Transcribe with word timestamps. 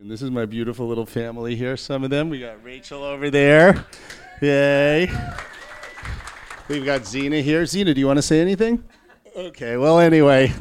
And 0.00 0.08
this 0.08 0.22
is 0.22 0.30
my 0.30 0.46
beautiful 0.46 0.86
little 0.86 1.04
family 1.04 1.56
here. 1.56 1.76
Some 1.76 2.04
of 2.04 2.10
them. 2.10 2.30
We 2.30 2.38
got 2.38 2.62
Rachel 2.62 3.02
over 3.02 3.30
there. 3.30 3.84
Yay. 4.40 5.10
We've 6.68 6.84
got 6.84 7.04
Zena 7.04 7.40
here. 7.40 7.66
Zena, 7.66 7.92
do 7.92 7.98
you 7.98 8.06
want 8.06 8.18
to 8.18 8.22
say 8.22 8.40
anything? 8.40 8.84
Okay, 9.34 9.76
well, 9.76 9.98
anyway. 9.98 10.52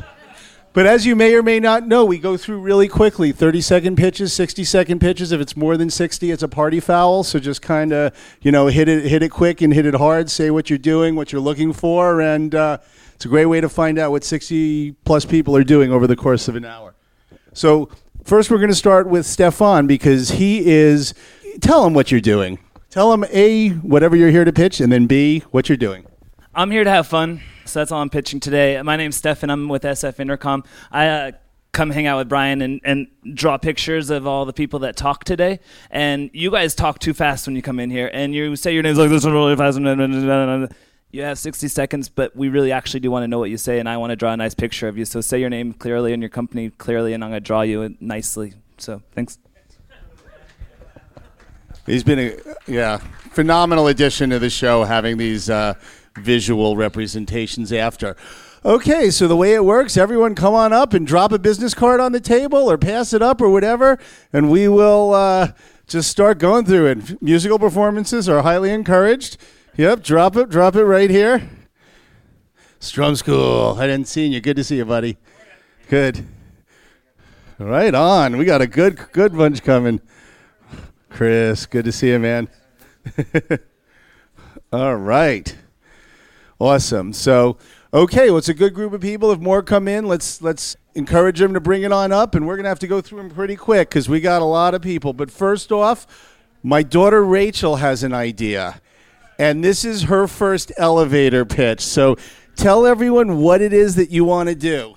But 0.74 0.88
as 0.88 1.06
you 1.06 1.16
may 1.16 1.36
or 1.36 1.44
may 1.44 1.60
not 1.60 1.86
know, 1.86 2.04
we 2.04 2.18
go 2.18 2.36
through 2.36 2.62
really 2.62 2.88
quickly 2.88 3.32
30 3.32 3.62
second 3.62 3.96
pitches, 3.96 4.34
60 4.34 4.64
second 4.64 5.00
pitches. 5.02 5.32
If 5.32 5.40
it's 5.40 5.56
more 5.56 5.78
than 5.78 5.92
60, 5.92 6.32
it's 6.32 6.42
a 6.42 6.48
party 6.48 6.80
foul. 6.80 7.24
So 7.24 7.38
just 7.38 7.62
kind 7.62 7.94
of, 7.94 8.14
you 8.42 8.52
know, 8.52 8.66
hit 8.66 8.90
it, 8.90 9.06
hit 9.06 9.22
it 9.22 9.30
quick 9.30 9.62
and 9.62 9.72
hit 9.72 9.86
it 9.86 9.94
hard. 9.94 10.32
Say 10.32 10.50
what 10.50 10.72
you're 10.72 10.80
doing, 10.80 11.16
what 11.16 11.32
you're 11.32 11.42
looking 11.42 11.74
for. 11.74 12.22
And 12.22 12.56
uh, 12.56 12.80
it's 13.14 13.26
a 13.26 13.30
great 13.30 13.46
way 13.46 13.62
to 13.62 13.70
find 13.70 14.00
out 14.00 14.10
what 14.10 14.24
60 14.24 14.94
plus 15.06 15.26
people 15.26 15.56
are 15.56 15.64
doing 15.64 15.92
over 15.92 16.08
the 16.08 16.16
course 16.16 16.48
of 16.48 16.56
an 16.56 16.66
hour. 16.66 16.96
So 17.54 17.90
First, 18.28 18.52
we're 18.52 18.58
going 18.58 18.68
to 18.68 18.76
start 18.76 19.08
with 19.08 19.26
Stefan 19.26 19.88
because 19.88 20.32
he 20.32 20.68
is. 20.68 21.14
Tell 21.62 21.86
him 21.86 21.94
what 21.94 22.12
you're 22.12 22.20
doing. 22.20 22.60
Tell 22.90 23.14
him 23.14 23.24
A, 23.32 23.70
whatever 23.70 24.18
you're 24.18 24.32
here 24.32 24.44
to 24.44 24.52
pitch, 24.52 24.82
and 24.82 24.92
then 24.92 25.08
B, 25.08 25.46
what 25.52 25.70
you're 25.70 25.78
doing. 25.78 26.06
I'm 26.54 26.70
here 26.70 26.84
to 26.84 26.90
have 26.90 27.08
fun, 27.08 27.40
so 27.64 27.80
that's 27.80 27.90
all 27.90 28.02
I'm 28.02 28.10
pitching 28.10 28.42
today. 28.42 28.82
My 28.82 28.98
name's 28.98 29.16
Stefan. 29.16 29.50
I'm 29.50 29.70
with 29.70 29.84
SF 29.84 30.20
Intercom. 30.20 30.66
I 30.92 31.08
uh, 31.08 31.32
come 31.72 31.90
hang 31.90 32.06
out 32.06 32.18
with 32.18 32.28
Brian 32.28 32.62
and, 32.62 32.82
and 32.84 33.08
draw 33.34 33.58
pictures 33.58 34.10
of 34.10 34.28
all 34.28 34.44
the 34.44 34.52
people 34.52 34.80
that 34.80 34.98
talk 34.98 35.24
today. 35.24 35.62
And 35.90 36.30
you 36.34 36.52
guys 36.52 36.76
talk 36.76 37.00
too 37.00 37.14
fast 37.14 37.48
when 37.48 37.56
you 37.56 37.62
come 37.62 37.80
in 37.80 37.90
here, 37.90 38.12
and 38.12 38.36
you 38.36 38.58
say 38.58 38.74
your 38.74 38.84
names 38.84 38.98
like 38.98 39.10
this 39.10 39.24
really 39.24 39.56
fast 39.56 39.78
you 41.12 41.22
have 41.24 41.40
60 41.40 41.68
seconds, 41.68 42.10
but 42.10 42.36
we 42.36 42.50
really 42.50 42.72
actually 42.72 43.00
do 43.00 43.10
want 43.10 43.24
to 43.24 43.28
know 43.28 43.40
what 43.40 43.50
you 43.50 43.58
say, 43.58 43.80
and 43.80 43.88
I 43.88 43.98
want 43.98 44.12
to 44.12 44.16
draw 44.16 44.34
a 44.34 44.38
nice 44.38 44.54
picture 44.54 44.88
of 44.88 44.98
you. 44.98 45.06
So 45.06 45.22
say 45.22 45.40
your 45.40 45.50
name 45.50 45.74
clearly 45.74 46.14
and 46.14 46.22
your 46.22 46.30
company 46.30 46.70
clearly, 46.70 47.14
and 47.14 47.24
I'm 47.24 47.30
going 47.30 47.42
to 47.42 47.46
draw 47.46 47.62
you 47.62 47.96
nicely. 48.00 48.54
So 48.78 49.02
thanks. 49.14 49.38
He's 51.86 52.04
been 52.04 52.20
a 52.20 52.38
yeah 52.68 52.98
phenomenal 52.98 53.88
addition 53.88 54.30
to 54.32 54.40
the 54.40 54.50
show, 54.50 54.84
having 54.84 55.18
these 55.18 55.50
uh, 55.50 55.76
visual 56.18 56.76
representations 56.76 57.72
after. 57.72 58.18
Okay, 58.66 59.10
so 59.10 59.30
the 59.30 59.38
way 59.38 59.54
it 59.54 59.64
works, 59.64 59.96
everyone 59.96 60.36
come 60.36 60.54
on 60.54 60.74
up 60.74 60.94
and 60.94 61.08
drop 61.08 61.32
a 61.32 61.40
business 61.40 61.74
card 61.74 62.02
on 62.02 62.12
the 62.12 62.20
table 62.20 62.70
or 62.70 62.78
pass 62.78 63.14
it 63.14 63.22
up 63.22 63.40
or 63.40 63.50
whatever, 63.50 63.98
and 64.34 64.52
we 64.52 64.68
will 64.68 65.14
uh, 65.14 65.54
just 65.88 66.10
start 66.10 66.40
going 66.40 66.66
through 66.66 66.88
it. 66.88 67.22
Musical 67.22 67.58
performances 67.58 68.28
are 68.28 68.42
highly 68.42 68.72
encouraged. 68.72 69.38
Yep, 69.78 70.02
drop 70.02 70.36
it, 70.36 70.50
drop 70.50 70.76
it 70.76 70.86
right 70.86 71.08
here. 71.08 71.48
Strum 72.80 73.16
School. 73.16 73.76
I 73.78 73.86
didn't 73.86 74.08
see 74.08 74.26
you. 74.26 74.42
Good 74.42 74.56
to 74.56 74.64
see 74.64 74.78
you, 74.78 74.86
buddy. 74.86 75.18
Good. 75.88 76.26
Right 77.60 77.94
on. 77.94 78.38
We 78.38 78.46
got 78.46 78.60
a 78.60 78.66
good 78.66 79.00
good 79.12 79.38
bunch 79.38 79.62
coming. 79.62 80.02
Chris, 81.12 81.68
good 81.68 81.86
to 81.86 81.92
see 81.92 82.10
you, 82.10 82.18
man. 82.18 82.48
All 84.74 84.96
right. 84.96 85.56
Awesome. 86.60 87.14
So, 87.14 87.60
okay, 87.94 88.32
well, 88.32 88.40
it's 88.40 88.50
a 88.50 88.56
good 88.56 88.74
group 88.74 88.94
of 88.94 89.02
people. 89.02 89.32
If 89.32 89.40
more 89.40 89.62
come 89.62 89.88
in, 89.88 90.08
let's 90.08 90.42
let's 90.42 90.76
encourage 90.96 91.38
them 91.38 91.54
to 91.54 91.60
bring 91.60 91.84
it 91.84 91.92
on 91.92 92.12
up, 92.12 92.34
and 92.34 92.48
we're 92.48 92.58
gonna 92.58 92.70
have 92.70 92.80
to 92.80 92.88
go 92.88 93.00
through 93.00 93.20
them 93.20 93.30
pretty 93.30 93.56
quick 93.56 93.90
because 93.90 94.10
we 94.10 94.22
got 94.22 94.42
a 94.42 94.46
lot 94.46 94.74
of 94.74 94.82
people. 94.82 95.14
But 95.14 95.30
first 95.30 95.72
off, 95.72 96.08
my 96.64 96.82
daughter 96.82 97.24
Rachel 97.24 97.76
has 97.76 98.02
an 98.02 98.12
idea 98.12 98.82
and 99.40 99.64
this 99.64 99.86
is 99.86 100.04
her 100.04 100.28
first 100.28 100.72
elevator 100.78 101.46
pitch. 101.46 101.82
So 101.82 102.18
tell 102.56 102.86
everyone 102.86 103.38
what 103.38 103.62
it 103.62 103.74
is 103.74 103.96
that 103.96 104.10
you 104.10 104.26
want 104.26 104.50
to 104.50 104.56
do. 104.56 104.96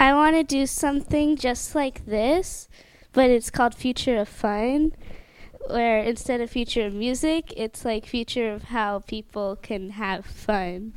I 0.00 0.12
want 0.14 0.36
to 0.36 0.44
do 0.44 0.66
something 0.66 1.36
just 1.36 1.74
like 1.74 2.06
this, 2.06 2.68
but 3.12 3.30
it's 3.30 3.50
called 3.50 3.74
Future 3.74 4.16
of 4.18 4.28
Fun, 4.28 4.92
where 5.68 5.98
instead 5.98 6.40
of 6.40 6.50
future 6.50 6.86
of 6.86 6.94
music, 6.94 7.52
it's 7.56 7.84
like 7.84 8.06
future 8.06 8.52
of 8.52 8.64
how 8.64 9.00
people 9.00 9.56
can 9.56 9.90
have 9.90 10.24
fun. 10.24 10.92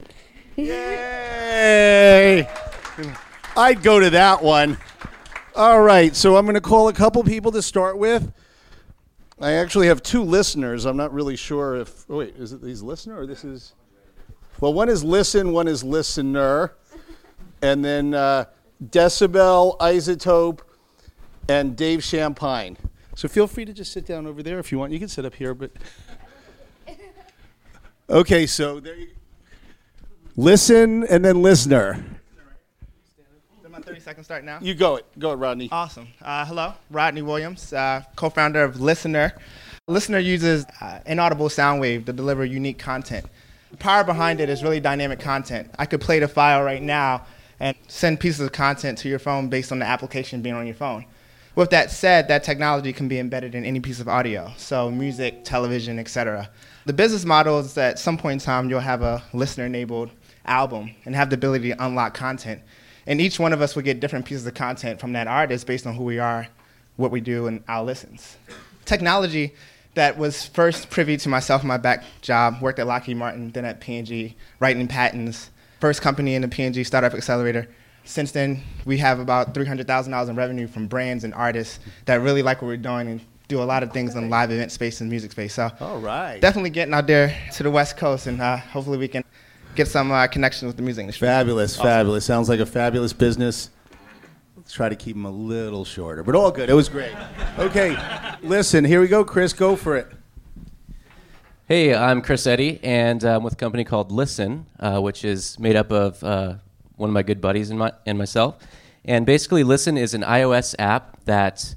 Yay! 0.55 2.47
I'd 3.57 3.81
go 3.81 3.99
to 3.99 4.09
that 4.11 4.43
one. 4.43 4.77
All 5.55 5.81
right, 5.81 6.15
so 6.15 6.37
I'm 6.37 6.45
going 6.45 6.55
to 6.55 6.61
call 6.61 6.87
a 6.87 6.93
couple 6.93 7.23
people 7.23 7.51
to 7.53 7.61
start 7.61 7.97
with. 7.97 8.31
I 9.41 9.53
actually 9.53 9.87
have 9.87 10.03
two 10.03 10.23
listeners. 10.23 10.85
I'm 10.85 10.97
not 10.97 11.13
really 11.13 11.35
sure 11.35 11.75
if. 11.75 12.05
Oh 12.09 12.17
wait, 12.17 12.35
is 12.37 12.53
it 12.53 12.61
these 12.61 12.81
listener 12.81 13.19
or 13.19 13.25
this 13.25 13.43
is? 13.43 13.73
Well, 14.59 14.73
one 14.73 14.89
is 14.89 15.03
listen, 15.03 15.51
one 15.51 15.67
is 15.67 15.83
listener, 15.83 16.73
and 17.61 17.83
then 17.83 18.13
uh, 18.13 18.45
Decibel, 18.83 19.77
iZotope, 19.79 20.59
and 21.49 21.75
Dave 21.75 22.03
Champagne. 22.03 22.77
So 23.15 23.27
feel 23.27 23.47
free 23.47 23.65
to 23.65 23.73
just 23.73 23.91
sit 23.91 24.05
down 24.05 24.27
over 24.27 24.43
there 24.43 24.59
if 24.59 24.71
you 24.71 24.77
want. 24.77 24.93
You 24.93 24.99
can 24.99 25.07
sit 25.07 25.25
up 25.25 25.35
here, 25.35 25.53
but. 25.53 25.71
Okay, 28.11 28.45
so 28.45 28.81
there 28.81 28.97
you. 28.97 29.07
Listen 30.35 31.05
and 31.05 31.23
then 31.23 31.41
listener. 31.41 32.03
30 33.91 33.99
seconds 33.99 34.25
start 34.25 34.45
now? 34.45 34.57
You 34.61 34.73
go 34.73 34.95
it. 34.95 35.05
Go 35.19 35.33
it, 35.33 35.35
Rodney. 35.35 35.67
Awesome. 35.69 36.07
Uh, 36.21 36.45
hello, 36.45 36.75
Rodney 36.89 37.21
Williams, 37.21 37.73
uh, 37.73 38.01
co-founder 38.15 38.63
of 38.63 38.75
LISNR. 38.75 39.33
LISNR 39.89 40.23
uses 40.23 40.65
uh, 40.79 41.01
inaudible 41.05 41.49
sound 41.49 41.81
wave 41.81 42.05
to 42.05 42.13
deliver 42.13 42.45
unique 42.45 42.79
content. 42.79 43.25
The 43.71 43.75
power 43.75 44.05
behind 44.05 44.39
it 44.39 44.47
is 44.47 44.63
really 44.63 44.79
dynamic 44.79 45.19
content. 45.19 45.71
I 45.77 45.85
could 45.85 45.99
play 45.99 46.19
the 46.19 46.29
file 46.29 46.63
right 46.63 46.81
now 46.81 47.25
and 47.59 47.75
send 47.89 48.21
pieces 48.21 48.39
of 48.39 48.53
content 48.53 48.97
to 48.99 49.09
your 49.09 49.19
phone 49.19 49.49
based 49.49 49.73
on 49.73 49.79
the 49.79 49.85
application 49.85 50.41
being 50.41 50.55
on 50.55 50.65
your 50.65 50.75
phone. 50.75 51.03
With 51.55 51.71
that 51.71 51.91
said, 51.91 52.29
that 52.29 52.45
technology 52.45 52.93
can 52.93 53.09
be 53.09 53.19
embedded 53.19 53.55
in 53.55 53.65
any 53.65 53.81
piece 53.81 53.99
of 53.99 54.07
audio, 54.07 54.53
so 54.55 54.89
music, 54.89 55.43
television, 55.43 55.99
etc. 55.99 56.49
The 56.85 56.93
business 56.93 57.25
model 57.25 57.59
is 57.59 57.73
that 57.73 57.91
at 57.91 57.99
some 57.99 58.17
point 58.17 58.41
in 58.41 58.45
time 58.45 58.69
you'll 58.69 58.79
have 58.79 59.01
a 59.01 59.21
listener-enabled 59.33 60.11
album 60.45 60.91
and 61.03 61.13
have 61.13 61.29
the 61.29 61.35
ability 61.35 61.73
to 61.73 61.85
unlock 61.85 62.13
content 62.13 62.61
and 63.07 63.19
each 63.21 63.39
one 63.39 63.53
of 63.53 63.61
us 63.61 63.75
would 63.75 63.85
get 63.85 63.99
different 63.99 64.25
pieces 64.25 64.45
of 64.45 64.53
content 64.53 64.99
from 64.99 65.13
that 65.13 65.27
artist 65.27 65.67
based 65.67 65.87
on 65.87 65.95
who 65.95 66.03
we 66.03 66.19
are, 66.19 66.47
what 66.97 67.11
we 67.11 67.21
do, 67.21 67.47
and 67.47 67.63
our 67.67 67.83
listens. 67.83 68.37
Technology 68.85 69.53
that 69.93 70.17
was 70.17 70.45
first 70.45 70.89
privy 70.89 71.17
to 71.17 71.29
myself 71.29 71.61
and 71.61 71.67
my 71.67 71.77
back 71.77 72.03
job, 72.21 72.61
worked 72.61 72.79
at 72.79 72.87
Lockheed 72.87 73.17
Martin, 73.17 73.51
then 73.51 73.65
at 73.65 73.81
P&G, 73.81 74.35
writing 74.59 74.87
patents, 74.87 75.49
first 75.79 76.01
company 76.01 76.35
in 76.35 76.41
the 76.41 76.47
P&G 76.47 76.83
Startup 76.83 77.13
Accelerator. 77.13 77.67
Since 78.03 78.31
then, 78.31 78.63
we 78.85 78.97
have 78.97 79.19
about 79.19 79.53
$300,000 79.53 80.29
in 80.29 80.35
revenue 80.35 80.67
from 80.67 80.87
brands 80.87 81.23
and 81.23 81.33
artists 81.33 81.79
that 82.05 82.21
really 82.21 82.41
like 82.41 82.61
what 82.61 82.67
we're 82.67 82.77
doing 82.77 83.07
and 83.07 83.21
do 83.47 83.61
a 83.61 83.65
lot 83.65 83.83
of 83.83 83.91
things 83.91 84.15
in 84.15 84.29
live 84.29 84.49
event 84.49 84.71
space 84.71 85.01
and 85.01 85.09
music 85.09 85.31
space. 85.33 85.53
So, 85.53 85.69
all 85.81 85.99
right, 85.99 86.39
definitely 86.39 86.69
getting 86.69 86.93
out 86.93 87.05
there 87.05 87.37
to 87.53 87.63
the 87.63 87.69
West 87.69 87.97
Coast, 87.97 88.27
and 88.27 88.41
uh, 88.41 88.57
hopefully 88.57 88.97
we 88.97 89.09
can 89.09 89.23
get 89.75 89.87
some 89.87 90.11
uh, 90.11 90.27
connection 90.27 90.67
with 90.67 90.77
the 90.77 90.83
music 90.83 91.03
industry. 91.03 91.27
Fabulous, 91.27 91.73
awesome. 91.75 91.85
fabulous. 91.85 92.25
Sounds 92.25 92.49
like 92.49 92.59
a 92.59 92.65
fabulous 92.65 93.13
business. 93.13 93.69
Let's 94.55 94.73
try 94.73 94.89
to 94.89 94.95
keep 94.95 95.15
them 95.15 95.25
a 95.25 95.31
little 95.31 95.85
shorter, 95.85 96.23
but 96.23 96.35
all 96.35 96.51
good. 96.51 96.69
It 96.69 96.73
was 96.73 96.89
great. 96.89 97.13
Okay, 97.57 97.97
listen, 98.41 98.85
here 98.85 99.01
we 99.01 99.07
go, 99.07 99.23
Chris. 99.23 99.53
Go 99.53 99.75
for 99.75 99.97
it. 99.97 100.07
Hey, 101.67 101.95
I'm 101.95 102.21
Chris 102.21 102.45
Eddy, 102.45 102.79
and 102.83 103.23
I'm 103.23 103.43
with 103.43 103.53
a 103.53 103.57
company 103.57 103.83
called 103.83 104.11
Listen, 104.11 104.65
uh, 104.79 104.99
which 104.99 105.23
is 105.23 105.57
made 105.57 105.75
up 105.75 105.91
of 105.91 106.21
uh, 106.23 106.55
one 106.97 107.09
of 107.09 107.13
my 107.13 107.23
good 107.23 107.39
buddies 107.39 107.69
and, 107.69 107.79
my, 107.79 107.93
and 108.05 108.17
myself. 108.17 108.57
And 109.05 109.25
basically, 109.25 109.63
Listen 109.63 109.97
is 109.97 110.13
an 110.13 110.21
iOS 110.21 110.75
app 110.77 111.23
that 111.25 111.75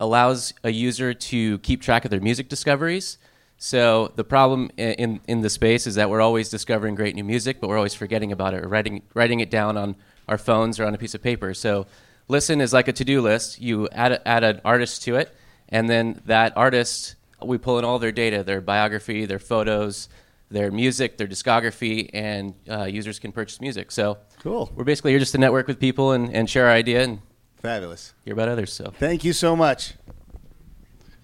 allows 0.00 0.52
a 0.64 0.70
user 0.70 1.14
to 1.14 1.58
keep 1.60 1.80
track 1.80 2.04
of 2.04 2.10
their 2.10 2.20
music 2.20 2.48
discoveries 2.48 3.18
so 3.58 4.12
the 4.16 4.24
problem 4.24 4.70
in 4.76 5.20
in 5.26 5.40
the 5.40 5.50
space 5.50 5.86
is 5.86 5.94
that 5.94 6.10
we're 6.10 6.20
always 6.20 6.48
discovering 6.48 6.94
great 6.94 7.14
new 7.14 7.24
music, 7.24 7.60
but 7.60 7.68
we're 7.68 7.76
always 7.76 7.94
forgetting 7.94 8.32
about 8.32 8.54
it 8.54 8.62
or 8.64 8.68
writing 8.68 9.02
writing 9.14 9.40
it 9.40 9.50
down 9.50 9.76
on 9.76 9.96
our 10.28 10.38
phones 10.38 10.78
or 10.78 10.84
on 10.84 10.94
a 10.94 10.98
piece 10.98 11.14
of 11.14 11.22
paper. 11.22 11.54
So 11.54 11.86
listen 12.28 12.60
is 12.60 12.72
like 12.72 12.88
a 12.88 12.92
to-do 12.92 13.20
list. 13.20 13.60
You 13.60 13.88
add 13.90 14.12
a, 14.12 14.28
add 14.28 14.44
an 14.44 14.60
artist 14.64 15.02
to 15.04 15.16
it, 15.16 15.34
and 15.68 15.88
then 15.88 16.20
that 16.26 16.56
artist 16.56 17.16
we 17.42 17.58
pull 17.58 17.78
in 17.78 17.84
all 17.84 17.98
their 17.98 18.12
data, 18.12 18.42
their 18.42 18.60
biography, 18.60 19.26
their 19.26 19.38
photos, 19.38 20.08
their 20.50 20.70
music, 20.70 21.16
their 21.16 21.26
discography, 21.26 22.10
and 22.12 22.54
uh, 22.70 22.84
users 22.84 23.18
can 23.18 23.32
purchase 23.32 23.60
music. 23.60 23.90
So 23.90 24.18
cool. 24.40 24.72
We're 24.74 24.84
basically 24.84 25.12
here 25.12 25.18
just 25.18 25.32
to 25.32 25.38
network 25.38 25.66
with 25.66 25.80
people 25.80 26.12
and, 26.12 26.32
and 26.34 26.48
share 26.48 26.66
our 26.66 26.72
idea 26.72 27.02
and 27.02 27.20
fabulous. 27.56 28.14
Hear 28.24 28.34
about 28.34 28.48
others. 28.48 28.72
So 28.72 28.92
thank 28.98 29.24
you 29.24 29.32
so 29.32 29.56
much. 29.56 29.94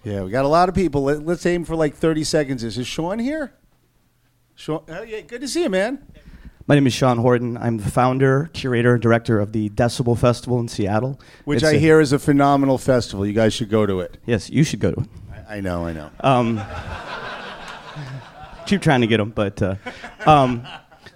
Yeah, 0.04 0.24
we 0.24 0.30
got 0.30 0.44
a 0.44 0.48
lot 0.48 0.68
of 0.68 0.74
people. 0.74 1.04
Let, 1.04 1.26
us 1.28 1.46
aim 1.46 1.64
for 1.64 1.76
like 1.76 1.94
30 1.94 2.24
seconds. 2.24 2.64
Is 2.64 2.76
is 2.76 2.86
Sean 2.86 3.20
here? 3.20 3.52
Sean, 4.56 4.82
oh, 4.88 5.02
yeah, 5.02 5.20
good 5.20 5.40
to 5.40 5.48
see 5.48 5.62
you, 5.62 5.70
man. 5.70 6.04
My 6.66 6.74
name 6.74 6.86
is 6.86 6.92
Sean 6.92 7.18
Horton. 7.18 7.56
I'm 7.56 7.78
the 7.78 7.90
founder, 7.90 8.50
curator, 8.52 8.94
and 8.94 9.02
director 9.02 9.38
of 9.38 9.52
the 9.52 9.68
Decibel 9.70 10.18
Festival 10.18 10.58
in 10.60 10.68
Seattle. 10.68 11.20
Which 11.44 11.58
it's 11.58 11.64
I 11.64 11.74
a, 11.74 11.78
hear 11.78 12.00
is 12.00 12.12
a 12.12 12.18
phenomenal 12.18 12.78
festival. 12.78 13.26
You 13.26 13.32
guys 13.32 13.52
should 13.52 13.68
go 13.68 13.86
to 13.86 14.00
it. 14.00 14.18
Yes, 14.26 14.50
you 14.50 14.64
should 14.64 14.80
go 14.80 14.92
to 14.92 15.00
it. 15.00 15.08
I, 15.48 15.56
I 15.56 15.60
know, 15.60 15.86
I 15.86 15.92
know. 15.92 16.10
Um, 16.20 16.60
keep 18.66 18.80
trying 18.80 19.02
to 19.02 19.06
get 19.06 19.18
them, 19.18 19.30
but 19.30 19.60
uh, 19.62 19.76
um, 20.26 20.66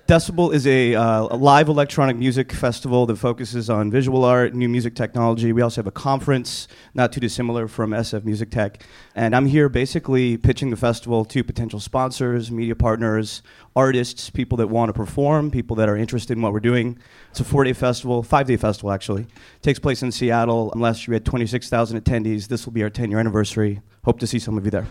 Decibel 0.07 0.55
is 0.55 0.69
a, 0.69 0.95
uh, 0.95 1.27
a 1.33 1.37
live 1.37 1.69
electronic 1.69 2.17
music 2.17 2.53
festival 2.53 3.07
that 3.07 3.17
focuses 3.17 3.69
on 3.69 3.91
visual 3.91 4.25
art, 4.25 4.55
new 4.55 4.69
music 4.69 4.95
technology. 4.95 5.53
We 5.53 5.63
also 5.63 5.81
have 5.81 5.89
a 5.89 5.91
conference, 5.91 6.69
not 6.95 7.11
too 7.11 7.19
dissimilar 7.19 7.67
from 7.67 7.91
SF 7.91 8.25
Music 8.25 8.53
Tech. 8.53 8.85
And 9.17 9.35
I'm 9.35 9.47
here 9.47 9.69
basically 9.69 10.37
pitching 10.37 10.71
the 10.71 10.77
festival 10.77 11.25
to 11.25 11.43
potential 11.43 11.81
sponsors, 11.81 12.53
media 12.53 12.77
partners, 12.77 13.43
artists, 13.75 14.31
people 14.31 14.57
that 14.59 14.69
want 14.69 14.91
to 14.91 14.93
perform, 14.93 15.51
people 15.51 15.75
that 15.75 15.89
are 15.89 15.97
interested 15.97 16.37
in 16.37 16.43
what 16.43 16.53
we're 16.53 16.61
doing. 16.61 17.01
It's 17.33 17.41
a 17.41 17.45
four 17.45 17.65
day 17.65 17.73
festival, 17.73 18.23
five 18.23 18.47
day 18.47 18.57
festival 18.57 18.93
actually. 18.93 19.23
It 19.23 19.63
takes 19.63 19.81
place 19.81 20.05
in 20.05 20.13
Seattle. 20.13 20.73
Last 20.77 21.09
year 21.09 21.15
we 21.15 21.17
had 21.17 21.25
26,000 21.25 22.01
attendees. 22.01 22.47
This 22.47 22.65
will 22.65 22.73
be 22.73 22.85
our 22.85 22.91
10 22.91 23.11
year 23.11 23.19
anniversary. 23.19 23.81
Hope 24.05 24.21
to 24.21 24.27
see 24.29 24.39
some 24.39 24.57
of 24.57 24.65
you 24.65 24.71
there. 24.71 24.87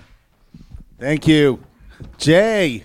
Thank 0.99 1.25
you. 1.25 1.63
Jay. 2.17 2.83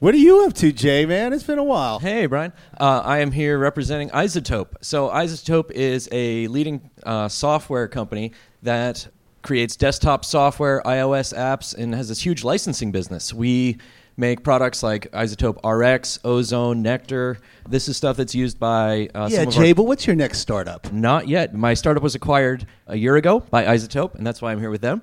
What 0.00 0.14
are 0.14 0.18
you 0.18 0.44
up 0.44 0.52
to, 0.54 0.70
Jay, 0.70 1.06
man? 1.06 1.32
It's 1.32 1.42
been 1.42 1.58
a 1.58 1.64
while. 1.64 1.98
Hey, 1.98 2.26
Brian. 2.26 2.52
Uh, 2.78 3.02
I 3.04 3.18
am 3.18 3.32
here 3.32 3.58
representing 3.58 4.10
iZotope. 4.10 4.74
So, 4.80 5.08
iZotope 5.08 5.72
is 5.72 6.08
a 6.12 6.46
leading 6.46 6.88
uh, 7.02 7.28
software 7.28 7.88
company 7.88 8.30
that 8.62 9.08
creates 9.42 9.74
desktop 9.74 10.24
software, 10.24 10.82
iOS 10.84 11.36
apps, 11.36 11.74
and 11.76 11.92
has 11.96 12.08
this 12.08 12.20
huge 12.24 12.44
licensing 12.44 12.92
business. 12.92 13.34
We 13.34 13.78
make 14.16 14.44
products 14.44 14.84
like 14.84 15.10
iZotope 15.10 15.64
RX, 15.64 16.20
Ozone, 16.24 16.80
Nectar. 16.80 17.38
This 17.68 17.88
is 17.88 17.96
stuff 17.96 18.16
that's 18.16 18.36
used 18.36 18.60
by 18.60 19.08
uh, 19.16 19.28
yeah, 19.30 19.46
Jay, 19.46 19.70
our- 19.70 19.74
but 19.74 19.82
what's 19.84 20.06
your 20.06 20.14
next 20.16 20.38
startup? 20.38 20.92
Not 20.92 21.26
yet. 21.26 21.54
My 21.54 21.74
startup 21.74 22.04
was 22.04 22.14
acquired 22.14 22.66
a 22.86 22.96
year 22.96 23.16
ago 23.16 23.40
by 23.40 23.64
iZotope, 23.64 24.14
and 24.14 24.24
that's 24.24 24.40
why 24.40 24.52
I'm 24.52 24.60
here 24.60 24.70
with 24.70 24.80
them. 24.80 25.02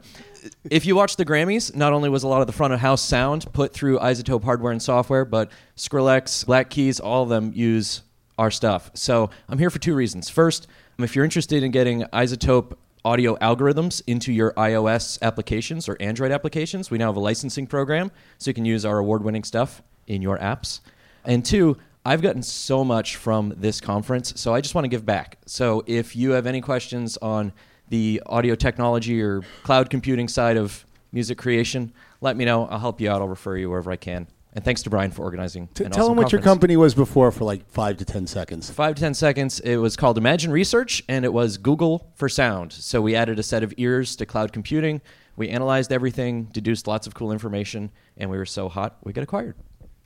If 0.70 0.86
you 0.86 0.96
watch 0.96 1.16
the 1.16 1.26
Grammys, 1.26 1.76
not 1.76 1.94
only 1.94 2.10
was 2.10 2.24
a 2.24 2.28
lot 2.28 2.42
of 2.42 2.48
the 2.48 2.54
front 2.54 2.74
of 2.74 2.80
house 2.80 3.02
sound 3.02 3.52
put 3.54 3.74
through 3.74 4.00
iZotope 4.00 4.44
hardware 4.44 4.72
and 4.72 4.82
software, 4.82 5.26
but 5.26 5.52
Skrillex, 5.76 6.46
Black 6.46 6.70
Keys, 6.70 7.00
all 7.00 7.24
of 7.24 7.30
them 7.30 7.52
use 7.54 8.02
our 8.38 8.52
stuff. 8.52 8.92
So 8.94 9.30
I'm 9.50 9.58
here 9.58 9.70
for 9.70 9.80
two 9.80 9.96
reasons. 9.96 10.30
First, 10.30 10.68
if 11.00 11.16
you're 11.16 11.26
interested 11.26 11.64
in 11.64 11.72
getting 11.72 12.04
iZotope 12.04 12.76
audio 13.04 13.36
algorithms 13.38 14.02
into 14.08 14.34
your 14.34 14.52
iOS 14.54 15.22
applications 15.22 15.88
or 15.88 15.96
Android 16.00 16.32
applications, 16.32 16.90
we 16.90 16.98
now 16.98 17.08
have 17.08 17.16
a 17.16 17.20
licensing 17.20 17.68
program 17.68 18.12
so 18.38 18.50
you 18.50 18.54
can 18.56 18.66
use 18.66 18.86
our 18.86 18.98
award 18.98 19.24
winning 19.24 19.44
stuff 19.44 19.82
in 20.08 20.22
your 20.22 20.38
apps. 20.40 20.80
And 21.24 21.46
two, 21.46 21.78
I've 22.04 22.22
gotten 22.22 22.44
so 22.44 22.84
much 22.84 23.16
from 23.16 23.54
this 23.58 23.82
conference, 23.82 24.34
so 24.40 24.54
I 24.54 24.62
just 24.62 24.76
want 24.76 24.86
to 24.86 24.90
give 24.90 25.06
back. 25.06 25.38
So 25.46 25.84
if 25.88 26.16
you 26.16 26.32
have 26.32 26.46
any 26.46 26.62
questions 26.62 27.18
on 27.18 27.52
the 27.90 28.22
audio 28.26 28.56
technology 28.56 29.22
or 29.22 29.42
cloud 29.64 29.90
computing 29.90 30.28
side 30.28 30.58
of 30.58 30.86
music 31.12 31.38
creation, 31.38 31.94
let 32.22 32.36
me 32.36 32.46
know. 32.46 32.66
I'll 32.68 32.80
help 32.80 33.00
you 33.00 33.10
out. 33.10 33.22
I'll 33.22 33.28
refer 33.28 33.58
you 33.58 33.70
wherever 33.70 33.92
I 33.92 33.96
can. 33.96 34.28
And 34.54 34.64
thanks 34.64 34.84
to 34.84 34.90
Brian 34.90 35.12
for 35.12 35.24
organizing. 35.24 35.68
T- 35.68 35.84
tell 35.84 35.92
awesome 35.92 36.06
them 36.08 36.16
what 36.16 36.32
your 36.32 36.42
company 36.42 36.78
was 36.78 36.96
before 36.96 37.30
for 37.32 37.44
like 37.44 37.70
five 37.70 37.98
to 37.98 38.06
ten 38.06 38.26
seconds. 38.26 38.70
Five 38.70 38.96
to 38.96 39.02
ten 39.02 39.14
seconds. 39.14 39.60
It 39.60 39.76
was 39.76 39.98
called 39.98 40.18
Imagine 40.18 40.50
Research, 40.50 41.04
and 41.10 41.26
it 41.26 41.34
was 41.34 41.58
Google 41.58 42.10
for 42.16 42.30
sound. 42.30 42.72
So 42.72 43.02
we 43.02 43.16
added 43.16 43.38
a 43.38 43.44
set 43.44 43.64
of 43.64 43.74
ears 43.76 44.16
to 44.16 44.26
cloud 44.26 44.54
computing. 44.54 45.02
We 45.36 45.50
analyzed 45.50 45.92
everything, 45.92 46.46
deduced 46.46 46.88
lots 46.88 47.06
of 47.06 47.14
cool 47.14 47.34
information, 47.34 47.92
and 48.16 48.30
we 48.30 48.38
were 48.38 48.46
so 48.46 48.70
hot 48.70 48.96
we 49.04 49.12
got 49.12 49.26
acquired. 49.26 49.56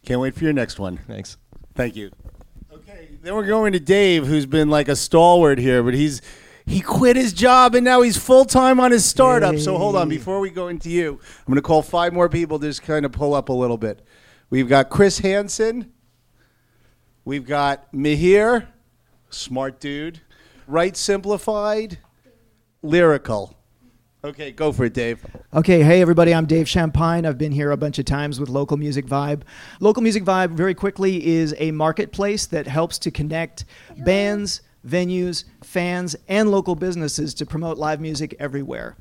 Can't 0.04 0.20
wait 0.20 0.34
for 0.34 0.44
your 0.44 0.54
next 0.54 0.80
one. 0.80 0.98
Thanks. 0.98 1.38
Thank 1.76 1.96
you. 1.96 2.10
Okay, 2.74 3.10
then 3.22 3.36
we're 3.36 3.46
going 3.46 3.74
to 3.74 3.80
Dave, 3.80 4.26
who's 4.26 4.48
been 4.48 4.70
like 4.70 4.88
a 4.88 4.96
stalwart 4.96 5.60
here, 5.60 5.84
but 5.84 5.94
he's 5.94 6.24
he 6.70 6.82
quit 6.82 7.16
his 7.16 7.34
job 7.34 7.74
and 7.74 7.84
now 7.84 8.02
he's 8.02 8.16
full 8.16 8.46
time 8.46 8.80
on 8.80 8.92
his 8.92 9.04
startup. 9.04 9.58
So 9.58 9.76
hold 9.78 9.96
on, 9.96 10.08
before 10.08 10.40
we 10.40 10.52
go 10.52 10.68
into 10.68 10.90
you, 10.90 11.20
I'm 11.40 11.46
going 11.46 11.56
to 11.56 11.64
call 11.64 11.82
five 11.82 12.14
more 12.14 12.30
people. 12.30 12.60
to 12.60 12.68
Just 12.68 12.84
kind 12.84 13.06
of 13.06 13.12
pull 13.12 13.34
up 13.34 13.50
a 13.50 13.54
little 13.54 13.78
bit. 13.78 14.06
We've 14.52 14.70
got 14.70 14.90
Chris 14.90 15.20
Hansen. 15.20 15.92
We've 17.26 17.46
got 17.46 17.92
Mihir, 17.92 18.68
smart 19.32 19.80
dude. 19.80 20.22
Right 20.68 20.96
simplified, 20.96 21.98
lyrical. 22.84 23.58
Okay, 24.24 24.52
go 24.52 24.72
for 24.72 24.86
it, 24.86 24.94
Dave. 24.94 25.26
Okay, 25.54 25.82
hey 25.82 26.02
everybody, 26.02 26.36
I'm 26.36 26.46
Dave 26.46 26.70
Champagne. 26.70 27.26
I've 27.26 27.38
been 27.38 27.52
here 27.52 27.72
a 27.72 27.78
bunch 27.78 27.98
of 27.98 28.06
times 28.06 28.40
with 28.40 28.50
Local 28.50 28.78
Music 28.78 29.08
Vibe. 29.08 29.42
Local 29.80 30.04
Music 30.04 30.24
Vibe, 30.24 30.52
very 30.52 30.76
quickly, 30.76 31.26
is 31.26 31.56
a 31.58 31.72
marketplace 31.72 32.46
that 32.48 32.68
helps 32.68 33.00
to 33.00 33.12
connect 33.12 33.66
bands, 33.98 34.62
venues, 34.88 35.46
fans, 35.64 36.16
and 36.28 36.52
local 36.52 36.76
businesses 36.76 37.34
to 37.36 37.46
promote 37.46 37.78
live 37.78 38.00
music 38.00 38.36
everywhere. 38.40 38.96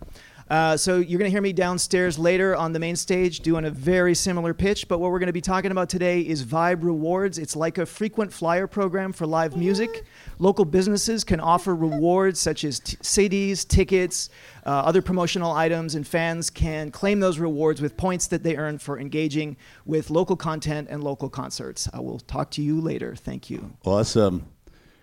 Uh, 0.50 0.76
so 0.76 0.96
you're 0.98 1.18
going 1.18 1.28
to 1.28 1.34
hear 1.34 1.42
me 1.42 1.52
downstairs 1.52 2.18
later 2.18 2.56
on 2.56 2.72
the 2.72 2.78
main 2.78 2.96
stage 2.96 3.40
doing 3.40 3.66
a 3.66 3.70
very 3.70 4.14
similar 4.14 4.54
pitch. 4.54 4.88
But 4.88 4.98
what 4.98 5.10
we're 5.10 5.18
going 5.18 5.28
to 5.28 5.32
be 5.32 5.40
talking 5.42 5.70
about 5.70 5.90
today 5.90 6.22
is 6.22 6.44
Vibe 6.44 6.82
Rewards. 6.82 7.38
It's 7.38 7.54
like 7.54 7.78
a 7.78 7.84
frequent 7.84 8.32
flyer 8.32 8.66
program 8.66 9.12
for 9.12 9.26
live 9.26 9.56
music. 9.56 10.04
Local 10.38 10.64
businesses 10.64 11.22
can 11.22 11.40
offer 11.40 11.74
rewards 11.74 12.40
such 12.40 12.64
as 12.64 12.80
t- 12.80 12.96
CDs, 12.98 13.66
tickets, 13.66 14.30
uh, 14.64 14.70
other 14.70 15.02
promotional 15.02 15.52
items, 15.52 15.94
and 15.94 16.06
fans 16.06 16.48
can 16.48 16.90
claim 16.90 17.20
those 17.20 17.38
rewards 17.38 17.82
with 17.82 17.96
points 17.96 18.26
that 18.28 18.42
they 18.42 18.56
earn 18.56 18.78
for 18.78 18.98
engaging 18.98 19.56
with 19.84 20.08
local 20.08 20.36
content 20.36 20.88
and 20.90 21.04
local 21.04 21.28
concerts. 21.28 21.88
I 21.92 22.00
will 22.00 22.20
talk 22.20 22.50
to 22.52 22.62
you 22.62 22.80
later. 22.80 23.14
Thank 23.14 23.50
you. 23.50 23.72
Awesome. 23.84 24.46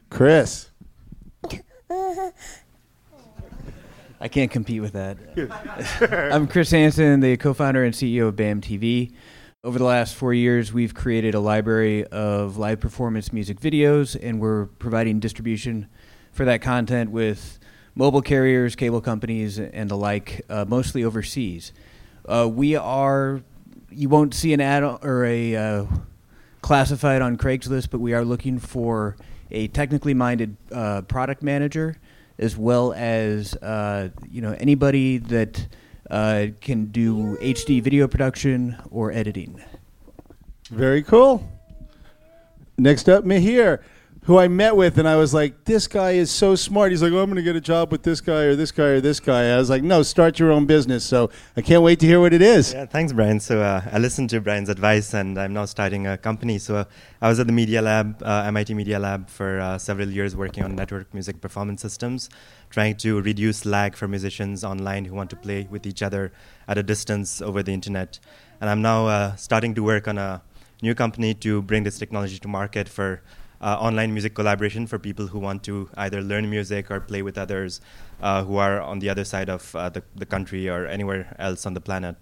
Chris. 0.10 0.70
I 4.22 4.28
can't 4.30 4.50
compete 4.50 4.82
with 4.82 4.94
that. 4.94 5.18
I'm 6.34 6.48
Chris 6.48 6.72
Hansen, 6.72 7.20
the 7.20 7.38
co-founder 7.38 7.84
and 7.84 7.94
CEO 7.94 8.28
of 8.30 8.36
BAM 8.36 8.62
TV. 8.62 9.14
Over 9.64 9.80
the 9.80 9.86
last 9.86 10.16
four 10.16 10.34
years, 10.34 10.72
we've 10.72 10.94
created 10.94 11.36
a 11.36 11.40
library 11.40 12.06
of 12.08 12.58
live 12.58 12.80
performance 12.80 13.34
music 13.34 13.60
videos, 13.60 14.18
and 14.22 14.40
we're 14.40 14.66
providing 14.66 15.20
distribution 15.20 15.88
for 16.32 16.46
that 16.46 16.62
content 16.62 17.12
with 17.12 17.60
mobile 17.96 18.22
carriers, 18.22 18.76
cable 18.76 19.02
companies, 19.02 19.60
and 19.60 19.90
the 19.90 19.98
like, 19.98 20.42
uh, 20.50 20.66
mostly 20.68 21.04
overseas. 21.04 21.74
Uh, 22.28 22.48
we 22.52 22.76
are, 22.76 23.42
you 23.90 24.10
won't 24.10 24.34
see 24.34 24.54
an 24.54 24.62
ad 24.62 24.84
or 24.84 25.26
a 25.26 25.56
uh, 25.56 25.86
classified 26.62 27.22
on 27.22 27.38
Craigslist, 27.38 27.90
but 27.90 28.00
we 28.00 28.14
are 28.14 28.24
looking 28.26 28.60
for 28.60 29.16
a 29.52 29.68
technically 29.68 30.14
minded 30.14 30.58
uh, 30.72 31.02
product 31.04 31.44
manager 31.44 31.98
as 32.38 32.58
well 32.58 32.94
as 32.94 33.56
uh, 33.56 34.10
you 34.30 34.42
know 34.42 34.56
anybody 34.60 35.18
that 35.18 35.68
uh, 36.10 36.48
can 36.62 36.86
do 36.86 37.38
HD 37.38 37.82
video 37.82 38.08
production 38.08 38.78
or 38.92 39.12
editing. 39.12 39.64
Very 40.70 41.04
cool. 41.04 41.48
Next 42.78 43.08
up, 43.08 43.24
Mihir, 43.24 43.82
who 44.26 44.40
I 44.40 44.48
met 44.48 44.76
with, 44.76 44.98
and 44.98 45.08
I 45.08 45.18
was 45.18 45.36
like, 45.36 45.66
this 45.66 45.88
guy 45.88 46.12
is 46.12 46.32
so 46.32 46.56
smart. 46.56 46.92
He's 46.92 47.04
like, 47.04 47.14
oh, 47.14 47.20
I'm 47.20 47.28
going 47.28 47.36
to 47.36 47.44
get 47.44 47.56
a 47.56 47.62
job 47.62 47.92
with 47.92 48.02
this 48.02 48.22
guy 48.22 48.44
or 48.46 48.56
this 48.56 48.72
guy 48.72 48.86
or 48.86 49.00
this 49.00 49.20
guy. 49.20 49.54
I 49.54 49.58
was 49.58 49.70
like, 49.70 49.84
no, 49.84 50.02
start 50.02 50.40
your 50.40 50.52
own 50.52 50.66
business. 50.66 51.04
So 51.04 51.30
I 51.56 51.62
can't 51.62 51.84
wait 51.84 52.00
to 52.00 52.08
hear 52.08 52.20
what 52.20 52.34
it 52.34 52.42
is. 52.42 52.74
Yeah, 52.74 52.88
thanks, 52.88 53.14
Brian. 53.14 53.40
So 53.40 53.62
uh, 53.62 53.84
I 53.92 54.00
listened 54.00 54.32
to 54.32 54.42
Brian's 54.42 54.70
advice, 54.70 55.14
and 55.14 55.38
I'm 55.38 55.54
now 55.54 55.66
starting 55.66 56.08
a 56.08 56.18
company. 56.18 56.58
So 56.58 56.88
I 57.22 57.30
was 57.30 57.40
at 57.40 57.46
the 57.46 57.54
Media 57.54 57.84
Lab, 57.84 58.24
uh, 58.24 58.46
MIT 58.48 58.74
Media 58.74 58.98
Lab, 58.98 59.30
for 59.30 59.60
uh, 59.60 59.78
several 59.78 60.10
years 60.10 60.36
working 60.36 60.64
on 60.64 60.76
network 60.76 61.14
music 61.14 61.40
performance 61.40 61.84
systems, 61.84 62.32
trying 62.72 62.96
to 62.98 63.22
reduce 63.22 63.64
lag 63.64 63.96
for 63.96 64.08
musicians 64.08 64.64
online 64.64 65.06
who 65.06 65.14
want 65.14 65.30
to 65.30 65.36
play 65.36 65.68
with 65.70 65.86
each 65.86 66.02
other 66.02 66.32
at 66.68 66.80
a 66.80 66.84
distance 66.84 67.44
over 67.44 67.62
the 67.62 67.74
internet. 67.74 68.20
And 68.60 68.72
I'm 68.72 68.82
now 68.82 69.06
uh, 69.06 69.36
starting 69.36 69.76
to 69.76 69.84
work 69.84 70.08
on 70.08 70.18
a 70.18 70.42
new 70.82 70.96
company 70.96 71.36
to 71.36 71.62
bring 71.62 71.84
this 71.84 72.00
technology 72.00 72.40
to 72.40 72.48
market 72.48 72.90
for 72.90 73.22
uh, 73.62 73.78
online 73.80 74.14
music 74.14 74.36
collaboration 74.36 74.88
for 74.88 75.00
people 75.00 75.28
who 75.28 75.40
want 75.40 75.64
to 75.64 75.90
either 75.98 76.22
learn 76.22 76.50
music 76.50 76.92
or 76.92 77.00
play 77.00 77.22
with 77.22 77.38
others 77.38 77.82
uh, 78.22 78.44
who 78.44 78.58
are 78.58 78.82
on 78.82 79.00
the 79.00 79.10
other 79.10 79.24
side 79.24 79.50
of 79.50 79.76
uh, 79.76 79.90
the, 79.90 80.04
the 80.16 80.26
country 80.26 80.70
or 80.70 80.86
anywhere 80.88 81.36
else 81.40 81.66
on 81.66 81.74
the 81.74 81.82
planet. 81.82 82.16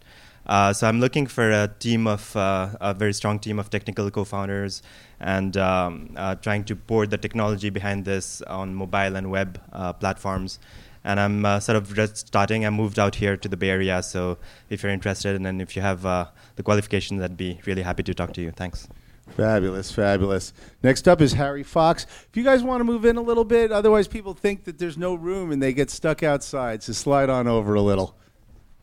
Uh, 0.45 0.73
so 0.73 0.87
I'm 0.87 0.99
looking 0.99 1.25
for 1.25 1.49
a 1.51 1.69
team 1.79 2.05
of 2.05 2.35
uh, 2.35 2.69
a 2.81 2.93
very 2.93 3.13
strong 3.13 3.39
team 3.39 3.59
of 3.59 3.69
technical 3.69 4.11
co-founders 4.11 4.81
and 5.19 5.55
um, 5.55 6.11
uh, 6.17 6.35
trying 6.35 6.65
to 6.65 6.75
port 6.75 7.11
the 7.11 7.17
technology 7.17 7.69
behind 7.69 8.03
this 8.03 8.41
on 8.41 8.75
mobile 8.75 9.15
and 9.15 9.31
web 9.31 9.61
platforms. 9.99 10.59
And 11.05 11.19
I'm 11.19 11.61
sort 11.61 11.75
of 11.75 11.93
just 11.93 12.27
starting. 12.27 12.65
I 12.65 12.69
moved 12.69 12.97
out 12.97 13.15
here 13.15 13.35
to 13.35 13.49
the 13.49 13.57
Bay 13.57 13.69
Area, 13.69 14.01
so 14.01 14.37
if 14.69 14.83
you're 14.83 14.91
interested 14.91 15.35
and 15.35 15.61
if 15.61 15.75
you 15.75 15.81
have 15.81 16.03
the 16.03 16.63
qualifications, 16.63 17.21
I'd 17.21 17.35
be 17.35 17.59
really 17.65 17.81
happy 17.81 18.03
to 18.03 18.13
talk 18.13 18.33
to 18.33 18.41
you. 18.41 18.51
Thanks. 18.51 18.87
Fabulous, 19.29 19.91
fabulous. 19.91 20.53
Next 20.83 21.07
up 21.07 21.21
is 21.21 21.33
Harry 21.33 21.63
Fox. 21.63 22.05
If 22.29 22.37
you 22.37 22.43
guys 22.43 22.61
want 22.61 22.81
to 22.81 22.83
move 22.83 23.05
in 23.05 23.17
a 23.17 23.21
little 23.21 23.45
bit, 23.45 23.71
otherwise 23.71 24.07
people 24.07 24.33
think 24.33 24.65
that 24.65 24.77
there's 24.77 24.97
no 24.97 25.15
room 25.15 25.51
and 25.51 25.61
they 25.61 25.73
get 25.73 25.89
stuck 25.89 26.21
outside. 26.21 26.83
So 26.83 26.93
slide 26.93 27.29
on 27.29 27.47
over 27.47 27.73
a 27.73 27.81
little. 27.81 28.15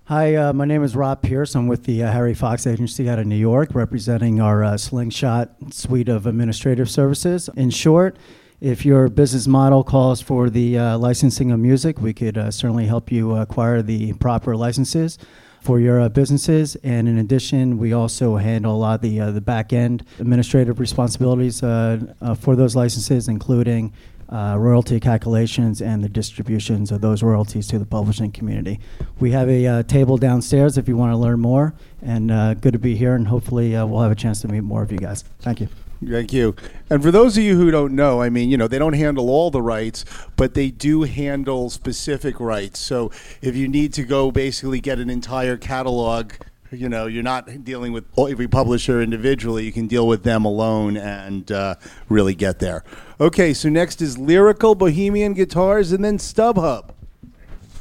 Hi, 0.05 0.35
uh, 0.35 0.53
my 0.53 0.65
name 0.65 0.83
is 0.83 0.97
Rob 0.97 1.23
Pierce. 1.23 1.55
I'm 1.55 1.69
with 1.69 1.85
the 1.85 2.03
uh, 2.03 2.11
Harry 2.11 2.35
Fox 2.35 2.67
Agency 2.67 3.09
out 3.09 3.21
of 3.21 3.27
New 3.27 3.37
York, 3.37 3.75
representing 3.75 4.41
our 4.41 4.65
uh, 4.65 4.77
Slingshot 4.77 5.73
suite 5.73 6.09
of 6.09 6.27
administrative 6.27 6.91
services. 6.91 7.49
In 7.57 7.71
short, 7.71 8.17
if 8.61 8.85
your 8.85 9.09
business 9.09 9.47
model 9.47 9.85
calls 9.85 10.21
for 10.21 10.51
the 10.51 10.77
uh, 10.77 10.99
licensing 10.99 11.53
of 11.53 11.61
music, 11.61 12.01
we 12.01 12.13
could 12.13 12.37
uh, 12.37 12.51
certainly 12.51 12.87
help 12.87 13.13
you 13.13 13.37
acquire 13.37 13.83
the 13.83 14.13
proper 14.15 14.57
licenses. 14.57 15.17
For 15.61 15.81
your 15.81 16.01
uh, 16.01 16.09
businesses. 16.09 16.77
And 16.77 17.09
in 17.09 17.19
addition, 17.19 17.79
we 17.79 17.93
also 17.93 18.37
handle 18.37 18.75
a 18.75 18.79
lot 18.79 18.95
of 18.97 19.01
the 19.03 19.21
uh, 19.21 19.31
the 19.31 19.41
back 19.41 19.73
end 19.73 20.05
administrative 20.19 20.81
responsibilities 20.81 21.63
uh, 21.63 22.01
uh, 22.21 22.35
for 22.35 22.57
those 22.57 22.75
licenses, 22.75 23.29
including 23.29 23.93
uh, 24.29 24.57
royalty 24.59 25.01
calculations 25.01 25.83
and 25.83 26.05
the 26.05 26.09
distributions 26.09 26.93
of 26.93 27.01
those 27.01 27.23
royalties 27.23 27.67
to 27.67 27.79
the 27.79 27.87
publishing 27.87 28.31
community. 28.31 28.79
We 29.19 29.33
have 29.33 29.49
a 29.49 29.67
uh, 29.67 29.83
table 29.83 30.19
downstairs 30.19 30.79
if 30.79 30.87
you 30.87 30.97
want 30.97 31.13
to 31.13 31.17
learn 31.17 31.41
more, 31.41 31.75
and 32.01 32.29
good 32.61 32.73
to 32.73 32.79
be 32.79 32.97
here, 32.97 33.15
and 33.15 33.27
hopefully 33.27 33.73
we'll 33.73 34.01
have 34.01 34.13
a 34.13 34.17
chance 34.17 34.41
to 34.43 34.49
meet 34.49 34.61
more 34.63 34.83
of 34.83 34.93
you 34.93 34.99
guys. 34.99 35.25
Thank 35.41 35.61
you. 35.61 35.69
Thank 36.05 36.33
you. 36.33 36.57
And 36.89 37.03
for 37.03 37.11
those 37.11 37.37
of 37.37 37.45
you 37.45 37.57
who 37.57 37.71
don't 37.71 37.95
know, 37.95 38.23
I 38.23 38.31
mean, 38.31 38.49
you 38.49 38.57
know, 38.57 38.67
they 38.67 38.79
don't 38.79 38.95
handle 38.95 39.29
all 39.29 39.51
the 39.51 39.61
rights, 39.61 40.05
but 40.35 40.55
they 40.55 40.71
do 40.71 41.03
handle 41.03 41.69
specific 41.69 42.41
rights. 42.41 42.81
So 42.81 43.11
if 43.43 43.55
you 43.55 43.69
need 43.69 43.93
to 43.95 44.05
go 44.05 44.31
basically 44.31 44.81
get 44.81 44.99
an 44.99 45.11
entire 45.11 45.59
catalog, 45.59 46.33
you 46.73 46.89
know, 46.89 47.07
you're 47.07 47.23
not 47.23 47.65
dealing 47.65 47.93
with 47.93 48.05
every 48.19 48.49
publisher 48.49 49.03
individually. 49.03 49.65
You 49.65 49.73
can 49.73 49.89
deal 49.89 50.07
with 50.07 50.23
them 50.23 50.45
alone 50.45 50.97
and 50.97 51.51
uh, 51.53 51.75
really 52.09 52.35
get 52.35 52.61
there. 52.61 52.83
Okay, 53.21 53.53
so 53.53 53.69
next 53.69 54.01
is 54.01 54.17
Lyrical, 54.17 54.75
Bohemian 54.75 55.35
Guitars, 55.35 55.93
and 55.93 56.03
then 56.03 56.17
StubHub. 56.17 56.91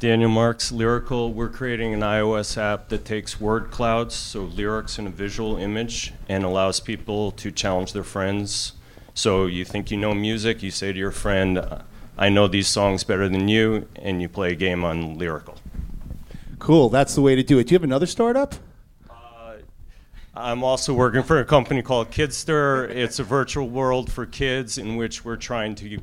Daniel 0.00 0.30
Marks, 0.30 0.72
Lyrical. 0.72 1.30
We're 1.30 1.50
creating 1.50 1.92
an 1.92 2.00
iOS 2.00 2.56
app 2.56 2.88
that 2.88 3.04
takes 3.04 3.38
word 3.38 3.70
clouds, 3.70 4.14
so 4.14 4.44
lyrics 4.44 4.98
in 4.98 5.06
a 5.06 5.10
visual 5.10 5.58
image, 5.58 6.14
and 6.26 6.42
allows 6.42 6.80
people 6.80 7.32
to 7.32 7.50
challenge 7.50 7.92
their 7.92 8.02
friends. 8.02 8.72
So 9.12 9.44
you 9.44 9.62
think 9.62 9.90
you 9.90 9.98
know 9.98 10.14
music, 10.14 10.62
you 10.62 10.70
say 10.70 10.90
to 10.90 10.98
your 10.98 11.10
friend, 11.10 11.62
I 12.16 12.30
know 12.30 12.48
these 12.48 12.66
songs 12.66 13.04
better 13.04 13.28
than 13.28 13.48
you, 13.48 13.88
and 13.94 14.22
you 14.22 14.28
play 14.30 14.52
a 14.52 14.54
game 14.54 14.84
on 14.84 15.18
Lyrical. 15.18 15.58
Cool, 16.58 16.88
that's 16.88 17.14
the 17.14 17.20
way 17.20 17.34
to 17.34 17.42
do 17.42 17.58
it. 17.58 17.66
Do 17.66 17.74
you 17.74 17.76
have 17.76 17.84
another 17.84 18.06
startup? 18.06 18.54
Uh, 19.10 19.56
I'm 20.34 20.64
also 20.64 20.94
working 20.94 21.22
for 21.22 21.40
a 21.40 21.44
company 21.44 21.82
called 21.82 22.10
Kidster. 22.10 22.88
It's 22.88 23.18
a 23.18 23.24
virtual 23.24 23.68
world 23.68 24.10
for 24.10 24.24
kids 24.24 24.78
in 24.78 24.96
which 24.96 25.26
we're 25.26 25.36
trying 25.36 25.74
to 25.74 26.00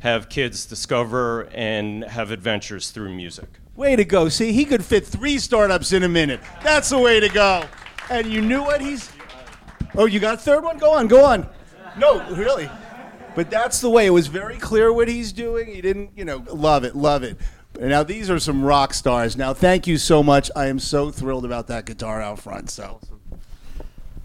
have 0.00 0.28
kids 0.28 0.66
discover 0.66 1.48
and 1.52 2.04
have 2.04 2.30
adventures 2.30 2.90
through 2.90 3.14
music. 3.14 3.48
Way 3.76 3.96
to 3.96 4.04
go. 4.04 4.28
See, 4.28 4.52
he 4.52 4.64
could 4.64 4.84
fit 4.84 5.06
three 5.06 5.38
startups 5.38 5.92
in 5.92 6.02
a 6.02 6.08
minute. 6.08 6.40
That's 6.62 6.90
the 6.90 6.98
way 6.98 7.20
to 7.20 7.28
go. 7.28 7.64
And 8.10 8.26
you 8.26 8.40
knew 8.40 8.62
what 8.62 8.80
he's. 8.80 9.10
Oh, 9.96 10.06
you 10.06 10.20
got 10.20 10.34
a 10.34 10.38
third 10.38 10.64
one? 10.64 10.78
Go 10.78 10.92
on, 10.92 11.08
go 11.08 11.24
on. 11.24 11.48
No, 11.96 12.26
really. 12.34 12.68
But 13.34 13.50
that's 13.50 13.80
the 13.80 13.88
way. 13.88 14.06
It 14.06 14.10
was 14.10 14.26
very 14.26 14.56
clear 14.56 14.92
what 14.92 15.08
he's 15.08 15.32
doing. 15.32 15.68
He 15.68 15.80
didn't, 15.80 16.10
you 16.16 16.24
know, 16.24 16.44
love 16.52 16.84
it, 16.84 16.96
love 16.96 17.22
it. 17.22 17.38
Now, 17.78 18.02
these 18.02 18.28
are 18.28 18.38
some 18.38 18.64
rock 18.64 18.92
stars. 18.92 19.36
Now, 19.36 19.54
thank 19.54 19.86
you 19.86 19.96
so 19.96 20.22
much. 20.22 20.50
I 20.56 20.66
am 20.66 20.78
so 20.78 21.10
thrilled 21.10 21.44
about 21.44 21.68
that 21.68 21.86
guitar 21.86 22.20
out 22.20 22.40
front. 22.40 22.70
So. 22.70 23.00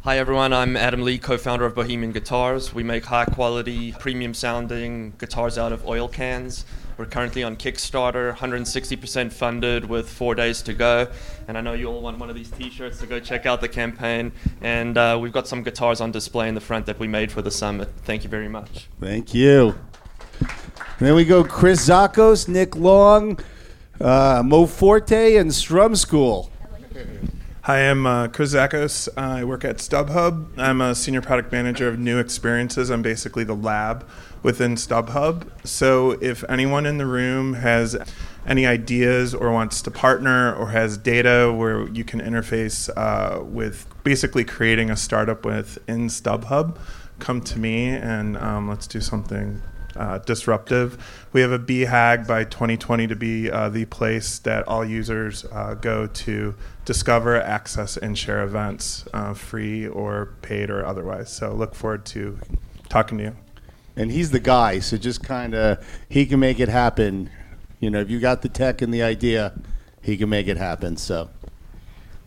Hi 0.05 0.19
everyone, 0.19 0.53
I'm 0.53 0.77
Adam 0.77 1.01
Lee, 1.01 1.17
co-founder 1.17 1.65
of 1.65 1.73
Bohemian 1.73 2.11
Guitars. 2.11 2.71
We 2.75 2.83
make 2.83 3.05
high-quality, 3.05 3.93
premium-sounding 3.93 5.13
guitars 5.17 5.57
out 5.57 5.71
of 5.71 5.83
oil 5.87 6.07
cans. 6.07 6.63
We're 6.95 7.07
currently 7.07 7.41
on 7.41 7.55
Kickstarter, 7.55 8.35
160% 8.35 9.33
funded 9.33 9.89
with 9.89 10.07
four 10.07 10.35
days 10.35 10.61
to 10.61 10.75
go. 10.75 11.07
And 11.47 11.57
I 11.57 11.61
know 11.61 11.73
you 11.73 11.87
all 11.87 12.01
want 12.01 12.19
one 12.19 12.29
of 12.29 12.35
these 12.35 12.51
T-shirts, 12.51 12.99
so 12.99 13.07
go 13.07 13.19
check 13.19 13.47
out 13.47 13.61
the 13.61 13.67
campaign. 13.67 14.31
And 14.61 14.95
uh, 14.95 15.17
we've 15.19 15.33
got 15.33 15.47
some 15.47 15.63
guitars 15.63 16.01
on 16.01 16.11
display 16.11 16.49
in 16.49 16.53
the 16.53 16.61
front 16.61 16.85
that 16.85 16.99
we 16.99 17.07
made 17.07 17.31
for 17.31 17.41
the 17.41 17.49
summit. 17.49 17.89
Thank 18.03 18.23
you 18.23 18.29
very 18.29 18.47
much. 18.47 18.87
Thank 18.99 19.33
you. 19.33 19.73
And 20.39 20.99
then 20.99 21.15
we 21.15 21.25
go 21.25 21.43
Chris 21.43 21.89
Zakos, 21.89 22.47
Nick 22.47 22.75
Long, 22.75 23.39
uh, 23.99 24.43
Mo 24.45 24.67
Forte, 24.67 25.35
and 25.35 25.51
Strum 25.51 25.95
School. 25.95 26.51
Hi, 27.65 27.89
I'm 27.89 28.05
uh, 28.05 28.27
Chris 28.27 28.53
Zakos. 28.53 29.09
I 29.17 29.43
work 29.43 29.65
at 29.65 29.77
StubHub. 29.77 30.49
I'm 30.55 30.81
a 30.81 30.93
senior 30.93 31.23
product 31.23 31.51
manager 31.51 31.87
of 31.87 31.97
new 31.97 32.19
experiences. 32.19 32.91
I'm 32.91 33.01
basically 33.01 33.43
the 33.43 33.55
lab 33.55 34.07
within 34.43 34.75
StubHub. 34.75 35.47
So 35.63 36.11
if 36.21 36.43
anyone 36.47 36.85
in 36.85 36.99
the 36.99 37.07
room 37.07 37.55
has 37.55 37.97
any 38.45 38.67
ideas 38.67 39.33
or 39.33 39.51
wants 39.51 39.81
to 39.81 39.89
partner 39.89 40.53
or 40.53 40.69
has 40.69 40.95
data 40.95 41.51
where 41.51 41.87
you 41.89 42.03
can 42.03 42.21
interface 42.21 42.87
uh, 42.95 43.43
with 43.43 43.87
basically 44.03 44.43
creating 44.43 44.91
a 44.91 44.95
startup 44.95 45.43
with 45.43 45.79
in 45.87 46.05
StubHub, 46.05 46.77
come 47.17 47.41
to 47.41 47.57
me 47.57 47.87
and 47.87 48.37
um, 48.37 48.69
let's 48.69 48.85
do 48.85 49.01
something 49.01 49.63
uh, 49.95 50.19
disruptive. 50.19 51.27
We 51.33 51.41
have 51.41 51.51
a 51.51 51.59
BHAG 51.59 52.27
by 52.27 52.43
2020 52.43 53.07
to 53.07 53.15
be 53.15 53.49
uh, 53.49 53.69
the 53.69 53.85
place 53.85 54.39
that 54.39 54.67
all 54.67 54.85
users 54.85 55.45
uh, 55.45 55.75
go 55.75 56.07
to 56.07 56.55
discover, 56.85 57.41
access, 57.41 57.97
and 57.97 58.17
share 58.17 58.43
events, 58.43 59.05
uh, 59.13 59.33
free 59.33 59.87
or 59.87 60.33
paid 60.41 60.69
or 60.69 60.85
otherwise. 60.85 61.31
So 61.31 61.53
look 61.53 61.75
forward 61.75 62.05
to 62.07 62.39
talking 62.89 63.17
to 63.19 63.23
you. 63.25 63.35
And 63.95 64.11
he's 64.11 64.31
the 64.31 64.39
guy, 64.39 64.79
so 64.79 64.97
just 64.97 65.23
kind 65.23 65.55
of 65.55 65.85
he 66.09 66.25
can 66.25 66.39
make 66.39 66.59
it 66.59 66.69
happen. 66.69 67.29
You 67.79 67.89
know, 67.89 68.01
if 68.01 68.09
you 68.09 68.19
got 68.19 68.41
the 68.41 68.49
tech 68.49 68.81
and 68.81 68.93
the 68.93 69.03
idea, 69.03 69.53
he 70.01 70.17
can 70.17 70.29
make 70.29 70.47
it 70.47 70.57
happen. 70.57 70.97
So. 70.97 71.29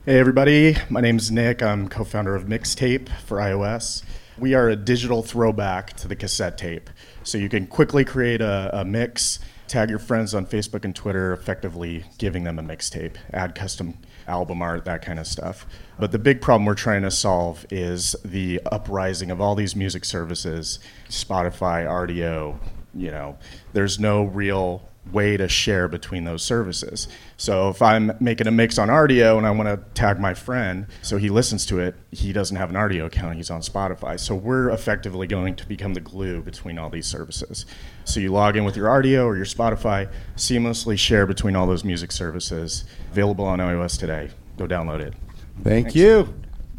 Hey 0.07 0.19
everybody, 0.19 0.75
my 0.89 1.03
name 1.03 1.19
is 1.19 1.31
Nick. 1.31 1.63
I'm 1.63 1.87
co-founder 1.87 2.35
of 2.35 2.45
Mixtape 2.45 3.11
for 3.27 3.37
iOS. 3.37 4.03
We 4.39 4.55
are 4.55 4.71
a 4.71 4.75
digital 4.75 5.23
throwback 5.23 5.95
to 5.99 6.09
the 6.09 6.17
cassette 6.17 6.57
tape. 6.57 6.89
So 7.29 7.37
you 7.37 7.51
can 7.51 7.67
quickly 7.67 8.07
create 8.07 8.41
a, 8.41 8.71
a 8.73 8.87
mix, 8.87 9.39
tag 9.67 9.91
your 9.91 9.99
friends 9.99 10.35
on 10.35 10.47
Facebook 10.47 10.87
and 10.87 10.97
Twitter, 10.97 11.35
effectively 11.35 12.05
giving 12.17 12.45
them 12.45 12.59
a 12.59 12.63
mixtape, 12.63 13.17
add 13.35 13.55
custom 13.55 13.99
album 14.27 14.63
art, 14.63 14.87
that 14.87 15.03
kind 15.03 15.19
of 15.19 15.27
stuff. 15.27 15.67
But 15.99 16.11
the 16.11 16.19
big 16.19 16.41
problem 16.41 16.65
we're 16.65 16.75
trying 16.75 17.03
to 17.03 17.11
solve 17.11 17.67
is 17.71 18.17
the 18.25 18.63
uprising 18.65 19.31
of 19.31 19.43
all 19.43 19.55
these 19.55 19.77
music 19.77 20.07
services, 20.07 20.79
Spotify, 21.11 21.85
Rdio, 21.87 22.59
you 22.95 23.11
know, 23.11 23.37
there's 23.75 23.99
no 23.99 24.25
real 24.25 24.89
way 25.13 25.37
to 25.37 25.49
share 25.49 25.89
between 25.89 26.25
those 26.25 26.43
services. 26.43 27.09
So 27.37 27.69
if 27.69 27.81
I'm 27.83 28.13
making 28.21 28.47
a 28.47 28.51
mix 28.51 28.79
on 28.79 28.89
Rdio 28.89 29.39
and 29.39 29.47
I 29.47 29.51
want 29.51 29.69
to 29.69 29.79
tag 29.95 30.19
my 30.19 30.35
friend 30.35 30.87
so 31.03 31.17
he 31.17 31.31
listens 31.31 31.67
to 31.67 31.79
it, 31.81 31.95
he 32.11 32.33
doesn't 32.33 32.57
have 32.57 32.71
an 32.71 32.77
Rdio 32.77 33.07
account, 33.07 33.37
he's 33.37 33.51
on 33.51 33.61
Spotify. 33.61 34.19
So 34.19 34.35
we're 34.35 34.71
effectively 34.71 35.27
going 35.27 35.57
to 35.57 35.67
become 35.67 35.95
the 35.95 36.01
glue 36.01 36.43
between 36.43 36.79
all 36.79 36.91
these 36.91 37.07
services. 37.07 37.67
So 38.05 38.21
you 38.21 38.33
log 38.33 38.57
in 38.57 38.65
with 38.65 38.77
your 38.77 38.89
Rdio 38.89 39.25
or 39.25 39.37
your 39.37 39.47
Spotify, 39.47 40.11
seamlessly 40.37 40.99
share 40.99 41.27
between 41.27 41.57
all 41.57 41.67
those 41.67 41.85
music 41.85 42.13
services. 42.13 42.85
Available 43.11 43.45
on 43.45 43.59
iOS 43.59 43.99
today. 43.99 44.31
Go 44.57 44.67
download 44.67 45.01
it. 45.01 45.15
Thank 45.63 45.87
Thanks. 45.87 45.97
you. 45.97 46.35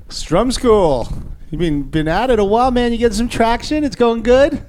Strum 0.09 0.51
School. 0.51 1.07
You've 1.51 1.59
been, 1.59 1.83
been 1.83 2.07
at 2.07 2.29
it 2.29 2.39
a 2.39 2.43
while, 2.43 2.71
man. 2.71 2.91
You 2.91 2.97
getting 2.97 3.17
some 3.17 3.29
traction? 3.29 3.83
It's 3.83 3.95
going 3.95 4.23
good? 4.23 4.65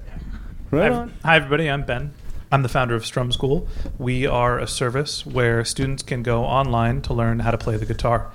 Right 0.70 0.92
on. 0.92 1.12
hi, 1.24 1.36
everybody. 1.36 1.68
I'm 1.68 1.84
Ben. 1.84 2.14
I'm 2.52 2.62
the 2.62 2.68
founder 2.68 2.96
of 2.96 3.06
Strum 3.06 3.30
School. 3.30 3.68
We 3.96 4.26
are 4.26 4.58
a 4.58 4.66
service 4.66 5.24
where 5.24 5.64
students 5.64 6.02
can 6.02 6.24
go 6.24 6.42
online 6.42 7.00
to 7.02 7.14
learn 7.14 7.38
how 7.38 7.52
to 7.52 7.58
play 7.58 7.76
the 7.76 7.86
guitar. 7.86 8.32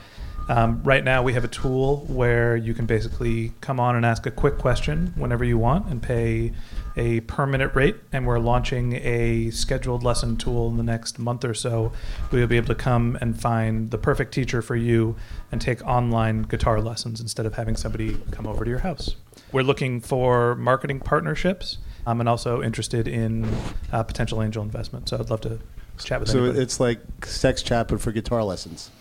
Um, 0.47 0.81
right 0.83 1.03
now, 1.03 1.21
we 1.21 1.33
have 1.33 1.43
a 1.43 1.49
tool 1.49 2.05
where 2.07 2.55
you 2.55 2.73
can 2.73 2.85
basically 2.85 3.51
come 3.59 3.77
on 3.77 3.97
and 3.97 4.05
ask 4.05 4.25
a 4.25 4.31
quick 4.31 4.57
question 4.57 5.11
whenever 5.17 5.43
you 5.43 5.57
want 5.57 5.87
and 5.87 6.01
pay 6.01 6.53
a 6.95 7.19
permanent 7.21 7.75
rate. 7.75 7.97
And 8.13 8.25
we're 8.25 8.39
launching 8.39 8.93
a 8.93 9.49
scheduled 9.49 10.01
lesson 10.01 10.37
tool 10.37 10.69
in 10.69 10.77
the 10.77 10.83
next 10.83 11.19
month 11.19 11.43
or 11.43 11.53
so. 11.53 11.91
We 12.31 12.39
will 12.39 12.47
be 12.47 12.55
able 12.55 12.67
to 12.67 12.75
come 12.75 13.17
and 13.19 13.37
find 13.37 13.91
the 13.91 13.97
perfect 13.97 14.33
teacher 14.33 14.61
for 14.61 14.77
you 14.77 15.17
and 15.51 15.59
take 15.59 15.85
online 15.85 16.43
guitar 16.43 16.79
lessons 16.79 17.19
instead 17.19 17.45
of 17.45 17.55
having 17.55 17.75
somebody 17.75 18.17
come 18.31 18.47
over 18.47 18.63
to 18.63 18.69
your 18.69 18.79
house. 18.79 19.17
We're 19.51 19.63
looking 19.63 19.99
for 19.99 20.55
marketing 20.55 21.01
partnerships. 21.01 21.79
Um, 22.07 22.19
and 22.19 22.29
also 22.29 22.61
interested 22.61 23.07
in 23.07 23.45
uh, 23.91 24.03
potential 24.03 24.43
angel 24.43 24.61
investment. 24.63 25.09
So 25.09 25.17
I'd 25.17 25.29
love 25.31 25.41
to 25.41 25.59
chat 25.97 26.19
with 26.19 26.29
So 26.29 26.39
anybody. 26.43 26.59
it's 26.61 26.79
like 26.79 26.99
sex 27.25 27.61
chat, 27.63 27.87
but 27.87 27.99
for 27.99 28.11
guitar 28.11 28.43
lessons. 28.43 28.91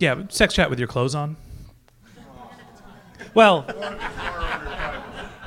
yeah, 0.00 0.22
sex 0.28 0.54
chat 0.54 0.68
with 0.68 0.78
your 0.80 0.88
clothes 0.88 1.14
on. 1.14 1.36
Well, 3.34 3.64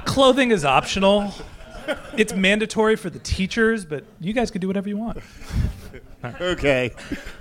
clothing 0.06 0.52
is 0.52 0.64
optional. 0.64 1.34
It's 2.16 2.34
mandatory 2.34 2.96
for 2.96 3.10
the 3.10 3.20
teachers, 3.20 3.84
but 3.86 4.06
you 4.20 4.32
guys 4.34 4.52
can 4.52 4.62
do 4.62 4.68
whatever 4.68 4.88
you 4.88 4.98
want. 4.98 5.18
Okay. 6.40 6.92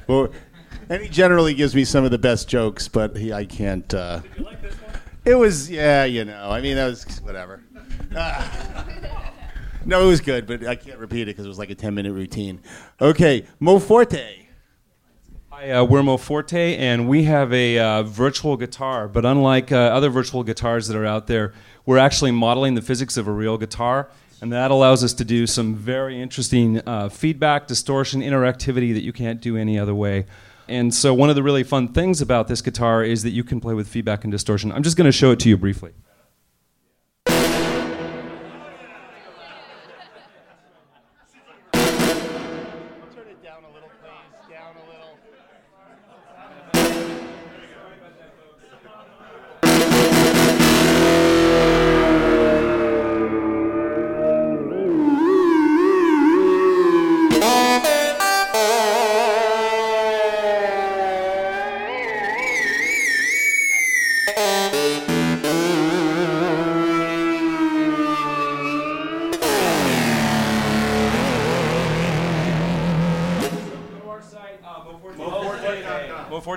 Well, 0.09 0.33
and 0.89 1.03
he 1.03 1.09
generally 1.09 1.55
gives 1.55 1.75
me 1.75 1.85
some 1.85 2.05
of 2.05 2.11
the 2.11 2.19
best 2.19 2.49
jokes, 2.49 2.89
but 2.89 3.17
he, 3.17 3.33
I 3.33 3.45
can't. 3.45 3.93
Uh, 3.95 4.21
It 5.25 5.35
was, 5.35 5.71
yeah, 5.71 6.05
you 6.05 6.25
know. 6.25 6.51
I 6.51 6.61
mean, 6.63 6.75
that 6.77 6.87
was 6.87 7.05
whatever. 7.23 7.63
Ah. 8.17 8.87
no, 9.85 10.03
it 10.03 10.07
was 10.07 10.21
good, 10.21 10.47
but 10.47 10.67
I 10.67 10.75
can't 10.75 10.99
repeat 10.99 11.23
it 11.23 11.27
because 11.27 11.45
it 11.45 11.49
was 11.49 11.59
like 11.59 11.71
a 11.71 11.75
10 11.75 11.95
minute 11.95 12.13
routine. 12.13 12.61
Okay, 13.01 13.47
moForte. 13.61 14.47
Hi, 15.51 15.71
uh, 15.73 15.85
we're 15.85 16.01
moForte, 16.01 16.79
and 16.79 17.09
we 17.09 17.25
have 17.25 17.53
a 17.53 17.79
uh, 17.79 18.03
virtual 18.03 18.57
guitar. 18.57 19.09
But 19.09 19.25
unlike 19.25 19.73
uh, 19.73 19.77
other 19.77 20.09
virtual 20.09 20.43
guitars 20.43 20.89
that 20.89 20.97
are 20.97 21.05
out 21.05 21.27
there, 21.27 21.53
we're 21.85 21.99
actually 21.99 22.31
modeling 22.31 22.75
the 22.75 22.83
physics 22.83 23.17
of 23.17 23.29
a 23.29 23.33
real 23.33 23.59
guitar, 23.59 24.11
and 24.41 24.53
that 24.53 24.71
allows 24.71 25.05
us 25.05 25.13
to 25.15 25.25
do 25.25 25.47
some 25.47 25.75
very 25.75 26.21
interesting 26.21 26.81
uh, 26.87 27.09
feedback, 27.09 27.67
distortion, 27.67 28.23
interactivity 28.23 28.95
that 28.95 29.03
you 29.03 29.13
can't 29.13 29.41
do 29.41 29.57
any 29.57 29.79
other 29.79 29.95
way. 29.95 30.27
And 30.69 30.95
so, 30.95 31.13
one 31.13 31.31
of 31.31 31.37
the 31.37 31.43
really 31.43 31.65
fun 31.65 31.89
things 31.89 32.23
about 32.23 32.49
this 32.49 32.63
guitar 32.63 33.03
is 33.03 33.23
that 33.25 33.31
you 33.31 33.45
can 33.45 33.61
play 33.61 33.75
with 33.75 33.89
feedback 33.89 34.25
and 34.25 34.31
distortion. 34.31 34.71
I'm 34.73 34.83
just 34.83 34.97
going 34.97 35.07
to 35.07 35.13
show 35.13 35.33
it 35.33 35.41
to 35.41 35.49
you 35.49 35.57
briefly. 35.57 35.93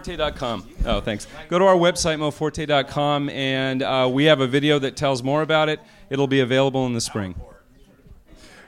Moforte.com. 0.03 0.67
Oh, 0.85 1.01
thanks. 1.01 1.27
Go 1.49 1.59
to 1.59 1.65
our 1.65 1.75
website, 1.75 2.17
moforte.com, 2.17 3.29
and 3.29 3.81
uh, 3.81 4.09
we 4.11 4.25
have 4.25 4.41
a 4.41 4.47
video 4.47 4.79
that 4.79 4.95
tells 4.95 5.23
more 5.23 5.41
about 5.41 5.69
it. 5.69 5.79
It'll 6.09 6.27
be 6.27 6.41
available 6.41 6.85
in 6.85 6.93
the 6.93 7.01
spring. 7.01 7.35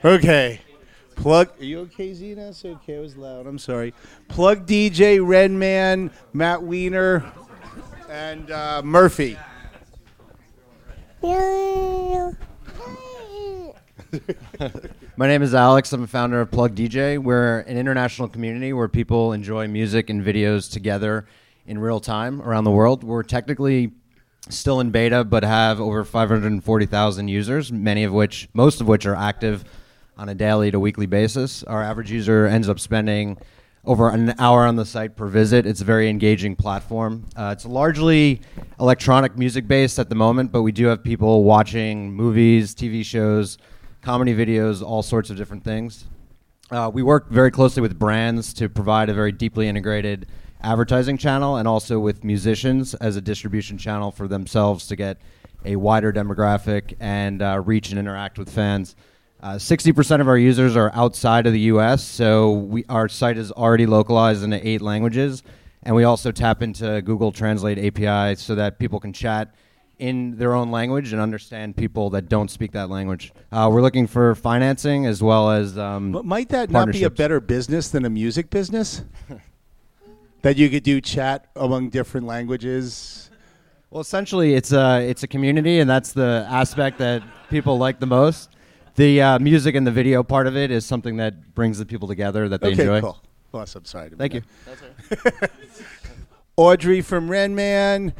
Okay. 0.04 0.62
Plug. 1.16 1.50
Are 1.60 1.64
you 1.64 1.80
okay, 1.82 2.14
Zena? 2.14 2.50
It's 2.50 2.64
okay. 2.64 2.96
It 2.96 3.00
was 3.00 3.16
loud. 3.16 3.48
I'm 3.48 3.60
sorry. 3.60 3.94
Plug 4.28 4.66
DJ, 4.66 5.20
Renman, 5.20 6.12
Matt 6.34 6.62
Weiner, 6.62 7.32
and 8.10 8.52
uh, 8.52 8.82
Murfie. 8.84 9.38
My 15.18 15.28
name 15.28 15.42
is 15.42 15.54
Alex. 15.54 15.94
I'm 15.94 16.04
a 16.04 16.08
founder 16.08 16.42
of 16.42 16.52
Plug 16.52 16.76
DJ. 16.76 17.18
We're 17.18 17.60
an 17.60 17.78
international 17.78 18.28
community 18.28 18.74
where 18.74 18.88
people 18.88 19.34
enjoy 19.34 19.68
music 19.68 20.10
and 20.10 20.24
videos 20.24 20.72
together 20.72 21.26
in 21.66 21.80
real 21.80 22.00
time 22.00 22.42
around 22.42 22.64
the 22.64 22.72
world. 22.72 23.04
We're 23.04 23.24
technically 23.24 23.92
still 24.50 24.80
in 24.80 24.92
beta, 24.92 25.24
but 25.24 25.44
have 25.44 25.82
over 25.82 26.04
540,000 26.04 27.28
users, 27.28 27.72
many 27.72 28.04
of 28.04 28.14
which, 28.14 28.48
most 28.54 28.82
of 28.82 28.88
which 28.88 29.06
are 29.06 29.16
active 29.16 29.64
on 30.18 30.30
a 30.30 30.36
daily 30.36 30.72
to 30.72 30.80
weekly 30.80 31.06
basis. 31.06 31.64
Our 31.64 31.82
average 31.82 32.12
user 32.12 32.46
ends 32.46 32.70
up 32.70 32.80
spending 32.80 33.38
over 33.86 34.10
an 34.10 34.34
hour 34.40 34.66
on 34.66 34.76
the 34.76 34.86
site 34.86 35.16
per 35.16 35.28
visit. 35.28 35.66
It's 35.66 35.82
a 35.82 35.86
very 35.86 36.10
engaging 36.10 36.56
platform. 36.56 37.26
Uh, 37.36 37.54
it's 37.56 37.66
largely 37.66 38.42
electronic 38.80 39.38
music 39.38 39.68
based 39.68 40.00
at 40.00 40.10
the 40.10 40.16
moment, 40.16 40.52
but 40.52 40.64
we 40.64 40.72
do 40.72 40.88
have 40.88 41.04
people 41.04 41.44
watching 41.44 42.12
movies, 42.12 42.74
TV 42.74 43.06
shows, 43.06 43.58
comedy 44.06 44.36
videos, 44.36 44.84
all 44.84 45.02
sorts 45.02 45.32
of 45.32 45.36
different 45.36 45.64
things. 45.64 46.06
Uh, 46.70 46.92
we 46.94 47.02
work 47.02 47.28
very 47.32 47.50
closely 47.50 47.82
with 47.82 47.98
brands 47.98 48.54
to 48.54 48.70
provide 48.70 49.10
a 49.10 49.14
very 49.16 49.32
deeply 49.32 49.68
integrated 49.68 50.28
advertising 50.62 51.18
channel 51.18 51.58
and 51.58 51.68
also 51.68 52.00
with 52.00 52.24
musicians 52.24 52.94
as 52.96 53.16
a 53.16 53.22
distribution 53.22 53.80
channel 53.80 54.12
for 54.12 54.28
themselves 54.28 54.86
to 54.86 54.96
get 54.96 55.18
a 55.66 55.76
wider 55.76 56.14
demographic 56.14 56.96
and 57.00 57.42
uh, 57.42 57.60
reach 57.66 57.90
and 57.90 57.98
interact 57.98 58.38
with 58.38 58.48
fans. 58.48 58.96
Uh, 59.42 59.56
60% 59.56 60.22
of 60.22 60.28
our 60.28 60.38
users 60.38 60.76
are 60.76 60.92
outside 60.94 61.48
of 61.48 61.54
the 61.54 61.62
US, 61.62 62.04
so 62.04 62.52
we, 62.52 62.86
our 62.88 63.10
site 63.10 63.40
is 63.40 63.52
already 63.52 63.88
localized 63.88 64.44
into 64.44 64.66
eight 64.68 64.84
languages. 64.84 65.42
And 65.82 65.96
we 65.96 66.04
also 66.04 66.32
tap 66.32 66.62
into 66.62 67.02
Google 67.02 67.32
Translate 67.32 67.80
API 67.80 68.36
so 68.36 68.54
that 68.54 68.78
people 68.78 69.00
can 69.00 69.14
chat 69.14 69.56
in 70.00 70.38
their 70.38 70.54
own 70.54 70.72
language 70.72 71.14
and 71.14 71.22
understand 71.22 71.76
people 71.76 72.10
that 72.12 72.30
don't 72.30 72.50
speak 72.50 72.72
that 72.74 72.90
language. 72.90 73.34
Uh, 73.52 73.70
we're 73.72 73.82
looking 73.82 74.08
for 74.08 74.36
financing 74.36 75.06
as 75.06 75.22
well 75.22 75.52
as. 75.52 75.78
Um, 75.78 76.12
But 76.12 76.26
might 76.26 76.50
that 76.50 76.70
not 76.70 76.92
be 76.92 77.04
a 77.04 77.10
better 77.10 77.40
business 77.40 77.90
than 77.90 78.06
a 78.06 78.10
music 78.10 78.50
business? 78.50 79.04
that 80.42 80.58
you 80.58 80.70
could 80.70 80.84
do 80.84 81.02
chat 81.02 81.48
among 81.56 81.90
different 81.90 82.28
languages. 82.28 83.30
Well, 83.90 84.02
essentially, 84.02 84.54
it's 84.54 84.72
a 84.72 85.08
it's 85.08 85.24
a 85.24 85.28
community, 85.28 85.80
and 85.80 85.90
that's 85.90 86.12
the 86.12 86.46
aspect 86.50 86.98
that 87.00 87.24
people 87.50 87.78
like 87.78 88.00
the 88.00 88.06
most. 88.06 88.50
The 88.96 89.22
uh, 89.22 89.40
music 89.40 89.76
and 89.76 89.86
the 89.86 89.92
video 89.92 90.24
part 90.24 90.48
of 90.48 90.56
it 90.56 90.72
is 90.72 90.86
something 90.86 91.18
that 91.18 91.54
brings 91.56 91.78
the 91.78 91.86
people 91.86 92.08
together 92.08 92.48
that 92.50 92.62
they 92.62 92.74
okay, 92.74 92.82
enjoy. 92.82 93.02
cool. 93.02 93.22
I'm 93.54 93.86
sorry. 93.86 94.10
to 94.10 94.16
Thank 94.16 94.34
you. 94.34 94.42
Audrey 96.58 97.02
from 97.02 97.30
Renman. 97.30 98.14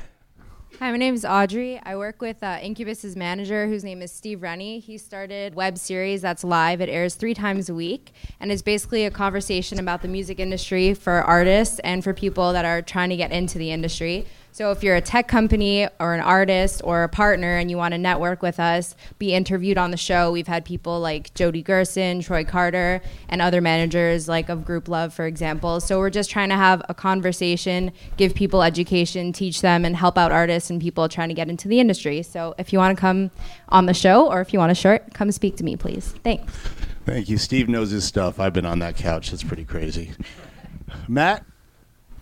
Hi, 0.80 0.92
my 0.92 0.98
name 0.98 1.14
is 1.14 1.24
Audrey. 1.24 1.80
I 1.82 1.96
work 1.96 2.22
with 2.22 2.44
uh, 2.44 2.60
Incubus's 2.62 3.16
manager, 3.16 3.66
whose 3.66 3.86
name 3.86 4.02
is 4.02 4.12
Steve 4.12 4.42
Rennie. 4.42 4.80
He 4.80 4.98
started 4.98 5.56
web 5.56 5.78
series 5.78 6.22
that's 6.22 6.44
live. 6.44 6.82
It 6.82 6.90
airs 6.90 7.16
three 7.16 7.34
times 7.34 7.70
a 7.70 7.74
week, 7.74 8.12
and 8.42 8.52
it's 8.52 8.62
basically 8.62 9.06
a 9.06 9.10
conversation 9.10 9.80
about 9.80 10.02
the 10.02 10.10
music 10.10 10.38
industry 10.38 10.94
for 10.94 11.24
artists 11.24 11.80
and 11.80 12.04
for 12.04 12.14
people 12.14 12.52
that 12.52 12.66
are 12.66 12.82
trying 12.82 13.10
to 13.10 13.16
get 13.16 13.32
into 13.32 13.58
the 13.58 13.72
industry. 13.72 14.26
So 14.56 14.72
if 14.72 14.84
you're 14.84 14.96
a 14.96 15.02
tech 15.02 15.28
company 15.28 15.86
or 16.00 16.14
an 16.14 16.22
artist 16.22 16.80
or 16.86 17.04
a 17.04 17.10
partner 17.10 17.58
and 17.58 17.70
you 17.70 17.76
want 17.76 17.92
to 17.94 17.98
network 17.98 18.42
with 18.42 18.58
us, 18.58 18.96
be 19.20 19.34
interviewed 19.34 19.78
on 19.78 19.92
the 19.92 19.98
show, 19.98 20.32
we've 20.32 20.48
had 20.48 20.64
people 20.64 21.02
like 21.02 21.34
Jody 21.34 21.62
Gerson, 21.62 22.22
Troy 22.22 22.46
Carter, 22.46 23.02
and 23.28 23.42
other 23.42 23.60
managers 23.60 24.30
like 24.30 24.48
of 24.48 24.60
Grouplove, 24.60 25.12
for 25.12 25.26
example. 25.26 25.82
So 25.82 26.00
we're 26.00 26.10
just 26.10 26.30
trying 26.30 26.48
to 26.48 26.56
have 26.56 26.82
a 26.88 26.94
conversation, 26.94 27.92
give 28.16 28.34
people 28.34 28.64
education, 28.64 29.34
teach 29.34 29.60
them, 29.60 29.84
and 29.84 29.94
help 29.94 30.18
out 30.18 30.32
artists 30.32 30.70
and 30.70 30.80
people 30.80 31.10
trying 31.10 31.28
to 31.28 31.36
get 31.36 31.50
into 31.50 31.68
the 31.68 31.82
industry. 31.82 32.24
So 32.24 32.56
if 32.58 32.72
you 32.72 32.80
want 32.80 32.96
to 32.96 33.02
come 33.02 33.32
on 33.68 33.88
the 33.88 33.94
show 33.94 34.26
or 34.32 34.40
if 34.40 34.54
you 34.54 34.60
want 34.60 34.72
a 34.72 34.76
shirt, 34.76 35.14
come 35.14 35.34
speak 35.34 35.58
to 35.58 35.66
me, 35.66 35.76
please. 35.76 36.16
Thanks. 36.24 36.54
Thank 37.06 37.28
you. 37.28 37.38
Steve 37.38 37.68
knows 37.68 37.92
his 37.92 38.06
stuff. 38.06 38.40
I've 38.40 38.54
been 38.54 38.66
on 38.66 38.80
that 38.80 38.96
couch. 38.96 39.32
That's 39.32 39.44
pretty 39.44 39.66
crazy. 39.66 40.14
Matt? 41.10 41.46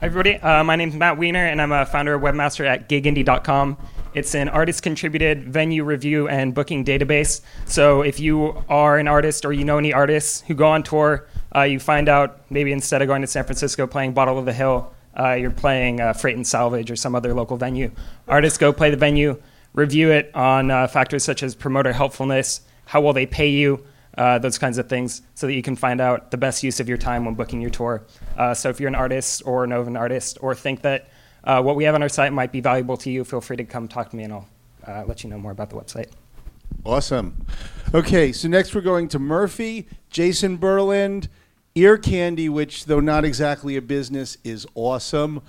Hi, 0.04 0.08
everybody. 0.08 0.36
Uh, 0.36 0.66
my 0.66 0.76
name 0.76 0.90
is 0.90 0.96
Matt 0.96 1.18
Weiner, 1.18 1.46
and 1.46 1.62
I'm 1.62 1.72
a 1.72 1.86
founder 1.86 2.14
of 2.14 2.22
Webmaster 2.22 2.68
at 2.68 2.90
gigindy.com. 2.90 3.78
It's 4.14 4.36
an 4.36 4.50
artist 4.50 4.84
contributed 4.84 5.46
venue 5.48 5.86
review 5.86 6.28
and 6.28 6.54
booking 6.54 6.84
database. 6.84 7.40
So 7.68 8.02
if 8.02 8.20
you 8.20 8.62
are 8.68 9.00
an 9.00 9.08
artist 9.08 9.46
or 9.46 9.54
you 9.54 9.64
know 9.64 9.78
any 9.78 9.94
artists 9.94 10.42
who 10.42 10.56
go 10.56 10.68
on 10.68 10.84
tour, 10.84 11.26
uh, 11.56 11.62
you 11.62 11.80
find 11.80 12.10
out 12.10 12.42
maybe 12.52 12.74
instead 12.74 13.02
of 13.02 13.08
going 13.08 13.22
to 13.22 13.28
San 13.28 13.46
Francisco 13.46 13.88
playing 13.88 14.12
Bottom 14.12 14.36
of 14.36 14.44
the 14.44 14.52
Hill, 14.52 14.92
uh, 15.18 15.36
you're 15.36 15.52
playing 15.52 16.02
uh, 16.02 16.12
Freight 16.12 16.36
and 16.36 16.46
Salvage 16.46 16.92
or 16.92 16.98
some 16.98 17.16
other 17.16 17.34
local 17.34 17.56
venue. 17.56 17.90
Artists 18.28 18.58
go 18.58 18.74
play 18.74 18.90
the 18.90 18.98
venue, 18.98 19.42
review 19.72 20.12
it 20.12 20.36
on 20.36 20.70
uh, 20.70 20.86
factors 20.88 21.24
such 21.24 21.42
as 21.44 21.56
promoter 21.56 21.94
helpfulness, 21.94 22.60
how 22.88 23.00
will 23.00 23.14
they 23.14 23.26
pay 23.26 23.48
you, 23.48 23.82
uh, 24.18 24.40
those 24.40 24.58
kinds 24.58 24.78
of 24.78 24.88
things, 24.88 25.22
so 25.36 25.48
that 25.48 25.54
you 25.54 25.62
can 25.62 25.76
find 25.76 26.00
out 26.00 26.32
the 26.32 26.38
best 26.38 26.64
use 26.64 26.80
of 26.80 26.88
your 26.88 26.98
time 26.98 27.26
when 27.26 27.36
booking 27.36 27.62
your 27.62 27.72
tour. 27.72 28.06
Uh, 28.38 28.54
so 28.54 28.70
if 28.70 28.80
you're 28.80 28.90
an 28.90 28.96
artist 28.96 29.42
or 29.46 29.66
know 29.68 29.82
of 29.82 29.88
an 29.88 29.98
artist 29.98 30.38
or 30.42 30.54
think 30.56 30.82
that 30.82 31.10
uh, 31.44 31.62
what 31.62 31.76
we 31.76 31.84
have 31.84 31.96
on 31.96 32.02
our 32.02 32.10
site 32.10 32.32
might 32.32 32.52
be 32.52 32.62
valuable 32.62 32.98
to 32.98 33.12
you, 33.12 33.24
feel 33.24 33.42
free 33.42 33.58
to 33.58 33.64
come 33.64 33.88
talk 33.88 34.10
to 34.10 34.16
me 34.16 34.24
and 34.24 34.34
I'll 34.34 34.48
uh, 34.88 35.04
let 35.06 35.24
you 35.24 35.30
know 35.30 35.38
more 35.38 35.52
about 35.52 35.70
the 35.70 35.76
website. 35.76 36.08
Awesome. 36.86 37.46
Okay, 37.94 38.32
so 38.32 38.48
next 38.48 38.74
we're 38.74 38.82
going 38.82 39.08
to 39.10 39.20
Murfie, 39.20 39.86
Jason 40.10 40.58
Berland, 40.58 41.28
Ear 41.76 41.98
Candy, 41.98 42.50
which, 42.50 42.86
though 42.86 43.00
not 43.00 43.26
exactly 43.26 43.76
a 43.76 43.82
business, 43.82 44.38
is 44.44 44.68
awesome, 44.76 45.42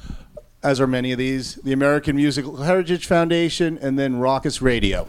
as 0.63 0.81
are 0.81 0.87
many 0.87 1.13
of 1.13 1.19
these, 1.19 1.57
the 1.57 1.73
American 1.73 2.17
Musical 2.17 2.57
Heritage 2.63 3.07
Foundation, 3.07 3.79
and 3.81 3.99
then 3.99 4.15
Rokkus 4.15 4.63
Radio. 4.63 5.09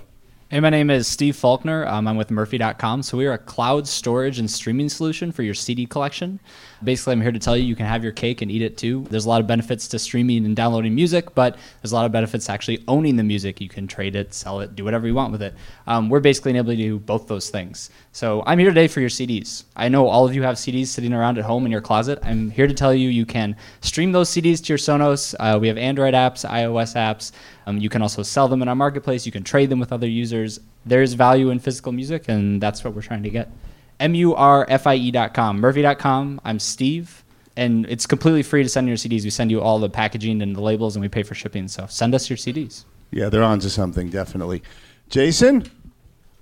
Hey, 0.55 0.61
my 0.61 0.69
name 0.69 0.89
is 0.89 1.05
Steve 1.05 1.35
Faulkner. 1.35 1.85
Um, 1.85 2.07
I'm 2.07 2.15
with 2.15 2.29
Murfie.com. 2.29 3.03
So, 3.03 3.17
we 3.17 3.25
are 3.25 3.33
a 3.33 3.37
cloud 3.37 3.85
storage 3.89 4.39
and 4.39 4.49
streaming 4.49 4.87
solution 4.87 5.33
for 5.33 5.43
your 5.43 5.53
CD 5.53 5.85
collection. 5.85 6.39
Basically, 6.85 7.13
I'm 7.13 7.21
here 7.21 7.31
to 7.31 7.39
tell 7.39 7.57
you 7.57 7.63
you 7.63 7.75
can 7.75 7.87
have 7.87 8.03
your 8.03 8.13
cake 8.13 8.41
and 8.41 8.51
eat 8.51 8.61
it 8.61 8.77
too. 8.77 9.05
There's 9.09 9.25
a 9.25 9.29
lot 9.29 9.41
of 9.41 9.47
benefits 9.47 9.87
to 9.89 9.99
streaming 9.99 10.45
and 10.45 10.55
downloading 10.55 10.93
music, 10.93 11.33
but 11.33 11.57
there's 11.81 11.91
a 11.91 11.95
lot 11.95 12.05
of 12.05 12.11
benefits 12.11 12.45
to 12.45 12.51
actually 12.51 12.83
owning 12.87 13.15
the 13.15 13.23
music. 13.23 13.59
You 13.59 13.67
can 13.67 13.87
trade 13.87 14.15
it, 14.15 14.33
sell 14.33 14.59
it, 14.59 14.75
do 14.75 14.83
whatever 14.83 15.07
you 15.07 15.15
want 15.15 15.31
with 15.31 15.41
it. 15.41 15.55
Um, 15.87 16.09
we're 16.09 16.19
basically 16.19 16.55
able 16.55 16.71
to 16.71 16.77
do 16.77 16.99
both 16.99 17.27
those 17.27 17.49
things. 17.49 17.89
So, 18.11 18.43
I'm 18.45 18.59
here 18.59 18.69
today 18.69 18.87
for 18.87 18.99
your 18.99 19.09
CDs. 19.09 19.63
I 19.75 19.89
know 19.89 20.07
all 20.07 20.25
of 20.25 20.35
you 20.35 20.43
have 20.43 20.55
CDs 20.55 20.87
sitting 20.87 21.11
around 21.11 21.37
at 21.37 21.43
home 21.43 21.65
in 21.65 21.71
your 21.71 21.81
closet. 21.81 22.19
I'm 22.21 22.51
here 22.51 22.67
to 22.67 22.73
tell 22.73 22.93
you 22.93 23.09
you 23.09 23.25
can 23.25 23.55
stream 23.81 24.11
those 24.11 24.29
CDs 24.29 24.63
to 24.63 24.69
your 24.69 24.77
Sonos. 24.77 25.33
Uh, 25.39 25.57
we 25.59 25.67
have 25.67 25.77
Android 25.77 26.13
apps, 26.13 26.47
iOS 26.47 26.95
apps. 26.95 27.31
Um, 27.65 27.79
you 27.79 27.89
can 27.89 28.03
also 28.03 28.21
sell 28.21 28.47
them 28.47 28.61
in 28.61 28.67
our 28.67 28.75
marketplace. 28.75 29.25
You 29.25 29.31
can 29.31 29.43
trade 29.43 29.69
them 29.69 29.79
with 29.79 29.91
other 29.91 30.07
users. 30.07 30.59
There's 30.85 31.13
value 31.13 31.49
in 31.49 31.59
physical 31.59 31.91
music, 31.91 32.29
and 32.29 32.61
that's 32.61 32.83
what 32.83 32.93
we're 32.93 33.01
trying 33.01 33.23
to 33.23 33.29
get. 33.31 33.49
M-U-R-F-I-E.com, 33.99 35.61
Murfie.com. 35.61 36.41
I'm 36.43 36.59
Steve, 36.59 37.23
and 37.55 37.85
it's 37.87 38.05
completely 38.05 38.43
free 38.43 38.63
to 38.63 38.69
send 38.69 38.87
your 38.87 38.97
CDs. 38.97 39.23
We 39.23 39.29
send 39.29 39.51
you 39.51 39.61
all 39.61 39.79
the 39.79 39.89
packaging 39.89 40.41
and 40.41 40.55
the 40.55 40.61
labels, 40.61 40.95
and 40.95 41.01
we 41.01 41.09
pay 41.09 41.23
for 41.23 41.35
shipping. 41.35 41.67
So 41.67 41.85
send 41.87 42.13
us 42.15 42.29
your 42.29 42.37
CDs. 42.37 42.85
Yeah, 43.11 43.29
they're 43.29 43.43
onto 43.43 43.69
something, 43.69 44.09
definitely. 44.09 44.63
Jason? 45.09 45.65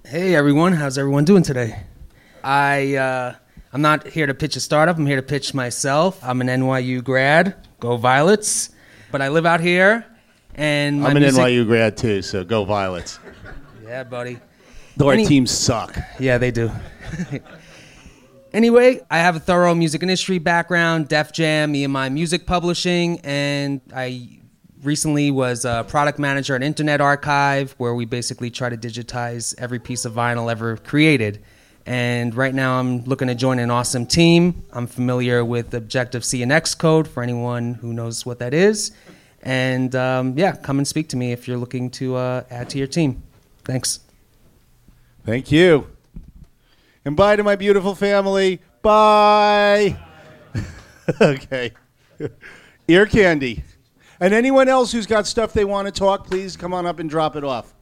Hey 0.05 0.35
everyone, 0.35 0.73
how's 0.73 0.97
everyone 0.97 1.23
doing 1.23 1.43
today? 1.43 1.81
I 2.43 2.95
uh, 2.95 3.35
I'm 3.71 3.81
not 3.81 4.05
here 4.07 4.27
to 4.27 4.33
pitch 4.33 4.55
a 4.57 4.59
startup. 4.59 4.97
I'm 4.97 5.05
here 5.05 5.15
to 5.15 5.21
pitch 5.21 5.53
myself. 5.53 6.19
I'm 6.23 6.41
an 6.41 6.47
NYU 6.47 7.01
grad, 7.03 7.55
Go 7.79 7.95
Violets. 7.97 8.71
But 9.11 9.21
I 9.21 9.29
live 9.29 9.45
out 9.45 9.61
here, 9.61 10.05
and 10.55 11.01
my 11.01 11.09
I'm 11.09 11.17
an 11.17 11.23
music- 11.23 11.41
NYU 11.41 11.65
grad 11.65 11.95
too, 11.97 12.21
so 12.21 12.43
go 12.43 12.65
Violets. 12.65 13.19
Yeah, 13.85 14.03
buddy. 14.03 14.39
Though 14.97 15.07
our 15.07 15.13
Any- 15.13 15.25
teams 15.25 15.51
suck. 15.51 15.97
Yeah, 16.19 16.37
they 16.37 16.51
do. 16.51 16.71
anyway, 18.53 19.01
I 19.09 19.17
have 19.17 19.35
a 19.35 19.39
thorough 19.39 19.73
music 19.73 20.01
industry 20.01 20.39
background, 20.39 21.07
Def 21.07 21.31
Jam, 21.31 21.73
EMI 21.73 22.11
Music 22.11 22.45
Publishing, 22.45 23.19
and 23.23 23.81
I 23.95 24.39
recently 24.83 25.31
was 25.31 25.65
a 25.65 25.85
product 25.87 26.19
manager 26.19 26.55
at 26.55 26.61
Internet 26.61 27.01
Archive, 27.01 27.73
where 27.77 27.95
we 27.95 28.05
basically 28.05 28.51
try 28.51 28.69
to 28.69 28.77
digitize 28.77 29.55
every 29.57 29.79
piece 29.79 30.05
of 30.05 30.13
vinyl 30.13 30.51
ever 30.51 30.77
created. 30.77 31.43
And 31.85 32.33
right 32.33 32.53
now, 32.53 32.79
I'm 32.79 33.03
looking 33.03 33.27
to 33.27 33.35
join 33.35 33.59
an 33.59 33.69
awesome 33.69 34.05
team. 34.05 34.63
I'm 34.71 34.87
familiar 34.87 35.43
with 35.43 35.73
Objective 35.73 36.23
C 36.23 36.41
and 36.41 36.51
Xcode 36.51 37.07
for 37.07 37.23
anyone 37.23 37.73
who 37.73 37.93
knows 37.93 38.25
what 38.25 38.39
that 38.39 38.53
is. 38.53 38.91
And 39.41 39.93
um, 39.95 40.37
yeah, 40.37 40.55
come 40.55 40.77
and 40.77 40.87
speak 40.87 41.09
to 41.09 41.17
me 41.17 41.33
if 41.33 41.47
you're 41.47 41.57
looking 41.57 41.89
to 41.91 42.15
uh, 42.15 42.43
add 42.49 42.69
to 42.69 42.77
your 42.77 42.87
team. 42.87 43.23
Thanks. 43.65 43.99
Thank 45.25 45.51
you. 45.51 45.87
And 47.05 47.15
bye 47.15 47.37
to 47.37 47.43
my 47.43 47.55
beautiful 47.55 47.95
family. 47.95 48.61
Bye. 48.81 49.97
okay. 51.21 51.71
Ear 52.89 53.05
candy. 53.05 53.63
And 54.19 54.33
anyone 54.33 54.67
else 54.67 54.91
who's 54.91 55.07
got 55.07 55.25
stuff 55.25 55.53
they 55.53 55.63
want 55.63 55.87
to 55.87 55.91
talk, 55.91 56.27
please 56.27 56.57
come 56.57 56.73
on 56.73 56.85
up 56.85 56.99
and 56.99 57.09
drop 57.09 57.37
it 57.37 57.43
off. 57.43 57.73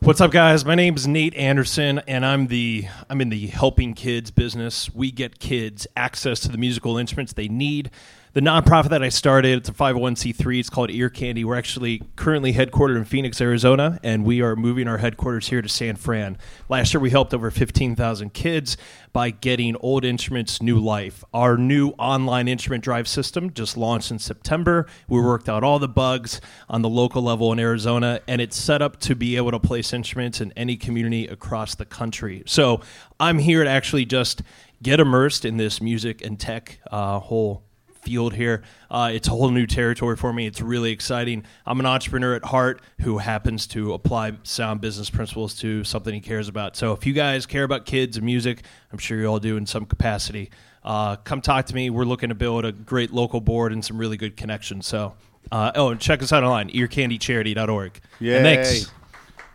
What's 0.00 0.20
up, 0.20 0.32
guys? 0.32 0.66
My 0.66 0.74
name 0.74 0.96
is 0.96 1.06
Nate 1.06 1.34
Anderson, 1.34 2.00
and 2.06 2.26
I'm 2.26 2.48
the 2.48 2.86
I'm 3.08 3.22
in 3.22 3.30
the 3.30 3.46
helping 3.46 3.94
kids 3.94 4.30
business. 4.30 4.94
We 4.94 5.10
get 5.10 5.38
kids 5.38 5.86
access 5.96 6.40
to 6.40 6.48
the 6.48 6.58
musical 6.58 6.98
instruments 6.98 7.32
they 7.32 7.48
need. 7.48 7.90
The 8.34 8.40
nonprofit 8.40 8.88
that 8.88 9.00
I 9.00 9.10
started, 9.10 9.58
it's 9.58 9.68
a 9.68 9.72
501c3. 9.72 10.58
It's 10.58 10.68
called 10.68 10.90
Ear 10.90 11.08
Candy. 11.08 11.44
We're 11.44 11.54
actually 11.54 12.02
currently 12.16 12.52
headquartered 12.52 12.96
in 12.96 13.04
Phoenix, 13.04 13.40
Arizona, 13.40 14.00
and 14.02 14.24
we 14.24 14.42
are 14.42 14.56
moving 14.56 14.88
our 14.88 14.98
headquarters 14.98 15.46
here 15.46 15.62
to 15.62 15.68
San 15.68 15.94
Fran. 15.94 16.36
Last 16.68 16.92
year, 16.92 17.00
we 17.00 17.10
helped 17.10 17.32
over 17.32 17.52
15,000 17.52 18.34
kids 18.34 18.76
by 19.12 19.30
getting 19.30 19.76
old 19.76 20.04
instruments 20.04 20.60
new 20.60 20.80
life. 20.80 21.22
Our 21.32 21.56
new 21.56 21.90
online 21.90 22.48
instrument 22.48 22.82
drive 22.82 23.06
system 23.06 23.52
just 23.52 23.76
launched 23.76 24.10
in 24.10 24.18
September. 24.18 24.88
We 25.08 25.20
worked 25.20 25.48
out 25.48 25.62
all 25.62 25.78
the 25.78 25.86
bugs 25.86 26.40
on 26.68 26.82
the 26.82 26.88
local 26.88 27.22
level 27.22 27.52
in 27.52 27.60
Arizona, 27.60 28.18
and 28.26 28.40
it's 28.40 28.56
set 28.56 28.82
up 28.82 28.98
to 29.02 29.14
be 29.14 29.36
able 29.36 29.52
to 29.52 29.60
place 29.60 29.92
instruments 29.92 30.40
in 30.40 30.52
any 30.56 30.76
community 30.76 31.28
across 31.28 31.76
the 31.76 31.84
country. 31.84 32.42
So 32.46 32.80
I'm 33.20 33.38
here 33.38 33.62
to 33.62 33.70
actually 33.70 34.06
just 34.06 34.42
get 34.82 34.98
immersed 34.98 35.44
in 35.44 35.56
this 35.56 35.80
music 35.80 36.20
and 36.20 36.36
tech 36.40 36.80
uh, 36.90 37.20
whole 37.20 37.62
field 38.04 38.34
here. 38.34 38.62
Uh, 38.90 39.10
it's 39.12 39.28
a 39.28 39.30
whole 39.30 39.50
new 39.50 39.66
territory 39.66 40.16
for 40.16 40.32
me. 40.32 40.46
It's 40.46 40.60
really 40.60 40.92
exciting. 40.92 41.44
I'm 41.66 41.80
an 41.80 41.86
entrepreneur 41.86 42.34
at 42.34 42.44
heart 42.44 42.82
who 43.00 43.18
happens 43.18 43.66
to 43.68 43.94
apply 43.94 44.34
sound 44.42 44.80
business 44.80 45.10
principles 45.10 45.54
to 45.56 45.82
something 45.84 46.14
he 46.14 46.20
cares 46.20 46.48
about. 46.48 46.76
So 46.76 46.92
if 46.92 47.06
you 47.06 47.12
guys 47.12 47.46
care 47.46 47.64
about 47.64 47.86
kids 47.86 48.16
and 48.16 48.26
music, 48.26 48.62
I'm 48.92 48.98
sure 48.98 49.18
you 49.18 49.26
all 49.26 49.40
do 49.40 49.56
in 49.56 49.66
some 49.66 49.86
capacity. 49.86 50.50
Uh, 50.84 51.16
come 51.16 51.40
talk 51.40 51.66
to 51.66 51.74
me. 51.74 51.88
We're 51.90 52.04
looking 52.04 52.28
to 52.28 52.34
build 52.34 52.64
a 52.64 52.72
great 52.72 53.12
local 53.12 53.40
board 53.40 53.72
and 53.72 53.84
some 53.84 53.96
really 53.96 54.18
good 54.18 54.36
connections. 54.36 54.86
So, 54.86 55.14
uh, 55.50 55.72
oh, 55.74 55.88
and 55.88 56.00
check 56.00 56.22
us 56.22 56.32
out 56.32 56.44
online, 56.44 56.70
earcandycharity.org. 56.70 58.00
Yay. 58.20 58.36
And 58.36 58.44
thanks. 58.44 58.92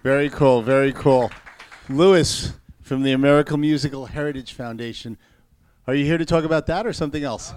Very 0.02 0.30
cool. 0.30 0.62
Very 0.62 0.92
cool. 0.92 1.30
Lewis 1.88 2.54
from 2.82 3.04
the 3.04 3.12
American 3.12 3.62
Musical 3.62 4.08
Heritage 4.08 4.54
Foundation. 4.54 5.18
Are 5.86 5.94
you 5.94 6.06
here 6.06 6.18
to 6.18 6.26
talk 6.26 6.44
about 6.44 6.66
that 6.68 6.88
or 6.88 6.94
something 6.94 7.24
else? 7.24 7.54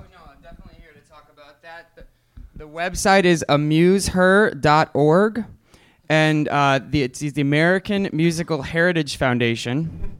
The 2.55 2.69
website 2.69 3.25
is 3.25 3.45
amuseher.org, 3.49 5.45
and 6.09 6.49
uh, 6.49 6.81
the, 6.89 7.03
it's 7.03 7.19
the 7.21 7.41
American 7.41 8.09
Musical 8.13 8.63
Heritage 8.63 9.17
Foundation. 9.17 10.17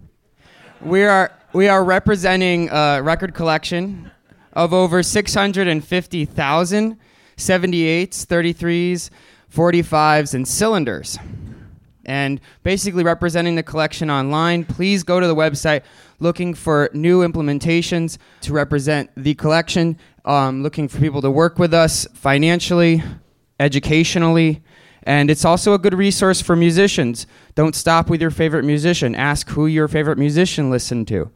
We 0.81 1.05
are 1.05 1.31
we 1.53 1.69
are 1.69 1.85
representing 1.85 2.71
a 2.71 3.03
record 3.03 3.35
collection 3.35 4.11
of 4.55 4.73
over 4.73 5.03
650,000 5.03 6.99
78s, 7.37 8.27
33s, 8.27 9.11
45s, 9.55 10.35
and 10.35 10.47
cylinders. 10.47 11.19
And 12.05 12.41
basically 12.63 13.05
representing 13.05 13.55
the 13.55 13.63
collection 13.63 14.11
online, 14.11 14.65
please 14.65 15.03
go 15.03 15.21
to 15.21 15.27
the 15.27 15.35
website 15.35 15.83
looking 16.23 16.55
for 16.55 16.89
new 16.93 17.21
implementations 17.21 18.17
to 18.43 18.53
represent 18.53 19.11
the 19.17 19.35
collection, 19.35 19.99
um, 20.25 20.63
looking 20.63 20.89
for 20.89 20.99
people 20.99 21.21
to 21.21 21.31
work 21.31 21.59
with 21.59 21.75
us 21.75 22.07
financially, 22.15 23.03
educationally, 23.59 24.63
and 25.03 25.31
it's 25.31 25.45
also 25.45 25.75
a 25.75 25.79
good 25.79 25.95
resource 25.95 26.41
for 26.41 26.55
musicians. 26.55 27.27
Don't 27.55 27.75
stop 27.75 28.09
with 28.09 28.21
your 28.21 28.31
favorite 28.31 28.65
musician. 28.65 29.15
Ask 29.15 29.51
who 29.51 29.67
your 29.67 29.89
favorite 29.89 30.19
musician 30.19 30.71
listened 30.71 31.09
to. 31.09 31.31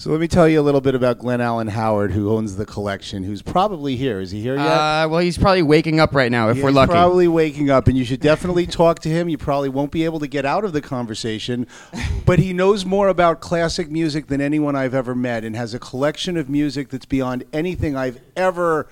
So 0.00 0.08
let 0.08 0.18
me 0.18 0.28
tell 0.28 0.48
you 0.48 0.58
a 0.58 0.62
little 0.62 0.80
bit 0.80 0.94
about 0.94 1.18
Glenn 1.18 1.42
Allen 1.42 1.68
Howard, 1.68 2.12
who 2.12 2.30
owns 2.30 2.56
the 2.56 2.64
collection, 2.64 3.22
who's 3.22 3.42
probably 3.42 3.96
here. 3.96 4.18
Is 4.18 4.30
he 4.30 4.40
here 4.40 4.56
yet? 4.56 4.64
Uh, 4.64 5.06
well, 5.10 5.20
he's 5.20 5.36
probably 5.36 5.60
waking 5.60 6.00
up 6.00 6.14
right 6.14 6.32
now 6.32 6.48
if 6.48 6.62
we're 6.62 6.70
lucky. 6.70 6.92
Probably 6.92 7.28
waking 7.28 7.68
up, 7.68 7.86
and 7.86 7.98
you 7.98 8.06
should 8.06 8.20
definitely 8.20 8.66
talk 8.82 9.00
to 9.00 9.10
him. 9.10 9.28
You 9.28 9.36
probably 9.36 9.68
won't 9.68 9.92
be 9.92 10.06
able 10.06 10.18
to 10.20 10.26
get 10.26 10.46
out 10.46 10.64
of 10.64 10.72
the 10.72 10.80
conversation, 10.80 11.66
but 12.24 12.38
he 12.38 12.54
knows 12.54 12.86
more 12.86 13.08
about 13.08 13.40
classic 13.40 13.90
music 13.90 14.28
than 14.28 14.40
anyone 14.40 14.74
I've 14.74 14.94
ever 14.94 15.14
met, 15.14 15.44
and 15.44 15.54
has 15.54 15.74
a 15.74 15.78
collection 15.78 16.38
of 16.38 16.48
music 16.48 16.88
that's 16.88 17.04
beyond 17.04 17.44
anything 17.52 17.94
I've 17.94 18.22
ever 18.34 18.88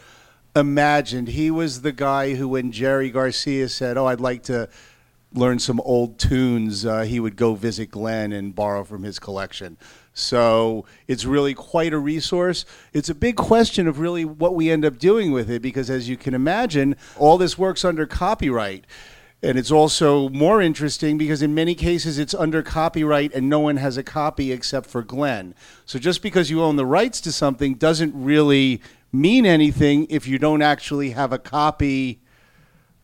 imagined. 0.54 1.28
He 1.28 1.50
was 1.50 1.80
the 1.80 1.92
guy 1.92 2.34
who, 2.34 2.48
when 2.48 2.70
Jerry 2.70 3.08
Garcia 3.08 3.70
said, 3.70 3.96
"Oh, 3.96 4.04
I'd 4.04 4.20
like 4.20 4.42
to." 4.42 4.68
Learn 5.34 5.58
some 5.58 5.80
old 5.80 6.18
tunes. 6.18 6.86
Uh, 6.86 7.02
he 7.02 7.20
would 7.20 7.36
go 7.36 7.54
visit 7.54 7.90
Glenn 7.90 8.32
and 8.32 8.54
borrow 8.54 8.84
from 8.84 9.02
his 9.02 9.18
collection. 9.18 9.76
So 10.14 10.84
it's 11.06 11.24
really 11.24 11.54
quite 11.54 11.92
a 11.92 11.98
resource. 11.98 12.64
It's 12.92 13.08
a 13.08 13.14
big 13.14 13.36
question 13.36 13.86
of 13.86 13.98
really 14.00 14.24
what 14.24 14.54
we 14.54 14.70
end 14.70 14.84
up 14.84 14.98
doing 14.98 15.30
with 15.30 15.50
it 15.50 15.62
because, 15.62 15.90
as 15.90 16.08
you 16.08 16.16
can 16.16 16.34
imagine, 16.34 16.96
all 17.16 17.38
this 17.38 17.56
works 17.56 17.84
under 17.84 18.06
copyright. 18.06 18.84
And 19.40 19.56
it's 19.56 19.70
also 19.70 20.28
more 20.30 20.60
interesting 20.60 21.16
because 21.16 21.42
in 21.42 21.54
many 21.54 21.76
cases 21.76 22.18
it's 22.18 22.34
under 22.34 22.60
copyright 22.62 23.32
and 23.34 23.48
no 23.48 23.60
one 23.60 23.76
has 23.76 23.96
a 23.96 24.02
copy 24.02 24.50
except 24.50 24.90
for 24.90 25.02
Glenn. 25.02 25.54
So 25.84 26.00
just 26.00 26.22
because 26.22 26.50
you 26.50 26.62
own 26.62 26.74
the 26.74 26.86
rights 26.86 27.20
to 27.20 27.32
something 27.32 27.74
doesn't 27.74 28.12
really 28.16 28.82
mean 29.12 29.46
anything 29.46 30.06
if 30.10 30.26
you 30.26 30.38
don't 30.38 30.62
actually 30.62 31.10
have 31.10 31.32
a 31.32 31.38
copy 31.38 32.20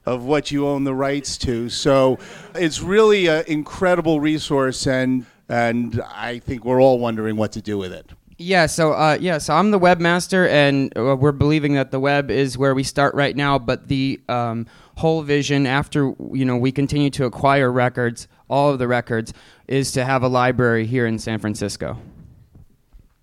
of 0.07 0.25
what 0.25 0.51
you 0.51 0.67
own 0.67 0.85
the 0.85 0.95
rights 0.95 1.37
to. 1.39 1.69
So 1.69 2.19
it's 2.55 2.81
really 2.81 3.27
an 3.27 3.45
incredible 3.47 4.21
resource 4.21 4.87
and 4.87 5.27
and 5.49 6.01
I 6.15 6.39
think 6.39 6.65
we're 6.65 6.81
all 6.81 6.99
wondering 6.99 7.37
what 7.37 7.53
to 7.53 7.63
do 7.63 7.77
with 7.77 7.93
it. 7.93 8.11
Yeah, 8.37 8.67
so 8.67 8.93
uh, 8.93 9.17
yeah, 9.21 9.39
so 9.39 9.55
I'm 9.55 9.71
the 9.71 9.79
webmaster, 9.79 10.49
and 10.49 10.97
uh, 10.99 11.17
we're 11.17 11.33
believing 11.33 11.75
that 11.75 11.93
the 11.93 12.01
web 12.01 12.31
is 12.31 12.59
where 12.59 12.75
we 12.75 12.83
start 12.83 13.15
right 13.15 13.37
now. 13.37 13.59
But 13.59 13.87
the 13.87 14.21
um, 14.29 14.67
whole 14.97 15.23
vision, 15.23 15.67
after 15.67 16.15
you 16.33 16.45
know 16.45 16.57
we 16.57 16.73
continue 16.73 17.11
to 17.11 17.27
acquire 17.27 17.71
records, 17.71 18.27
all 18.49 18.71
of 18.71 18.81
the 18.81 18.89
records, 18.89 19.33
is 19.69 19.93
to 19.93 20.05
have 20.05 20.23
a 20.25 20.29
library 20.29 20.85
here 20.85 21.07
in 21.07 21.19
San 21.19 21.39
Francisco. 21.39 21.97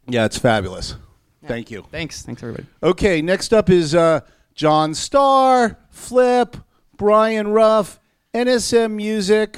Yeah, 0.08 0.26
it's 0.26 0.38
fabulous. 0.38 0.96
Thank 1.46 1.72
you. 1.72 1.86
Thanks. 1.92 2.22
Thanks, 2.22 2.42
everybody. 2.42 2.68
Okay, 2.82 3.22
next 3.22 3.54
up 3.54 3.70
is 3.70 3.94
uh, 3.94 4.22
John 4.56 4.94
Starr, 4.94 5.78
Flip, 5.90 6.56
Brian 7.02 7.48
Ruff, 7.48 8.00
NSM 8.32 8.92
Music, 8.92 9.58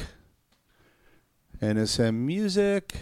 NSM 1.62 2.13
Music, 2.13 2.95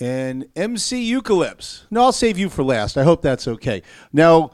and 0.00 0.46
MC 0.56 1.08
Eucalypts. 1.08 1.84
No, 1.88 2.02
I'll 2.02 2.10
save 2.10 2.36
you 2.36 2.48
for 2.48 2.64
last. 2.64 2.98
I 2.98 3.04
hope 3.04 3.22
that's 3.22 3.46
okay. 3.46 3.84
Now, 4.12 4.50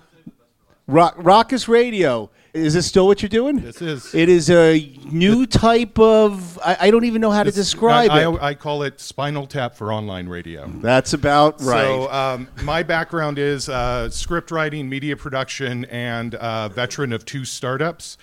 Rock, 0.87 1.17
Rokkus 1.17 1.67
Radio. 1.67 2.31
Is 2.57 2.75
this 2.75 2.87
still 2.87 3.07
what 3.07 3.21
you're 3.21 3.29
doing? 3.29 3.61
This 3.61 3.83
is. 3.83 4.15
It 4.15 4.29
is 4.29 4.49
a 4.51 4.99
new 5.05 5.47
type 5.47 5.99
of. 5.99 6.59
I, 6.65 6.77
I 6.81 6.91
don't 6.91 7.05
even 7.05 7.21
know 7.21 7.31
how 7.31 7.43
to 7.43 7.53
describe 7.53 8.11
I, 8.11 8.23
it. 8.23 8.27
I, 8.27 8.49
I 8.49 8.55
call 8.55 8.83
it 8.83 8.99
Spinal 8.99 9.47
Tap 9.47 9.77
for 9.77 9.93
online 9.93 10.27
radio. 10.27 10.67
That's 10.77 11.13
about 11.13 11.61
right. 11.61 11.83
So 11.83 12.11
um, 12.11 12.49
my 12.63 12.83
background 12.83 13.39
is 13.39 13.69
uh, 13.69 14.09
script 14.11 14.51
writing, 14.51 14.89
media 14.89 15.17
production, 15.17 15.85
and 15.87 16.35
uh, 16.35 16.69
veteran 16.69 17.13
of 17.13 17.25
two 17.25 17.45
startups. 17.45 18.17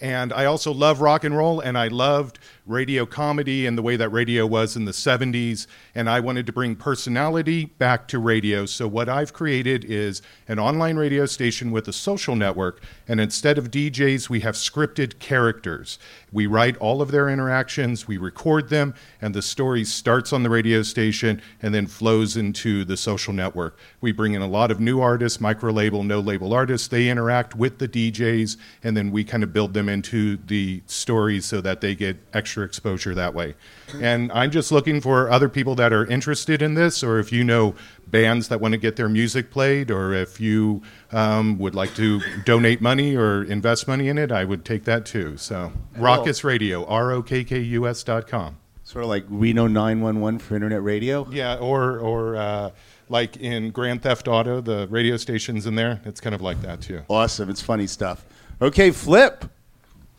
And 0.00 0.32
I 0.32 0.46
also 0.46 0.72
love 0.72 1.00
rock 1.00 1.24
and 1.24 1.36
roll, 1.36 1.60
and 1.60 1.76
I 1.76 1.88
loved 1.88 2.38
radio 2.70 3.04
comedy 3.04 3.66
and 3.66 3.76
the 3.76 3.82
way 3.82 3.96
that 3.96 4.08
radio 4.08 4.46
was 4.46 4.76
in 4.76 4.84
the 4.84 4.92
70s, 4.92 5.66
and 5.94 6.08
I 6.08 6.20
wanted 6.20 6.46
to 6.46 6.52
bring 6.52 6.76
personality 6.76 7.66
back 7.66 8.08
to 8.08 8.18
radio. 8.18 8.64
So, 8.66 8.86
what 8.86 9.08
I've 9.08 9.32
created 9.32 9.84
is 9.84 10.22
an 10.48 10.58
online 10.58 10.96
radio 10.96 11.26
station 11.26 11.70
with 11.70 11.88
a 11.88 11.92
social 11.92 12.36
network, 12.36 12.82
and 13.08 13.20
instead 13.20 13.58
of 13.58 13.70
DJs, 13.70 14.28
we 14.28 14.40
have 14.40 14.54
scripted 14.54 15.18
characters. 15.18 15.98
We 16.32 16.46
write 16.46 16.76
all 16.76 17.02
of 17.02 17.10
their 17.10 17.28
interactions, 17.28 18.06
we 18.06 18.16
record 18.16 18.68
them, 18.68 18.94
and 19.20 19.34
the 19.34 19.42
story 19.42 19.84
starts 19.84 20.32
on 20.32 20.42
the 20.42 20.50
radio 20.50 20.82
station 20.82 21.42
and 21.60 21.74
then 21.74 21.86
flows 21.86 22.36
into 22.36 22.84
the 22.84 22.96
social 22.96 23.32
network. 23.32 23.78
We 24.00 24.12
bring 24.12 24.34
in 24.34 24.42
a 24.42 24.48
lot 24.48 24.70
of 24.70 24.80
new 24.80 25.00
artists, 25.00 25.40
micro 25.40 25.72
label, 25.72 26.04
no 26.04 26.20
label 26.20 26.54
artists. 26.54 26.88
They 26.88 27.08
interact 27.08 27.56
with 27.56 27.78
the 27.78 27.88
DJs, 27.88 28.56
and 28.82 28.96
then 28.96 29.10
we 29.10 29.24
kind 29.24 29.42
of 29.42 29.52
build 29.52 29.74
them 29.74 29.88
into 29.88 30.36
the 30.36 30.82
stories 30.86 31.46
so 31.46 31.60
that 31.60 31.80
they 31.80 31.94
get 31.94 32.16
extra 32.64 32.90
exposure 32.90 33.14
that 33.14 33.34
way. 33.34 33.54
And 34.00 34.30
I'm 34.32 34.50
just 34.50 34.72
looking 34.72 35.00
for 35.00 35.30
other 35.30 35.48
people 35.48 35.74
that 35.76 35.92
are 35.92 36.06
interested 36.06 36.62
in 36.62 36.74
this, 36.74 37.02
or 37.02 37.18
if 37.18 37.32
you 37.32 37.44
know 37.44 37.74
bands 38.06 38.48
that 38.48 38.60
want 38.60 38.72
to 38.72 38.78
get 38.78 38.96
their 38.96 39.08
music 39.08 39.50
played, 39.50 39.90
or 39.90 40.12
if 40.12 40.40
you 40.40 40.82
um, 41.12 41.58
would 41.58 41.74
like 41.74 41.94
to 41.96 42.20
donate 42.44 42.80
money 42.80 43.16
or 43.16 43.44
invest 43.44 43.88
money 43.88 44.08
in 44.08 44.18
it, 44.18 44.32
I 44.32 44.44
would 44.44 44.64
take 44.64 44.84
that 44.84 45.04
too. 45.04 45.36
So, 45.36 45.72
Rokkus 45.96 46.44
Radio, 46.44 46.84
R 46.86 47.12
O 47.12 47.22
K 47.22 47.44
K 47.44 47.58
U 47.60 47.86
S 47.86 48.02
dot 48.02 48.26
com. 48.26 48.56
Sort 48.84 49.04
of 49.04 49.08
like 49.08 49.24
Reno 49.28 49.68
911 49.68 50.40
for 50.40 50.56
internet 50.56 50.82
radio? 50.82 51.28
Yeah, 51.30 51.56
or, 51.56 51.98
or 52.00 52.36
uh, 52.36 52.70
like 53.08 53.36
in 53.36 53.70
Grand 53.70 54.02
Theft 54.02 54.26
Auto, 54.26 54.60
the 54.60 54.88
radio 54.88 55.16
stations 55.16 55.66
in 55.66 55.76
there, 55.76 56.00
it's 56.04 56.20
kind 56.20 56.34
of 56.34 56.40
like 56.40 56.60
that 56.62 56.80
too. 56.80 57.02
Awesome. 57.08 57.48
It's 57.50 57.60
funny 57.60 57.86
stuff. 57.86 58.24
Okay, 58.60 58.90
Flip. 58.90 59.44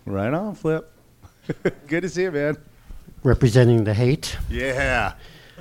Right 0.06 0.34
on, 0.34 0.56
Flip. 0.56 0.89
Good 1.88 2.01
to 2.01 2.10
see 2.10 2.23
you, 2.23 2.32
man. 2.32 2.58
representing 3.23 3.84
the 3.84 3.93
hate. 3.93 4.38
Yeah. 4.49 5.13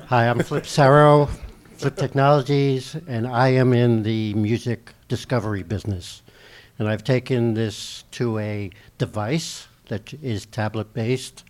Hi, 0.07 0.29
I'm 0.29 0.40
Flip 0.40 0.66
Sarro, 0.66 1.29
Flip 1.77 1.97
Technologies, 1.97 2.97
and 3.07 3.27
I 3.27 3.49
am 3.49 3.73
in 3.73 4.03
the 4.03 4.35
music 4.35 4.93
discovery 5.09 5.62
business. 5.62 6.23
And 6.79 6.88
I've 6.88 7.05
taken 7.05 7.55
this 7.55 8.05
to 8.12 8.38
a 8.38 8.71
device 8.99 9.69
that 9.88 10.12
is 10.23 10.47
tablet 10.47 10.93
based, 10.93 11.45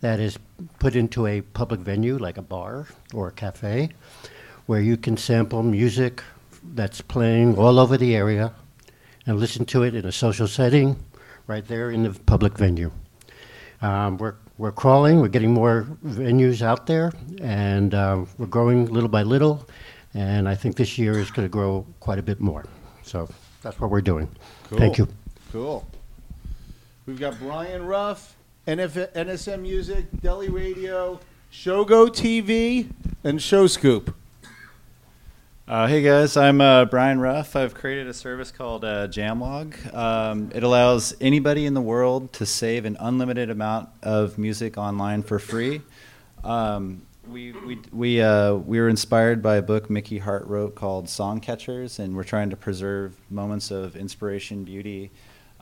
that 0.00 0.20
is 0.20 0.38
put 0.78 0.94
into 0.94 1.26
a 1.26 1.40
public 1.40 1.80
venue 1.80 2.18
like 2.18 2.38
a 2.38 2.42
bar 2.42 2.86
or 3.14 3.28
a 3.28 3.32
cafe, 3.32 3.90
where 4.66 4.80
you 4.80 4.96
can 4.96 5.16
sample 5.16 5.62
music 5.62 6.22
that's 6.74 7.00
playing 7.00 7.56
all 7.56 7.78
over 7.78 7.96
the 7.96 8.14
area 8.14 8.52
and 9.26 9.38
listen 9.38 9.64
to 9.66 9.82
it 9.82 9.94
in 9.94 10.04
a 10.04 10.12
social 10.12 10.46
setting 10.46 10.96
right 11.46 11.66
there 11.68 11.90
in 11.90 12.02
the 12.02 12.10
public 12.10 12.56
venue. 12.58 12.90
Um, 13.82 14.16
we're, 14.18 14.34
we're 14.58 14.72
crawling, 14.72 15.20
we're 15.20 15.28
getting 15.28 15.52
more 15.52 15.86
venues 16.04 16.62
out 16.62 16.86
there, 16.86 17.12
and 17.40 17.94
uh, 17.94 18.24
we're 18.38 18.46
growing 18.46 18.86
little 18.86 19.08
by 19.08 19.22
little. 19.22 19.68
And 20.14 20.48
I 20.48 20.54
think 20.54 20.76
this 20.76 20.98
year 20.98 21.18
is 21.18 21.30
going 21.30 21.46
to 21.46 21.50
grow 21.52 21.86
quite 22.00 22.18
a 22.18 22.22
bit 22.22 22.40
more. 22.40 22.64
So 23.02 23.28
that's 23.62 23.80
what 23.80 23.90
we're 23.90 24.00
doing. 24.02 24.28
Thank 24.70 24.98
you. 24.98 25.08
Cool. 25.50 25.86
We've 27.06 27.18
got 27.18 27.38
Brian 27.38 27.84
Ruff, 27.84 28.36
NF- 28.66 29.12
NSM 29.12 29.60
Music, 29.60 30.04
DeliRadio, 30.22 31.18
Shogo 31.52 32.08
TV, 32.08 32.88
and 33.24 33.42
Show 33.42 33.66
Scoop. 33.66 34.14
Uh, 35.68 35.86
hey 35.86 36.02
guys, 36.02 36.36
I'm 36.36 36.60
uh, 36.60 36.86
Brian 36.86 37.20
Ruff. 37.20 37.54
I've 37.54 37.72
created 37.72 38.08
a 38.08 38.14
service 38.14 38.50
called 38.50 38.84
uh, 38.84 39.06
Jamlog. 39.06 39.94
Um, 39.94 40.50
it 40.52 40.64
allows 40.64 41.14
anybody 41.20 41.66
in 41.66 41.74
the 41.74 41.80
world 41.80 42.32
to 42.34 42.46
save 42.46 42.84
an 42.84 42.96
unlimited 42.98 43.48
amount 43.48 43.88
of 44.02 44.38
music 44.38 44.76
online 44.76 45.22
for 45.22 45.38
free. 45.38 45.80
Um, 46.42 47.06
we 47.28 47.52
we 47.52 47.78
we 47.92 48.20
uh, 48.20 48.54
we 48.54 48.80
were 48.80 48.88
inspired 48.88 49.40
by 49.40 49.54
a 49.54 49.62
book 49.62 49.88
Mickey 49.88 50.18
Hart 50.18 50.48
wrote 50.48 50.74
called 50.74 51.06
Songcatchers, 51.06 52.00
and 52.00 52.16
we're 52.16 52.24
trying 52.24 52.50
to 52.50 52.56
preserve 52.56 53.14
moments 53.30 53.70
of 53.70 53.94
inspiration, 53.94 54.64
beauty. 54.64 55.12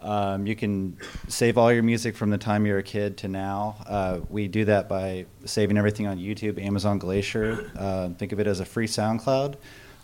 Um, 0.00 0.46
you 0.46 0.56
can 0.56 0.96
save 1.28 1.58
all 1.58 1.70
your 1.70 1.82
music 1.82 2.16
from 2.16 2.30
the 2.30 2.38
time 2.38 2.64
you're 2.64 2.78
a 2.78 2.82
kid 2.82 3.18
to 3.18 3.28
now. 3.28 3.76
Uh, 3.86 4.20
we 4.30 4.48
do 4.48 4.64
that 4.64 4.88
by 4.88 5.26
saving 5.44 5.76
everything 5.76 6.06
on 6.06 6.16
YouTube, 6.16 6.58
Amazon 6.58 6.98
Glacier. 6.98 7.70
Uh, 7.76 8.08
think 8.08 8.32
of 8.32 8.40
it 8.40 8.46
as 8.46 8.60
a 8.60 8.64
free 8.64 8.86
SoundCloud. 8.86 9.56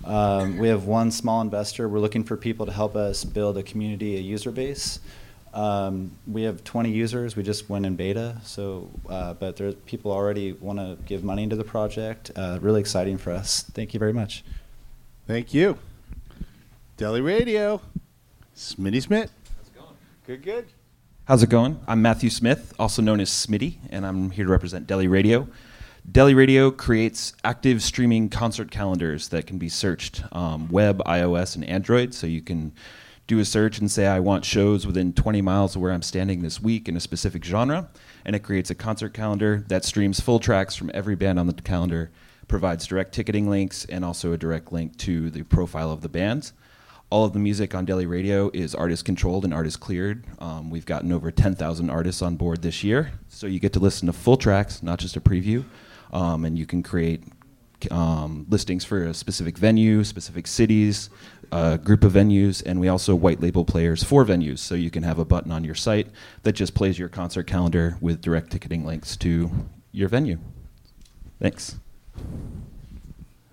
Um, 0.06 0.58
we 0.58 0.68
have 0.68 0.84
one 0.84 1.10
small 1.10 1.40
investor. 1.40 1.88
We're 1.88 1.98
looking 1.98 2.22
for 2.22 2.36
people 2.36 2.64
to 2.66 2.72
help 2.72 2.94
us 2.94 3.24
build 3.24 3.58
a 3.58 3.62
community, 3.64 4.16
a 4.16 4.20
user 4.20 4.52
base. 4.52 5.00
Um, 5.52 6.12
we 6.28 6.42
have 6.42 6.62
20 6.62 6.90
users. 6.90 7.34
We 7.34 7.42
just 7.42 7.68
went 7.68 7.86
in 7.86 7.96
beta, 7.96 8.36
so 8.44 8.88
uh, 9.08 9.34
but 9.34 9.56
there 9.56 9.72
people 9.72 10.12
already 10.12 10.52
want 10.52 10.78
to 10.78 10.96
give 11.06 11.24
money 11.24 11.42
into 11.42 11.56
the 11.56 11.64
project. 11.64 12.30
Uh, 12.36 12.58
really 12.60 12.80
exciting 12.80 13.18
for 13.18 13.32
us. 13.32 13.62
Thank 13.62 13.94
you 13.94 13.98
very 13.98 14.12
much. 14.12 14.44
Thank 15.26 15.52
you. 15.52 15.78
DeliRadio, 16.98 17.80
Smitty 18.54 19.02
Smith. 19.02 19.32
How's 19.56 19.68
it 19.68 19.74
going? 19.74 19.96
Good, 20.26 20.42
good. 20.42 20.66
How's 21.24 21.42
it 21.42 21.50
going? 21.50 21.80
I'm 21.88 22.00
Matthew 22.00 22.30
Smith, 22.30 22.72
also 22.78 23.02
known 23.02 23.18
as 23.18 23.30
Smitty, 23.30 23.78
and 23.90 24.06
I'm 24.06 24.30
here 24.30 24.44
to 24.44 24.50
represent 24.50 24.86
DeliRadio. 24.86 25.48
DeliRadio 26.10 26.76
creates 26.76 27.32
active 27.42 27.82
streaming 27.82 28.28
concert 28.28 28.70
calendars 28.70 29.28
that 29.28 29.46
can 29.46 29.58
be 29.58 29.68
searched 29.68 30.22
um, 30.32 30.68
web, 30.68 31.02
iOS, 31.04 31.56
and 31.56 31.64
Android. 31.64 32.14
So 32.14 32.26
you 32.28 32.40
can 32.40 32.72
do 33.26 33.40
a 33.40 33.44
search 33.44 33.80
and 33.80 33.90
say, 33.90 34.06
I 34.06 34.20
want 34.20 34.44
shows 34.44 34.86
within 34.86 35.12
20 35.12 35.42
miles 35.42 35.74
of 35.74 35.82
where 35.82 35.90
I'm 35.90 36.02
standing 36.02 36.42
this 36.42 36.62
week 36.62 36.88
in 36.88 36.96
a 36.96 37.00
specific 37.00 37.44
genre. 37.44 37.88
And 38.24 38.36
it 38.36 38.44
creates 38.44 38.70
a 38.70 38.74
concert 38.74 39.14
calendar 39.14 39.64
that 39.68 39.84
streams 39.84 40.20
full 40.20 40.38
tracks 40.38 40.76
from 40.76 40.92
every 40.94 41.16
band 41.16 41.40
on 41.40 41.48
the 41.48 41.54
calendar, 41.54 42.12
provides 42.46 42.86
direct 42.86 43.12
ticketing 43.12 43.50
links, 43.50 43.84
and 43.86 44.04
also 44.04 44.32
a 44.32 44.38
direct 44.38 44.72
link 44.72 44.96
to 44.98 45.28
the 45.28 45.42
profile 45.42 45.90
of 45.90 46.02
the 46.02 46.08
bands. 46.08 46.52
All 47.10 47.24
of 47.24 47.32
the 47.32 47.38
music 47.40 47.74
on 47.74 47.84
DeliRadio 47.84 48.54
is 48.54 48.74
artist 48.74 49.04
controlled 49.04 49.44
and 49.44 49.52
artist 49.52 49.80
cleared. 49.80 50.24
Um, 50.38 50.70
we've 50.70 50.86
gotten 50.86 51.12
over 51.12 51.30
10,000 51.32 51.90
artists 51.90 52.22
on 52.22 52.36
board 52.36 52.62
this 52.62 52.84
year, 52.84 53.12
so 53.28 53.46
you 53.46 53.58
get 53.58 53.72
to 53.74 53.80
listen 53.80 54.06
to 54.06 54.12
full 54.12 54.36
tracks, 54.36 54.82
not 54.82 54.98
just 55.00 55.16
a 55.16 55.20
preview. 55.20 55.64
Um, 56.12 56.44
and 56.44 56.58
you 56.58 56.66
can 56.66 56.82
create 56.82 57.24
um, 57.90 58.46
listings 58.48 58.84
for 58.84 59.04
a 59.04 59.14
specific 59.14 59.58
venue, 59.58 60.04
specific 60.04 60.46
cities, 60.46 61.10
a 61.52 61.78
group 61.78 62.04
of 62.04 62.12
venues, 62.12 62.62
and 62.64 62.80
we 62.80 62.88
also 62.88 63.14
white 63.14 63.40
label 63.40 63.64
players 63.64 64.02
for 64.02 64.24
venues. 64.24 64.58
So 64.58 64.74
you 64.74 64.90
can 64.90 65.02
have 65.02 65.18
a 65.18 65.24
button 65.24 65.52
on 65.52 65.64
your 65.64 65.74
site 65.74 66.08
that 66.42 66.52
just 66.52 66.74
plays 66.74 66.98
your 66.98 67.08
concert 67.08 67.46
calendar 67.46 67.96
with 68.00 68.20
direct 68.20 68.50
ticketing 68.50 68.84
links 68.84 69.16
to 69.18 69.50
your 69.92 70.08
venue. 70.08 70.38
Thanks. 71.40 71.76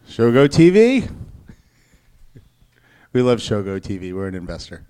Shogo 0.07 0.47
TV. 0.47 1.09
We 3.13 3.21
love 3.21 3.37
Shogo 3.37 3.79
TV. 3.79 4.11
We're 4.11 4.27
an 4.27 4.33
investor. 4.33 4.87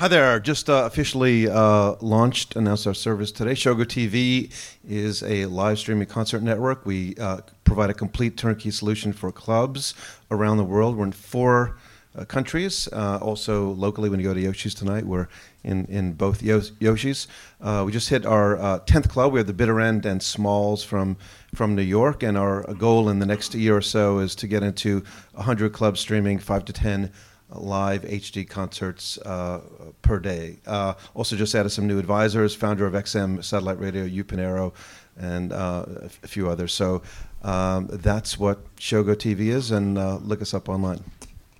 Hi 0.00 0.08
there. 0.08 0.40
Just 0.40 0.70
uh, 0.70 0.84
officially 0.86 1.46
uh, 1.46 1.94
launched, 2.00 2.56
announced 2.56 2.86
our 2.86 2.94
service 2.94 3.30
today. 3.30 3.52
Shogo 3.52 3.84
TV 3.84 4.50
is 4.88 5.22
a 5.22 5.44
live 5.44 5.78
streaming 5.78 6.06
concert 6.06 6.42
network. 6.42 6.86
We 6.86 7.16
uh, 7.16 7.42
provide 7.64 7.90
a 7.90 7.92
complete 7.92 8.38
turnkey 8.38 8.70
solution 8.70 9.12
for 9.12 9.30
clubs 9.30 9.92
around 10.30 10.56
the 10.56 10.64
world. 10.64 10.96
We're 10.96 11.04
in 11.04 11.12
four 11.12 11.76
uh, 12.16 12.24
countries. 12.24 12.88
Uh, 12.90 13.18
also, 13.18 13.72
locally, 13.72 14.08
when 14.08 14.20
you 14.20 14.24
go 14.24 14.32
to 14.32 14.40
Yoshi's 14.40 14.74
tonight, 14.74 15.04
we're 15.04 15.28
in, 15.64 15.84
in 15.84 16.14
both 16.14 16.42
Yoshi's. 16.42 17.28
Uh, 17.60 17.82
we 17.84 17.92
just 17.92 18.08
hit 18.08 18.24
our 18.24 18.56
10th 18.86 19.10
club. 19.10 19.34
We 19.34 19.38
have 19.38 19.46
the 19.46 19.52
Bitter 19.52 19.82
End 19.82 20.06
and 20.06 20.22
Smalls 20.22 20.82
from, 20.82 21.18
from 21.54 21.74
New 21.74 21.82
York. 21.82 22.22
And 22.22 22.38
our 22.38 22.62
goal 22.72 23.10
in 23.10 23.18
the 23.18 23.26
next 23.26 23.54
year 23.54 23.76
or 23.76 23.82
so 23.82 24.20
is 24.20 24.34
to 24.36 24.46
get 24.46 24.62
into 24.62 25.04
100 25.34 25.74
clubs 25.74 26.00
streaming 26.00 26.38
5 26.38 26.64
to 26.64 26.72
10 26.72 27.12
live 27.54 28.02
HD 28.02 28.48
concerts 28.48 29.18
uh, 29.18 29.60
per 30.02 30.18
day. 30.18 30.58
Uh, 30.66 30.94
also, 31.14 31.36
just 31.36 31.54
added 31.54 31.70
some 31.70 31.86
new 31.86 31.98
advisors, 31.98 32.54
founder 32.54 32.86
of 32.86 32.94
XM 32.94 33.42
Satellite 33.42 33.78
Radio, 33.80 34.04
Hugh 34.04 34.24
Panero, 34.24 34.72
and 35.18 35.52
uh, 35.52 35.84
a 36.02 36.04
f- 36.04 36.20
a 36.22 36.28
few 36.28 36.48
others. 36.48 36.72
So 36.72 37.02
um, 37.42 37.88
that's 37.90 38.38
what 38.38 38.74
Shogo 38.76 39.14
TV 39.14 39.48
is, 39.48 39.70
and 39.70 39.98
uh, 39.98 40.16
look 40.16 40.42
us 40.42 40.54
up 40.54 40.68
online. 40.68 41.02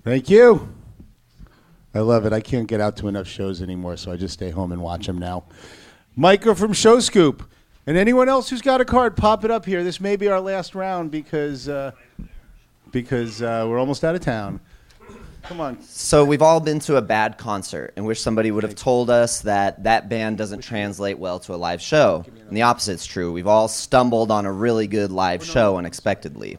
Thank 0.03 0.29
you. 0.29 0.69
I 1.93 1.99
love 1.99 2.25
it. 2.25 2.33
I 2.33 2.39
can't 2.39 2.67
get 2.67 2.79
out 2.79 2.95
to 2.97 3.07
enough 3.07 3.27
shows 3.27 3.61
anymore, 3.61 3.97
so 3.97 4.11
I 4.11 4.17
just 4.17 4.33
stay 4.33 4.49
home 4.49 4.71
and 4.71 4.81
watch 4.81 5.07
them 5.07 5.17
now. 5.17 5.43
Micah 6.15 6.55
from 6.55 6.73
Show 6.73 6.99
Scoop. 6.99 7.43
And 7.87 7.97
anyone 7.97 8.29
else 8.29 8.49
who's 8.49 8.61
got 8.61 8.79
a 8.79 8.85
card, 8.85 9.17
pop 9.17 9.43
it 9.43 9.49
up 9.49 9.65
here. 9.65 9.83
This 9.83 9.99
may 9.99 10.15
be 10.15 10.27
our 10.27 10.39
last 10.39 10.75
round 10.75 11.09
because 11.09 11.67
uh, 11.67 11.91
because 12.91 13.41
uh, 13.41 13.65
we're 13.67 13.79
almost 13.79 14.03
out 14.03 14.13
of 14.13 14.21
town. 14.21 14.59
Come 15.43 15.59
on. 15.59 15.81
So 15.81 16.23
we've 16.23 16.41
all 16.41 16.59
been 16.59 16.79
to 16.81 16.97
a 16.97 17.01
bad 17.01 17.37
concert 17.37 17.93
and 17.95 18.05
wish 18.05 18.21
somebody 18.21 18.51
would 18.51 18.63
have 18.63 18.75
told 18.75 19.09
us 19.09 19.41
that 19.41 19.83
that 19.83 20.07
band 20.07 20.37
doesn't 20.37 20.61
translate 20.61 21.17
well 21.17 21.39
to 21.39 21.53
a 21.53 21.57
live 21.57 21.81
show. 21.81 22.23
And 22.47 22.55
the 22.55 22.61
opposite's 22.61 23.05
true. 23.05 23.31
We've 23.31 23.47
all 23.47 23.67
stumbled 23.67 24.31
on 24.31 24.45
a 24.45 24.51
really 24.51 24.87
good 24.87 25.11
live 25.11 25.43
show 25.43 25.77
unexpectedly. 25.77 26.57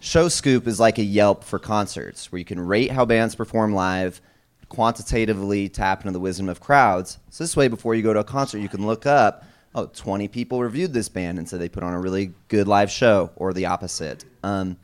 Show 0.00 0.28
Scoop 0.28 0.66
is 0.66 0.80
like 0.80 0.98
a 0.98 1.04
Yelp 1.04 1.44
for 1.44 1.58
concerts, 1.58 2.32
where 2.32 2.40
you 2.40 2.44
can 2.44 2.58
rate 2.58 2.90
how 2.90 3.04
bands 3.04 3.36
perform 3.36 3.72
live, 3.72 4.20
quantitatively 4.68 5.68
tap 5.68 6.00
into 6.00 6.12
the 6.12 6.18
wisdom 6.18 6.48
of 6.48 6.58
crowds. 6.58 7.18
So 7.30 7.44
this 7.44 7.56
way, 7.56 7.68
before 7.68 7.94
you 7.94 8.02
go 8.02 8.12
to 8.12 8.20
a 8.20 8.24
concert, 8.24 8.58
you 8.58 8.68
can 8.68 8.84
look 8.86 9.06
up 9.06 9.44
oh, 9.74 9.86
20 9.86 10.28
people 10.28 10.60
reviewed 10.60 10.92
this 10.92 11.08
band 11.08 11.38
and 11.38 11.48
said 11.48 11.60
they 11.60 11.68
put 11.68 11.82
on 11.82 11.94
a 11.94 12.00
really 12.00 12.32
good 12.48 12.68
live 12.68 12.90
show, 12.90 13.30
or 13.36 13.52
the 13.52 13.66
opposite. 13.66 14.24
Um, 14.42 14.76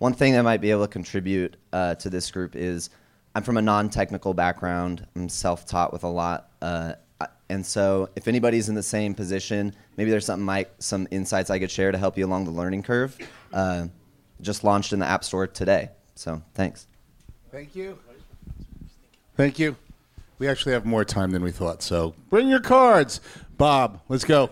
one 0.00 0.14
thing 0.14 0.32
that 0.32 0.42
might 0.42 0.62
be 0.62 0.70
able 0.70 0.86
to 0.86 0.90
contribute 0.90 1.56
uh, 1.74 1.94
to 1.96 2.08
this 2.08 2.30
group 2.30 2.56
is 2.56 2.88
I'm 3.34 3.42
from 3.42 3.58
a 3.58 3.62
non-technical 3.62 4.32
background. 4.32 5.06
I'm 5.14 5.28
self-taught 5.28 5.92
with 5.92 6.04
a 6.04 6.08
lot, 6.08 6.50
uh, 6.62 6.94
and 7.50 7.64
so 7.64 8.08
if 8.16 8.26
anybody's 8.26 8.70
in 8.70 8.74
the 8.74 8.82
same 8.82 9.14
position, 9.14 9.74
maybe 9.98 10.10
there's 10.10 10.24
something 10.24 10.44
Mike, 10.44 10.72
some 10.78 11.06
insights 11.10 11.50
I 11.50 11.58
could 11.58 11.70
share 11.70 11.92
to 11.92 11.98
help 11.98 12.16
you 12.16 12.24
along 12.24 12.46
the 12.46 12.50
learning 12.50 12.82
curve. 12.82 13.16
Uh, 13.52 13.88
just 14.40 14.64
launched 14.64 14.94
in 14.94 15.00
the 15.00 15.06
App 15.06 15.22
Store 15.22 15.46
today, 15.46 15.90
so 16.14 16.40
thanks. 16.54 16.86
Thank 17.52 17.76
you. 17.76 17.98
Thank 19.36 19.58
you. 19.58 19.76
We 20.38 20.48
actually 20.48 20.72
have 20.72 20.86
more 20.86 21.04
time 21.04 21.30
than 21.32 21.42
we 21.42 21.50
thought, 21.50 21.82
so 21.82 22.14
bring 22.30 22.48
your 22.48 22.60
cards. 22.60 23.20
Bob, 23.58 24.00
let's 24.08 24.24
go. 24.24 24.48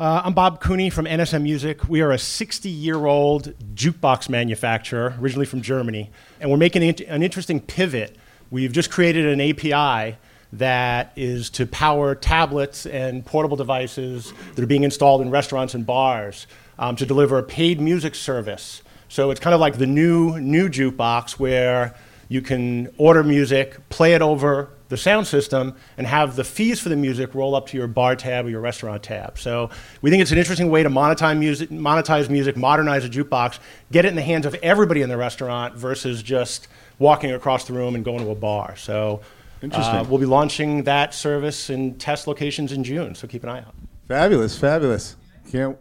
Uh, 0.00 0.22
I'm 0.24 0.32
Bob 0.32 0.60
Cooney 0.60 0.90
from 0.90 1.06
NSM 1.06 1.42
Music. 1.42 1.88
We 1.88 2.02
are 2.02 2.12
a 2.12 2.18
60 2.18 2.68
year 2.68 3.06
old 3.06 3.52
jukebox 3.74 4.28
manufacturer, 4.28 5.16
originally 5.20 5.44
from 5.44 5.60
Germany, 5.60 6.12
and 6.38 6.52
we're 6.52 6.56
making 6.56 6.84
an 6.84 7.24
interesting 7.24 7.60
pivot. 7.60 8.14
We've 8.48 8.70
just 8.70 8.92
created 8.92 9.26
an 9.26 9.40
API 9.40 10.16
that 10.52 11.12
is 11.16 11.50
to 11.50 11.66
power 11.66 12.14
tablets 12.14 12.86
and 12.86 13.26
portable 13.26 13.56
devices 13.56 14.32
that 14.54 14.62
are 14.62 14.68
being 14.68 14.84
installed 14.84 15.20
in 15.20 15.30
restaurants 15.30 15.74
and 15.74 15.84
bars 15.84 16.46
um, 16.78 16.94
to 16.94 17.04
deliver 17.04 17.36
a 17.36 17.42
paid 17.42 17.80
music 17.80 18.14
service. 18.14 18.82
So 19.08 19.32
it's 19.32 19.40
kind 19.40 19.52
of 19.52 19.60
like 19.60 19.78
the 19.78 19.86
new 19.86 20.38
new 20.38 20.68
jukebox 20.68 21.40
where 21.40 21.96
you 22.28 22.40
can 22.40 22.94
order 22.98 23.24
music, 23.24 23.88
play 23.88 24.14
it 24.14 24.22
over 24.22 24.70
the 24.88 24.96
sound 24.96 25.26
system, 25.26 25.74
and 25.96 26.06
have 26.06 26.36
the 26.36 26.44
fees 26.44 26.80
for 26.80 26.88
the 26.88 26.96
music 26.96 27.34
roll 27.34 27.54
up 27.54 27.66
to 27.68 27.76
your 27.76 27.86
bar 27.86 28.16
tab 28.16 28.46
or 28.46 28.50
your 28.50 28.60
restaurant 28.60 29.02
tab. 29.02 29.38
So 29.38 29.70
we 30.02 30.10
think 30.10 30.22
it's 30.22 30.32
an 30.32 30.38
interesting 30.38 30.70
way 30.70 30.82
to 30.82 30.90
monetize 30.90 31.38
music, 31.38 31.70
monetize 31.70 32.28
music, 32.28 32.56
modernize 32.56 33.04
a 33.04 33.08
jukebox, 33.08 33.58
get 33.92 34.04
it 34.04 34.08
in 34.08 34.16
the 34.16 34.22
hands 34.22 34.46
of 34.46 34.54
everybody 34.56 35.02
in 35.02 35.08
the 35.08 35.16
restaurant 35.16 35.74
versus 35.74 36.22
just 36.22 36.68
walking 36.98 37.32
across 37.32 37.66
the 37.66 37.72
room 37.72 37.94
and 37.94 38.04
going 38.04 38.24
to 38.24 38.30
a 38.30 38.34
bar. 38.34 38.76
So 38.76 39.20
Interesting. 39.62 39.96
Uh, 39.96 40.04
we'll 40.04 40.18
be 40.20 40.26
launching 40.26 40.84
that 40.84 41.14
service 41.14 41.70
in 41.70 41.96
test 41.96 42.26
locations 42.26 42.72
in 42.72 42.84
June. 42.84 43.14
So 43.14 43.26
keep 43.26 43.42
an 43.42 43.48
eye 43.48 43.58
out. 43.58 43.74
Fabulous, 44.06 44.56
fabulous. 44.56 45.16
Can't. 45.50 45.76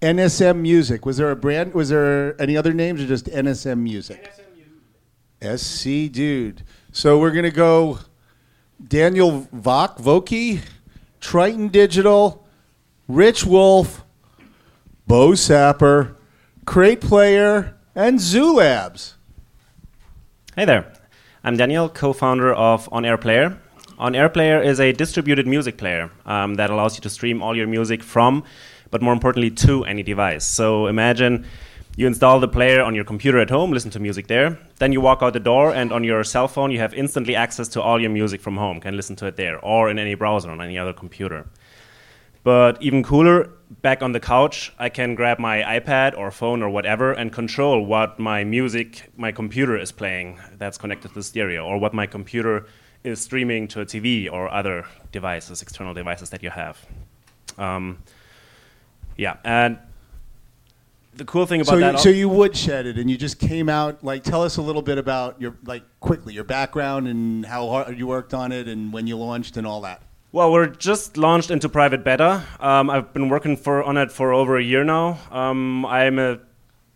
NSM 0.00 0.58
Music. 0.58 1.06
Was 1.06 1.16
there 1.16 1.30
a 1.30 1.36
brand? 1.36 1.74
Was 1.74 1.90
there 1.90 2.40
any 2.40 2.56
other 2.56 2.72
names 2.72 3.00
or 3.00 3.06
just 3.06 3.26
NSM 3.26 3.78
Music? 3.78 4.34
NSM 5.40 5.52
Music. 5.52 5.58
SC 5.58 6.12
Dude. 6.12 6.64
So 6.94 7.18
we're 7.18 7.30
gonna 7.30 7.50
go. 7.50 8.00
Daniel 8.86 9.48
Vok, 9.54 9.98
Voki, 9.98 10.60
Triton 11.20 11.68
Digital, 11.68 12.46
Rich 13.08 13.46
Wolf, 13.46 14.04
Bo 15.06 15.34
Sapper, 15.34 16.18
Crate 16.66 17.00
Player, 17.00 17.78
and 17.94 18.20
Zoo 18.20 18.56
Labs. 18.56 19.14
Hey 20.54 20.66
there. 20.66 20.92
I'm 21.42 21.56
Daniel, 21.56 21.88
co 21.88 22.12
founder 22.12 22.52
of 22.52 22.90
On 22.92 23.06
Air 23.06 23.16
Player. 23.16 23.58
On 23.96 24.14
Air 24.14 24.28
Player 24.28 24.60
is 24.60 24.78
a 24.78 24.92
distributed 24.92 25.46
music 25.46 25.78
player 25.78 26.10
um, 26.26 26.56
that 26.56 26.68
allows 26.68 26.96
you 26.96 27.00
to 27.00 27.10
stream 27.10 27.42
all 27.42 27.56
your 27.56 27.66
music 27.66 28.02
from, 28.02 28.44
but 28.90 29.00
more 29.00 29.14
importantly, 29.14 29.50
to 29.50 29.82
any 29.86 30.02
device. 30.02 30.44
So 30.44 30.88
imagine 30.88 31.46
you 31.96 32.06
install 32.06 32.40
the 32.40 32.48
player 32.48 32.82
on 32.82 32.94
your 32.94 33.04
computer 33.04 33.38
at 33.38 33.50
home, 33.50 33.70
listen 33.70 33.90
to 33.90 34.00
music 34.00 34.26
there. 34.26 34.58
Then 34.78 34.92
you 34.92 35.00
walk 35.00 35.22
out 35.22 35.34
the 35.34 35.40
door, 35.40 35.74
and 35.74 35.92
on 35.92 36.04
your 36.04 36.24
cell 36.24 36.48
phone, 36.48 36.70
you 36.70 36.78
have 36.78 36.94
instantly 36.94 37.36
access 37.36 37.68
to 37.68 37.82
all 37.82 38.00
your 38.00 38.10
music 38.10 38.40
from 38.40 38.56
home, 38.56 38.80
can 38.80 38.96
listen 38.96 39.14
to 39.16 39.26
it 39.26 39.36
there, 39.36 39.58
or 39.62 39.90
in 39.90 39.98
any 39.98 40.14
browser 40.14 40.50
on 40.50 40.60
any 40.60 40.78
other 40.78 40.94
computer. 40.94 41.46
But 42.44 42.82
even 42.82 43.02
cooler, 43.02 43.50
back 43.82 44.02
on 44.02 44.12
the 44.12 44.20
couch, 44.20 44.72
I 44.78 44.88
can 44.88 45.14
grab 45.14 45.38
my 45.38 45.62
iPad 45.62 46.16
or 46.16 46.30
phone 46.30 46.62
or 46.62 46.70
whatever 46.70 47.12
and 47.12 47.32
control 47.32 47.84
what 47.84 48.18
my 48.18 48.42
music, 48.42 49.10
my 49.16 49.30
computer 49.30 49.76
is 49.76 49.92
playing 49.92 50.40
that's 50.56 50.78
connected 50.78 51.08
to 51.08 51.14
the 51.14 51.22
stereo, 51.22 51.64
or 51.64 51.78
what 51.78 51.92
my 51.92 52.06
computer 52.06 52.66
is 53.04 53.20
streaming 53.20 53.68
to 53.68 53.80
a 53.80 53.86
TV 53.86 54.32
or 54.32 54.52
other 54.52 54.86
devices, 55.12 55.60
external 55.60 55.92
devices 55.92 56.30
that 56.30 56.42
you 56.42 56.50
have. 56.50 56.84
Um, 57.58 57.98
yeah, 59.16 59.36
and 59.44 59.78
the 61.14 61.24
cool 61.24 61.46
thing 61.46 61.60
about 61.60 61.72
so 61.72 61.78
that. 61.78 61.92
You, 61.94 61.98
so 61.98 62.08
you 62.08 62.28
woodshed 62.28 62.86
it, 62.86 62.98
and 62.98 63.10
you 63.10 63.16
just 63.16 63.38
came 63.38 63.68
out. 63.68 64.02
Like, 64.02 64.24
tell 64.24 64.42
us 64.42 64.56
a 64.56 64.62
little 64.62 64.82
bit 64.82 64.98
about 64.98 65.40
your 65.40 65.56
like 65.64 65.84
quickly 66.00 66.34
your 66.34 66.44
background 66.44 67.08
and 67.08 67.44
how 67.44 67.68
hard 67.68 67.98
you 67.98 68.06
worked 68.06 68.34
on 68.34 68.52
it, 68.52 68.68
and 68.68 68.92
when 68.92 69.06
you 69.06 69.16
launched, 69.16 69.56
and 69.56 69.66
all 69.66 69.80
that. 69.82 70.02
Well, 70.32 70.50
we're 70.50 70.68
just 70.68 71.18
launched 71.18 71.50
into 71.50 71.68
private 71.68 72.04
beta. 72.04 72.42
Um, 72.58 72.88
I've 72.88 73.12
been 73.12 73.28
working 73.28 73.56
for 73.56 73.82
on 73.82 73.98
it 73.98 74.10
for 74.10 74.32
over 74.32 74.56
a 74.56 74.62
year 74.62 74.82
now. 74.82 75.18
Um, 75.30 75.84
I'm 75.84 76.18
a 76.18 76.40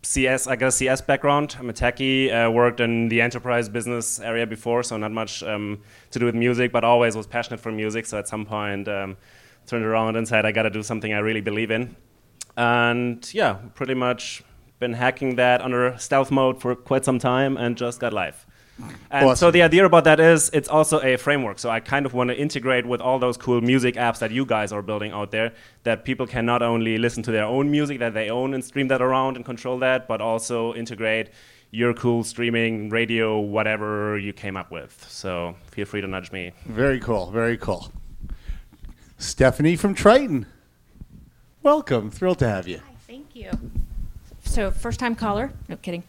CS, 0.01 0.47
I 0.47 0.55
got 0.55 0.67
a 0.67 0.71
CS 0.71 1.01
background. 1.01 1.55
I'm 1.59 1.69
a 1.69 1.73
techie. 1.73 2.31
Uh, 2.31 2.49
worked 2.49 2.79
in 2.79 3.09
the 3.09 3.21
enterprise 3.21 3.69
business 3.69 4.19
area 4.19 4.47
before, 4.47 4.81
so 4.81 4.97
not 4.97 5.11
much 5.11 5.43
um, 5.43 5.81
to 6.11 6.19
do 6.19 6.25
with 6.25 6.33
music, 6.33 6.71
but 6.71 6.83
always 6.83 7.15
was 7.15 7.27
passionate 7.27 7.59
for 7.59 7.71
music. 7.71 8.05
So 8.05 8.17
at 8.17 8.27
some 8.27 8.45
point, 8.45 8.87
um, 8.87 9.17
turned 9.67 9.85
around 9.85 10.15
and 10.15 10.27
said, 10.27 10.45
I 10.45 10.51
got 10.51 10.63
to 10.63 10.69
do 10.69 10.81
something 10.81 11.13
I 11.13 11.19
really 11.19 11.41
believe 11.41 11.71
in. 11.71 11.95
And 12.57 13.33
yeah, 13.33 13.53
pretty 13.75 13.93
much 13.93 14.43
been 14.79 14.93
hacking 14.93 15.35
that 15.37 15.61
under 15.61 15.97
stealth 15.97 16.31
mode 16.31 16.59
for 16.59 16.75
quite 16.75 17.05
some 17.05 17.19
time, 17.19 17.55
and 17.55 17.77
just 17.77 17.99
got 17.99 18.11
live. 18.13 18.45
And 19.09 19.25
Awesome. 19.25 19.35
so 19.37 19.51
the 19.51 19.63
idea 19.63 19.85
about 19.85 20.03
that 20.03 20.19
is 20.19 20.51
it's 20.53 20.67
also 20.67 20.99
a 21.01 21.17
framework. 21.17 21.57
So 21.57 21.69
I 21.71 21.79
kind 21.79 22.05
of 22.05 22.13
want 22.13 22.29
to 22.29 22.37
integrate 22.37 22.85
with 22.85 23.01
all 23.01 23.17
those 23.17 23.35
cool 23.35 23.59
music 23.61 23.95
apps 23.95 24.19
that 24.19 24.29
you 24.29 24.45
guys 24.45 24.71
are 24.71 24.83
building 24.83 25.11
out 25.13 25.31
there 25.31 25.53
that 25.83 26.05
people 26.05 26.27
can 26.27 26.45
not 26.45 26.61
only 26.61 26.99
listen 26.99 27.23
to 27.23 27.31
their 27.31 27.45
own 27.45 27.71
music 27.71 27.97
that 27.99 28.13
they 28.13 28.29
own 28.29 28.53
and 28.53 28.63
stream 28.63 28.87
that 28.89 29.01
around 29.01 29.35
and 29.35 29.43
control 29.45 29.79
that, 29.79 30.07
but 30.07 30.21
also 30.21 30.75
integrate 30.75 31.31
your 31.71 31.93
cool 31.95 32.23
streaming, 32.23 32.89
radio, 32.89 33.39
whatever 33.39 34.17
you 34.19 34.31
came 34.31 34.55
up 34.55 34.69
with. 34.71 35.05
So 35.09 35.55
feel 35.71 35.85
free 35.85 36.01
to 36.01 36.07
nudge 36.07 36.31
me. 36.31 36.51
Very 36.67 36.99
cool. 36.99 37.31
Very 37.31 37.57
cool. 37.57 37.91
Stephanie 39.17 39.75
from 39.75 39.95
Triton. 39.95 40.45
Welcome. 41.67 42.11
Thrilled 42.11 42.39
to 42.39 42.47
have 42.47 42.65
you. 42.65 42.77
Hi, 42.77 42.93
Thank 43.07 43.35
you. 43.35 43.51
So, 44.45 44.71
first 44.71 45.01
time 45.01 45.15
caller? 45.15 45.51
No 45.67 45.75
kidding. 45.75 46.03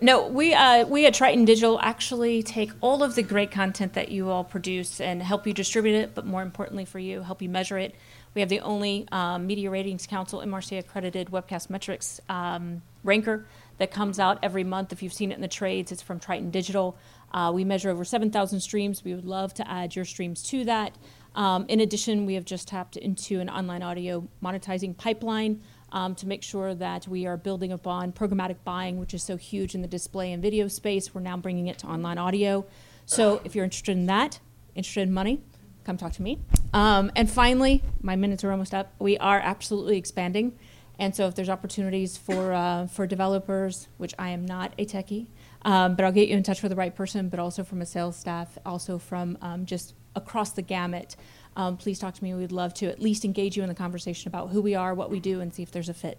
No, 0.00 0.26
we 0.26 0.52
uh, 0.54 0.86
we 0.86 1.06
at 1.06 1.14
Triton 1.14 1.44
Digital 1.44 1.78
actually 1.80 2.42
take 2.42 2.72
all 2.80 3.04
of 3.04 3.14
the 3.14 3.22
great 3.22 3.52
content 3.52 3.92
that 3.92 4.08
you 4.08 4.28
all 4.28 4.42
produce 4.42 5.00
and 5.00 5.22
help 5.22 5.46
you 5.46 5.52
distribute 5.52 5.94
it, 5.94 6.16
but 6.16 6.26
more 6.26 6.42
importantly 6.42 6.84
for 6.84 6.98
you, 6.98 7.22
help 7.22 7.42
you 7.42 7.48
measure 7.48 7.78
it. 7.78 7.94
We 8.34 8.40
have 8.40 8.48
the 8.48 8.58
only 8.58 9.06
um, 9.12 9.46
Media 9.46 9.70
Ratings 9.70 10.04
Council 10.08 10.40
MRC 10.40 10.80
accredited 10.80 11.28
webcast 11.28 11.70
metrics 11.70 12.20
um, 12.28 12.82
ranker 13.04 13.46
that 13.78 13.92
comes 13.92 14.18
out 14.18 14.40
every 14.42 14.64
month. 14.64 14.92
If 14.92 15.00
you've 15.00 15.12
seen 15.12 15.30
it 15.30 15.36
in 15.36 15.42
the 15.42 15.46
trades, 15.46 15.92
it's 15.92 16.02
from 16.02 16.18
Triton 16.18 16.50
Digital. 16.50 16.98
Uh, 17.32 17.52
we 17.54 17.62
measure 17.62 17.88
over 17.88 18.04
7,000 18.04 18.58
streams. 18.58 19.04
We 19.04 19.14
would 19.14 19.26
love 19.26 19.54
to 19.54 19.70
add 19.70 19.94
your 19.94 20.04
streams 20.04 20.42
to 20.48 20.64
that. 20.64 20.96
Um, 21.34 21.66
in 21.68 21.80
addition, 21.80 22.26
we 22.26 22.34
have 22.34 22.44
just 22.44 22.68
tapped 22.68 22.96
into 22.96 23.40
an 23.40 23.48
online 23.48 23.82
audio 23.82 24.28
monetizing 24.42 24.96
pipeline 24.96 25.60
um, 25.92 26.14
to 26.16 26.26
make 26.26 26.42
sure 26.42 26.74
that 26.74 27.06
we 27.08 27.26
are 27.26 27.36
building 27.36 27.72
upon 27.72 28.12
programmatic 28.12 28.56
buying, 28.64 28.98
which 28.98 29.14
is 29.14 29.22
so 29.22 29.36
huge 29.36 29.74
in 29.74 29.82
the 29.82 29.88
display 29.88 30.32
and 30.32 30.42
video 30.42 30.68
space. 30.68 31.14
We're 31.14 31.20
now 31.20 31.36
bringing 31.36 31.68
it 31.68 31.78
to 31.78 31.86
online 31.86 32.18
audio. 32.18 32.66
So 33.06 33.40
if 33.44 33.54
you're 33.54 33.64
interested 33.64 33.92
in 33.92 34.06
that, 34.06 34.40
interested 34.74 35.02
in 35.02 35.12
money, 35.12 35.42
come 35.84 35.96
talk 35.96 36.12
to 36.14 36.22
me. 36.22 36.40
Um, 36.72 37.12
and 37.14 37.30
finally, 37.30 37.82
my 38.00 38.16
minutes 38.16 38.42
are 38.44 38.50
almost 38.50 38.74
up. 38.74 38.92
We 38.98 39.18
are 39.18 39.38
absolutely 39.38 39.96
expanding. 39.96 40.58
And 40.98 41.14
so 41.14 41.26
if 41.26 41.34
there's 41.34 41.48
opportunities 41.48 42.16
for, 42.16 42.52
uh, 42.52 42.86
for 42.86 43.06
developers, 43.06 43.88
which 43.96 44.14
I 44.18 44.30
am 44.30 44.46
not 44.46 44.72
a 44.78 44.86
techie, 44.86 45.26
um, 45.62 45.96
but 45.96 46.04
I'll 46.04 46.12
get 46.12 46.28
you 46.28 46.36
in 46.36 46.42
touch 46.42 46.62
with 46.62 46.70
the 46.70 46.76
right 46.76 46.94
person, 46.94 47.28
but 47.28 47.40
also 47.40 47.64
from 47.64 47.82
a 47.82 47.86
sales 47.86 48.16
staff, 48.16 48.58
also 48.64 48.98
from 48.98 49.36
um, 49.42 49.66
just 49.66 49.94
across 50.16 50.52
the 50.52 50.62
gamut. 50.62 51.16
Um, 51.56 51.76
please 51.76 51.98
talk 51.98 52.14
to 52.14 52.24
me. 52.24 52.34
We'd 52.34 52.52
love 52.52 52.74
to 52.74 52.86
at 52.86 53.00
least 53.00 53.24
engage 53.24 53.56
you 53.56 53.62
in 53.62 53.68
the 53.68 53.74
conversation 53.74 54.28
about 54.28 54.50
who 54.50 54.60
we 54.60 54.74
are, 54.74 54.94
what 54.94 55.10
we 55.10 55.20
do, 55.20 55.40
and 55.40 55.54
see 55.54 55.62
if 55.62 55.70
there's 55.70 55.88
a 55.88 55.94
fit. 55.94 56.18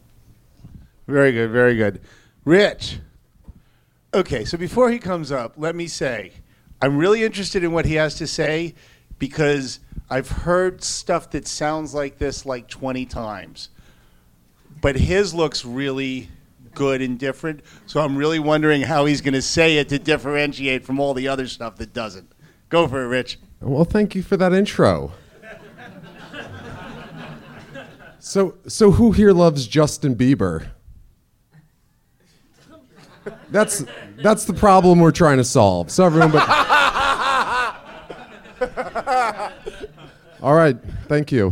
Very 1.07 1.31
good. 1.31 1.51
Very 1.51 1.75
good. 1.75 2.01
Rich. 2.45 2.99
Okay, 4.13 4.45
so 4.45 4.57
before 4.57 4.89
he 4.89 4.97
comes 4.97 5.31
up, 5.31 5.53
let 5.57 5.75
me 5.75 5.87
say 5.87 6.31
I'm 6.81 6.97
really 6.97 7.23
interested 7.23 7.63
in 7.63 7.71
what 7.71 7.85
he 7.85 7.95
has 7.95 8.15
to 8.15 8.27
say 8.27 8.75
because 9.19 9.79
I've 10.09 10.29
heard 10.29 10.83
stuff 10.83 11.31
that 11.31 11.47
sounds 11.47 11.93
like 11.93 12.17
this 12.17 12.45
like 12.45 12.67
20 12.67 13.05
times. 13.05 13.69
But 14.81 14.95
his 14.95 15.33
looks 15.33 15.65
really 15.65 16.29
good 16.73 17.01
and 17.01 17.17
different. 17.17 17.61
So 17.87 18.01
I'm 18.01 18.15
really 18.15 18.39
wondering 18.39 18.81
how 18.81 19.05
he's 19.05 19.21
going 19.21 19.33
to 19.33 19.41
say 19.41 19.77
it 19.77 19.89
to 19.89 19.99
differentiate 19.99 20.85
from 20.85 20.99
all 20.99 21.13
the 21.13 21.27
other 21.27 21.47
stuff 21.47 21.77
that 21.77 21.93
doesn't. 21.93 22.31
Go 22.69 22.87
for 22.87 23.03
it, 23.03 23.07
Rich. 23.07 23.39
Well, 23.65 23.83
thank 23.83 24.13
you 24.13 24.21
for 24.21 24.37
that 24.37 24.53
intro. 24.53 25.11
So, 28.19 28.53
so 28.67 28.91
who 28.91 29.11
here 29.11 29.33
loves 29.33 29.65
Justin 29.65 30.15
Bieber? 30.15 30.67
That's 33.49 33.83
that's 34.21 34.45
the 34.45 34.53
problem 34.53 34.99
we're 34.99 35.09
trying 35.09 35.37
to 35.37 35.43
solve. 35.43 35.89
So 35.89 36.05
everyone, 36.05 36.31
but 36.31 36.47
All 40.43 40.53
right, 40.53 40.77
thank 41.07 41.31
you. 41.31 41.51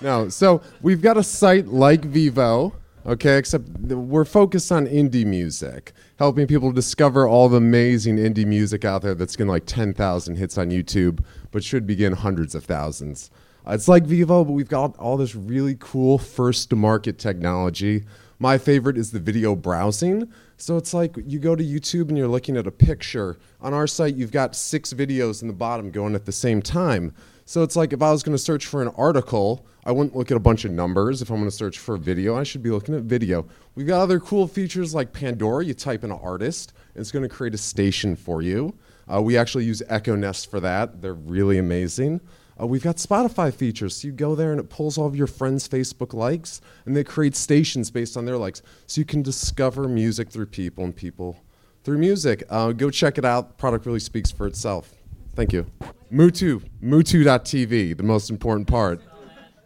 no, 0.00 0.30
so 0.30 0.62
we've 0.80 1.02
got 1.02 1.18
a 1.18 1.22
site 1.22 1.66
like 1.66 2.00
Vevo, 2.02 2.72
okay, 3.08 3.38
except 3.38 3.66
we're 3.68 4.24
focused 4.24 4.70
on 4.70 4.86
indie 4.86 5.24
music, 5.24 5.92
helping 6.18 6.46
people 6.46 6.70
discover 6.70 7.26
all 7.26 7.48
the 7.48 7.56
amazing 7.56 8.18
indie 8.18 8.46
music 8.46 8.84
out 8.84 9.02
there 9.02 9.14
that's 9.14 9.34
getting 9.34 9.50
like 9.50 9.64
10,000 9.66 10.36
hits 10.36 10.58
on 10.58 10.70
YouTube, 10.70 11.24
but 11.50 11.64
should 11.64 11.86
begin 11.86 12.12
hundreds 12.12 12.54
of 12.54 12.64
thousands. 12.64 13.30
Uh, 13.66 13.72
it's 13.72 13.88
like 13.88 14.04
Vevo, 14.04 14.46
but 14.46 14.52
we've 14.52 14.68
got 14.68 14.96
all 14.98 15.16
this 15.16 15.34
really 15.34 15.76
cool 15.80 16.18
first 16.18 16.70
to 16.70 16.76
market 16.76 17.18
technology. 17.18 18.04
My 18.38 18.56
favorite 18.58 18.96
is 18.96 19.10
the 19.10 19.18
video 19.18 19.56
browsing. 19.56 20.30
So 20.58 20.76
it's 20.76 20.92
like 20.92 21.16
you 21.26 21.38
go 21.38 21.56
to 21.56 21.64
YouTube 21.64 22.08
and 22.08 22.18
you're 22.18 22.28
looking 22.28 22.56
at 22.56 22.66
a 22.66 22.70
picture. 22.70 23.38
On 23.60 23.72
our 23.72 23.86
site, 23.86 24.14
you've 24.14 24.32
got 24.32 24.54
six 24.54 24.92
videos 24.92 25.42
in 25.42 25.48
the 25.48 25.54
bottom 25.54 25.90
going 25.90 26.14
at 26.14 26.24
the 26.24 26.32
same 26.32 26.62
time. 26.62 27.14
So 27.48 27.62
it's 27.62 27.76
like 27.76 27.94
if 27.94 28.02
I 28.02 28.10
was 28.10 28.22
going 28.22 28.36
to 28.36 28.42
search 28.42 28.66
for 28.66 28.82
an 28.82 28.88
article, 28.88 29.64
I 29.86 29.90
wouldn't 29.90 30.14
look 30.14 30.30
at 30.30 30.36
a 30.36 30.40
bunch 30.40 30.66
of 30.66 30.70
numbers. 30.70 31.22
If 31.22 31.30
I'm 31.30 31.38
going 31.38 31.48
to 31.48 31.56
search 31.56 31.78
for 31.78 31.94
a 31.94 31.98
video, 31.98 32.36
I 32.36 32.42
should 32.42 32.62
be 32.62 32.68
looking 32.68 32.94
at 32.94 33.04
video. 33.04 33.46
We've 33.74 33.86
got 33.86 34.02
other 34.02 34.20
cool 34.20 34.46
features 34.46 34.94
like 34.94 35.14
Pandora. 35.14 35.64
You 35.64 35.72
type 35.72 36.04
in 36.04 36.10
an 36.10 36.18
artist, 36.22 36.74
and 36.94 37.00
it's 37.00 37.10
going 37.10 37.22
to 37.22 37.28
create 37.34 37.54
a 37.54 37.58
station 37.58 38.16
for 38.16 38.42
you. 38.42 38.74
Uh, 39.10 39.22
we 39.22 39.38
actually 39.38 39.64
use 39.64 39.82
Echo 39.88 40.14
Nest 40.14 40.50
for 40.50 40.60
that. 40.60 41.00
They're 41.00 41.14
really 41.14 41.56
amazing. 41.56 42.20
Uh, 42.60 42.66
we've 42.66 42.82
got 42.82 42.96
Spotify 42.96 43.50
features. 43.50 43.96
So 43.96 44.08
you 44.08 44.12
go 44.12 44.34
there 44.34 44.50
and 44.50 44.60
it 44.60 44.68
pulls 44.68 44.98
all 44.98 45.06
of 45.06 45.16
your 45.16 45.26
friends' 45.26 45.66
Facebook 45.66 46.12
likes, 46.12 46.60
and 46.84 46.94
they 46.94 47.02
create 47.02 47.34
stations 47.34 47.90
based 47.90 48.18
on 48.18 48.26
their 48.26 48.36
likes. 48.36 48.60
So 48.86 49.00
you 49.00 49.06
can 49.06 49.22
discover 49.22 49.88
music 49.88 50.28
through 50.28 50.48
people 50.48 50.84
and 50.84 50.94
people 50.94 51.42
through 51.82 51.96
music. 51.96 52.44
Uh, 52.50 52.72
go 52.72 52.90
check 52.90 53.16
it 53.16 53.24
out. 53.24 53.48
The 53.48 53.54
product 53.54 53.86
really 53.86 54.00
speaks 54.00 54.30
for 54.30 54.46
itself. 54.46 54.97
Thank 55.38 55.52
you. 55.52 55.66
Mutu, 56.12 56.60
Mutu.tv, 56.82 57.96
the 57.96 58.02
most 58.02 58.28
important 58.28 58.66
part. 58.66 59.00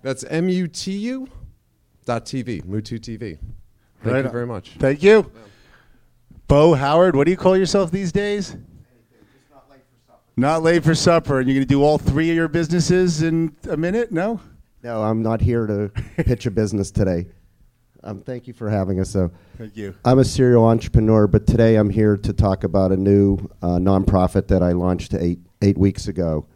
That's 0.02 0.22
M 0.24 0.50
U 0.50 0.68
T 0.68 0.92
U 0.92 1.26
dot 2.04 2.26
TV, 2.26 2.62
Mutu 2.66 3.00
TV. 3.00 3.38
Thank 4.02 4.14
Right 4.14 4.24
you 4.26 4.30
very 4.30 4.46
much. 4.46 4.72
Thank 4.78 5.02
you. 5.02 5.32
Bo 6.46 6.74
Howard, 6.74 7.16
what 7.16 7.24
do 7.24 7.30
you 7.30 7.38
call 7.38 7.56
yourself 7.56 7.90
these 7.90 8.12
days? 8.12 8.54
Not 9.50 9.70
late 9.70 9.80
for 9.80 9.96
supper. 10.06 10.20
not 10.36 10.62
late 10.62 10.84
for 10.84 10.94
supper. 10.94 11.38
And 11.40 11.48
you're 11.48 11.54
going 11.54 11.66
to 11.66 11.74
do 11.74 11.82
all 11.82 11.96
three 11.96 12.28
of 12.28 12.36
your 12.36 12.48
businesses 12.48 13.22
in 13.22 13.56
a 13.70 13.76
minute? 13.78 14.12
No? 14.12 14.42
No, 14.82 15.02
I'm 15.02 15.22
not 15.22 15.40
here 15.40 15.66
to 15.66 15.90
pitch 16.22 16.44
a 16.44 16.50
business 16.50 16.90
today. 16.90 17.28
Um, 18.04 18.20
thank 18.20 18.46
you 18.46 18.52
for 18.52 18.68
having 18.68 19.00
us. 19.00 19.10
So, 19.10 19.30
Thank 19.56 19.76
you. 19.76 19.94
I'm 20.04 20.18
a 20.18 20.24
serial 20.24 20.66
entrepreneur, 20.66 21.26
but 21.26 21.46
today 21.46 21.76
I'm 21.76 21.88
here 21.88 22.18
to 22.18 22.32
talk 22.34 22.64
about 22.64 22.92
a 22.92 22.96
new 22.96 23.38
uh, 23.62 23.78
nonprofit 23.78 24.48
that 24.48 24.62
I 24.62 24.72
launched 24.72 25.14
eight 25.14 25.38
eight 25.62 25.78
weeks 25.78 26.08
ago. 26.08 26.46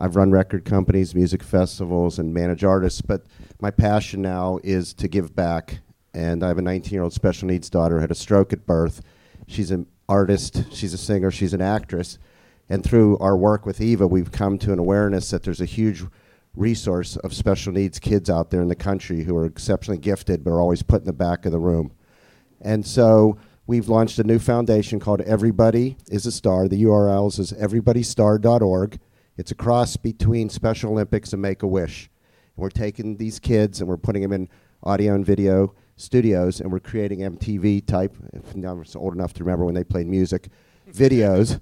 I've 0.00 0.16
run 0.16 0.30
record 0.30 0.64
companies, 0.64 1.14
music 1.14 1.42
festivals, 1.42 2.18
and 2.18 2.32
manage 2.32 2.64
artists, 2.64 3.00
but 3.00 3.26
my 3.60 3.70
passion 3.70 4.22
now 4.22 4.58
is 4.62 4.94
to 4.94 5.08
give 5.08 5.34
back. 5.34 5.80
And 6.14 6.42
I 6.42 6.48
have 6.48 6.58
a 6.58 6.62
19 6.62 6.92
year 6.92 7.02
old 7.02 7.12
special 7.12 7.48
needs 7.48 7.68
daughter 7.68 7.96
who 7.96 8.00
had 8.00 8.10
a 8.10 8.16
stroke 8.16 8.52
at 8.52 8.66
birth. 8.66 9.02
She's 9.46 9.70
an 9.70 9.86
artist, 10.08 10.64
she's 10.72 10.94
a 10.94 10.98
singer, 10.98 11.30
she's 11.30 11.52
an 11.52 11.60
actress. 11.60 12.18
And 12.68 12.84
through 12.84 13.18
our 13.18 13.36
work 13.36 13.66
with 13.66 13.80
Eva, 13.80 14.06
we've 14.06 14.32
come 14.32 14.58
to 14.58 14.72
an 14.72 14.78
awareness 14.78 15.30
that 15.30 15.42
there's 15.42 15.60
a 15.60 15.66
huge 15.66 16.04
resource 16.54 17.16
of 17.16 17.32
special 17.32 17.72
needs 17.72 17.98
kids 17.98 18.28
out 18.28 18.50
there 18.50 18.62
in 18.62 18.68
the 18.68 18.74
country 18.74 19.22
who 19.22 19.36
are 19.36 19.46
exceptionally 19.46 19.98
gifted 19.98 20.42
but 20.42 20.50
are 20.50 20.60
always 20.60 20.82
put 20.82 21.00
in 21.00 21.06
the 21.06 21.12
back 21.12 21.46
of 21.46 21.52
the 21.52 21.58
room. 21.58 21.92
And 22.60 22.86
so 22.86 23.38
we've 23.68 23.88
launched 23.90 24.18
a 24.18 24.24
new 24.24 24.38
foundation 24.38 24.98
called 24.98 25.20
Everybody 25.20 25.98
is 26.10 26.24
a 26.24 26.32
Star. 26.32 26.68
The 26.68 26.82
URL 26.84 27.38
is 27.38 27.52
everybodystar.org. 27.52 28.98
It's 29.36 29.50
a 29.50 29.54
cross 29.54 29.96
between 29.96 30.48
Special 30.48 30.90
Olympics 30.90 31.34
and 31.34 31.42
Make 31.42 31.62
a 31.62 31.66
Wish. 31.66 32.10
We're 32.56 32.70
taking 32.70 33.18
these 33.18 33.38
kids 33.38 33.80
and 33.80 33.88
we're 33.88 33.98
putting 33.98 34.22
them 34.22 34.32
in 34.32 34.48
audio 34.82 35.14
and 35.14 35.24
video 35.24 35.74
studios 35.96 36.60
and 36.60 36.72
we're 36.72 36.80
creating 36.80 37.18
MTV 37.18 37.86
type, 37.86 38.16
if 38.32 38.54
I'm 38.54 38.84
old 38.96 39.14
enough 39.14 39.34
to 39.34 39.44
remember 39.44 39.66
when 39.66 39.74
they 39.74 39.84
played 39.84 40.06
music, 40.06 40.48
videos. 40.90 41.60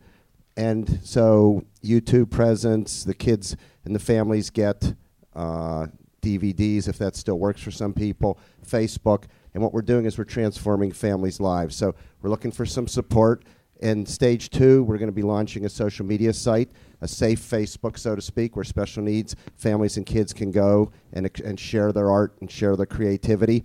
And 0.56 1.00
so 1.02 1.64
YouTube 1.84 2.30
presence, 2.30 3.02
the 3.02 3.14
kids 3.14 3.56
and 3.84 3.94
the 3.94 3.98
families 3.98 4.48
get 4.48 4.94
uh, 5.34 5.88
DVDs 6.22 6.88
if 6.88 6.98
that 6.98 7.16
still 7.16 7.38
works 7.38 7.60
for 7.60 7.72
some 7.72 7.92
people, 7.92 8.38
Facebook. 8.64 9.24
And 9.56 9.62
what 9.62 9.72
we're 9.72 9.80
doing 9.80 10.04
is 10.04 10.18
we're 10.18 10.24
transforming 10.24 10.92
families' 10.92 11.40
lives. 11.40 11.74
So 11.76 11.94
we're 12.20 12.28
looking 12.28 12.52
for 12.52 12.66
some 12.66 12.86
support. 12.86 13.42
In 13.80 14.04
stage 14.04 14.50
two, 14.50 14.84
we're 14.84 14.98
going 14.98 15.08
to 15.08 15.14
be 15.14 15.22
launching 15.22 15.64
a 15.64 15.70
social 15.70 16.04
media 16.04 16.34
site, 16.34 16.68
a 17.00 17.08
safe 17.08 17.40
Facebook, 17.40 17.98
so 17.98 18.14
to 18.14 18.20
speak, 18.20 18.54
where 18.54 18.66
special 18.66 19.02
needs 19.02 19.34
families 19.56 19.96
and 19.96 20.04
kids 20.04 20.34
can 20.34 20.50
go 20.50 20.92
and, 21.14 21.30
and 21.42 21.58
share 21.58 21.90
their 21.90 22.10
art 22.10 22.36
and 22.42 22.50
share 22.50 22.76
their 22.76 22.84
creativity. 22.84 23.64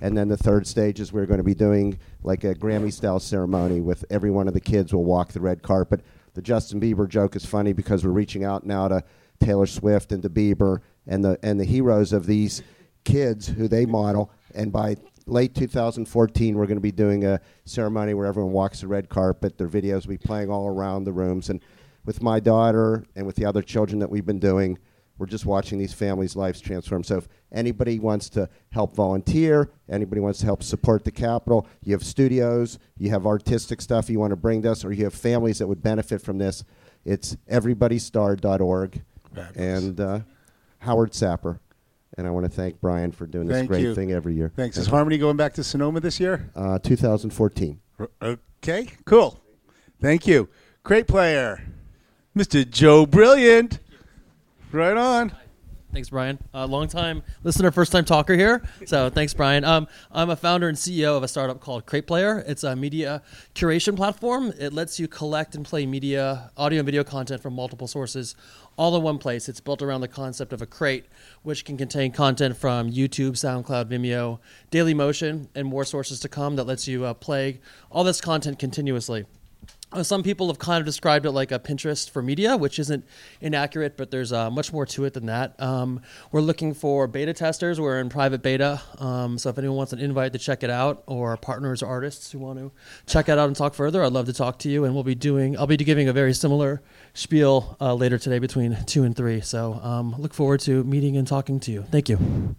And 0.00 0.16
then 0.16 0.28
the 0.28 0.36
third 0.36 0.64
stage 0.64 1.00
is 1.00 1.12
we're 1.12 1.26
going 1.26 1.38
to 1.38 1.44
be 1.44 1.56
doing 1.56 1.98
like 2.22 2.44
a 2.44 2.54
Grammy 2.54 2.92
style 2.92 3.18
ceremony 3.18 3.80
with 3.80 4.04
every 4.10 4.30
one 4.30 4.46
of 4.46 4.54
the 4.54 4.60
kids 4.60 4.94
will 4.94 5.02
walk 5.02 5.32
the 5.32 5.40
red 5.40 5.60
carpet. 5.60 6.04
The 6.34 6.42
Justin 6.42 6.80
Bieber 6.80 7.08
joke 7.08 7.34
is 7.34 7.44
funny 7.44 7.72
because 7.72 8.04
we're 8.04 8.12
reaching 8.12 8.44
out 8.44 8.64
now 8.64 8.86
to 8.86 9.02
Taylor 9.40 9.66
Swift 9.66 10.12
and 10.12 10.22
to 10.22 10.30
Bieber 10.30 10.82
and 11.04 11.24
the 11.24 11.36
and 11.42 11.58
the 11.58 11.64
heroes 11.64 12.12
of 12.12 12.26
these 12.26 12.62
kids 13.02 13.48
who 13.48 13.66
they 13.66 13.86
model. 13.86 14.30
And 14.54 14.70
by 14.70 14.96
late 15.26 15.54
2014, 15.54 16.56
we're 16.56 16.66
going 16.66 16.76
to 16.76 16.80
be 16.80 16.92
doing 16.92 17.24
a 17.24 17.40
ceremony 17.64 18.14
where 18.14 18.26
everyone 18.26 18.52
walks 18.52 18.80
the 18.80 18.86
red 18.86 19.08
carpet. 19.08 19.58
Their 19.58 19.68
videos 19.68 20.02
will 20.06 20.14
be 20.14 20.18
playing 20.18 20.50
all 20.50 20.68
around 20.68 21.04
the 21.04 21.12
rooms. 21.12 21.50
And 21.50 21.60
with 22.04 22.22
my 22.22 22.40
daughter 22.40 23.04
and 23.14 23.26
with 23.26 23.36
the 23.36 23.44
other 23.44 23.62
children 23.62 23.98
that 24.00 24.10
we've 24.10 24.26
been 24.26 24.38
doing, 24.40 24.78
we're 25.18 25.26
just 25.26 25.46
watching 25.46 25.78
these 25.78 25.92
families' 25.92 26.34
lives 26.34 26.60
transform. 26.60 27.04
So 27.04 27.18
if 27.18 27.28
anybody 27.52 27.98
wants 27.98 28.28
to 28.30 28.48
help 28.70 28.96
volunteer, 28.96 29.70
anybody 29.88 30.20
wants 30.20 30.40
to 30.40 30.46
help 30.46 30.62
support 30.62 31.04
the 31.04 31.12
Capitol, 31.12 31.66
you 31.82 31.92
have 31.92 32.02
studios, 32.02 32.78
you 32.96 33.10
have 33.10 33.26
artistic 33.26 33.80
stuff 33.80 34.10
you 34.10 34.18
want 34.18 34.30
to 34.32 34.36
bring 34.36 34.62
to 34.62 34.72
us, 34.72 34.84
or 34.84 34.92
you 34.92 35.04
have 35.04 35.14
families 35.14 35.58
that 35.58 35.68
would 35.68 35.82
benefit 35.82 36.22
from 36.22 36.38
this, 36.38 36.64
it's 37.04 37.36
everybodystar.org 37.50 39.02
and 39.56 40.00
uh, 40.00 40.20
Howard 40.78 41.14
Sapper. 41.14 41.60
And 42.18 42.26
I 42.26 42.30
want 42.30 42.44
to 42.44 42.50
thank 42.50 42.80
Brian 42.80 43.10
for 43.10 43.26
doing 43.26 43.46
this 43.46 43.56
Thank 43.56 43.68
great 43.68 43.82
you. 43.82 43.94
thing 43.94 44.12
every 44.12 44.34
year. 44.34 44.52
Thanks. 44.54 44.76
Is 44.76 44.86
Harmony 44.86 45.16
going 45.16 45.36
back 45.36 45.54
to 45.54 45.64
Sonoma 45.64 46.00
this 46.00 46.20
year? 46.20 46.50
Uh, 46.54 46.78
2014. 46.78 47.80
Okay, 48.22 48.88
cool. 49.06 49.40
Thank 50.00 50.26
you. 50.26 50.48
Great 50.82 51.06
player. 51.06 51.62
Mr. 52.36 52.68
Joe 52.68 53.06
Brilliant. 53.06 53.78
Right 54.72 54.96
on. 54.96 55.32
Thanks, 55.92 56.08
Brian. 56.08 56.38
Uh, 56.54 56.66
long 56.66 56.88
time 56.88 57.22
listener, 57.44 57.70
first 57.70 57.92
time 57.92 58.06
talker 58.06 58.34
here. 58.34 58.62
So 58.86 59.10
thanks, 59.10 59.34
Brian. 59.34 59.62
Um, 59.62 59.88
I'm 60.10 60.30
a 60.30 60.36
founder 60.36 60.66
and 60.66 60.78
CEO 60.78 61.18
of 61.18 61.22
a 61.22 61.28
startup 61.28 61.60
called 61.60 61.84
Crate 61.84 62.06
Player. 62.06 62.42
It's 62.46 62.64
a 62.64 62.74
media 62.74 63.20
curation 63.54 63.94
platform. 63.94 64.54
It 64.58 64.72
lets 64.72 64.98
you 64.98 65.06
collect 65.06 65.54
and 65.54 65.66
play 65.66 65.84
media, 65.84 66.50
audio 66.56 66.78
and 66.78 66.86
video 66.86 67.04
content 67.04 67.42
from 67.42 67.52
multiple 67.52 67.86
sources 67.86 68.34
all 68.78 68.96
in 68.96 69.02
one 69.02 69.18
place. 69.18 69.50
It's 69.50 69.60
built 69.60 69.82
around 69.82 70.00
the 70.00 70.08
concept 70.08 70.54
of 70.54 70.62
a 70.62 70.66
crate, 70.66 71.04
which 71.42 71.66
can 71.66 71.76
contain 71.76 72.10
content 72.10 72.56
from 72.56 72.90
YouTube, 72.90 73.32
SoundCloud, 73.32 73.90
Vimeo, 73.90 74.38
Daily 74.70 74.94
Motion, 74.94 75.50
and 75.54 75.68
more 75.68 75.84
sources 75.84 76.20
to 76.20 76.28
come 76.30 76.56
that 76.56 76.64
lets 76.64 76.88
you 76.88 77.04
uh, 77.04 77.12
play 77.12 77.60
all 77.90 78.02
this 78.02 78.22
content 78.22 78.58
continuously. 78.58 79.26
Uh, 79.92 80.02
some 80.02 80.22
people 80.22 80.46
have 80.48 80.58
kind 80.58 80.80
of 80.80 80.86
described 80.86 81.26
it 81.26 81.32
like 81.32 81.52
a 81.52 81.58
Pinterest 81.58 82.08
for 82.08 82.22
media, 82.22 82.56
which 82.56 82.78
isn't 82.78 83.04
inaccurate, 83.40 83.96
but 83.96 84.10
there's 84.10 84.32
uh, 84.32 84.50
much 84.50 84.72
more 84.72 84.86
to 84.86 85.04
it 85.04 85.12
than 85.12 85.26
that. 85.26 85.60
Um, 85.60 86.00
we're 86.30 86.40
looking 86.40 86.72
for 86.72 87.06
beta 87.06 87.32
testers. 87.34 87.80
We're 87.80 88.00
in 88.00 88.08
private 88.08 88.42
beta. 88.42 88.80
Um, 88.98 89.36
so 89.36 89.50
if 89.50 89.58
anyone 89.58 89.76
wants 89.76 89.92
an 89.92 89.98
invite 89.98 90.32
to 90.32 90.38
check 90.38 90.62
it 90.62 90.70
out, 90.70 91.02
or 91.06 91.36
partners 91.36 91.82
or 91.82 91.86
artists 91.86 92.32
who 92.32 92.38
want 92.38 92.58
to 92.58 92.72
check 93.06 93.28
it 93.28 93.38
out 93.38 93.48
and 93.48 93.56
talk 93.56 93.74
further, 93.74 94.02
I'd 94.02 94.12
love 94.12 94.26
to 94.26 94.32
talk 94.32 94.58
to 94.60 94.70
you. 94.70 94.84
And 94.84 94.94
we'll 94.94 95.04
be 95.04 95.14
doing, 95.14 95.58
I'll 95.58 95.66
be 95.66 95.76
giving 95.76 96.08
a 96.08 96.12
very 96.12 96.32
similar 96.32 96.82
spiel 97.12 97.76
uh, 97.80 97.94
later 97.94 98.18
today 98.18 98.38
between 98.38 98.78
two 98.86 99.04
and 99.04 99.14
three. 99.14 99.40
So 99.40 99.74
um, 99.82 100.14
look 100.18 100.32
forward 100.32 100.60
to 100.60 100.84
meeting 100.84 101.16
and 101.16 101.28
talking 101.28 101.60
to 101.60 101.72
you. 101.72 101.82
Thank 101.90 102.08
you. 102.08 102.56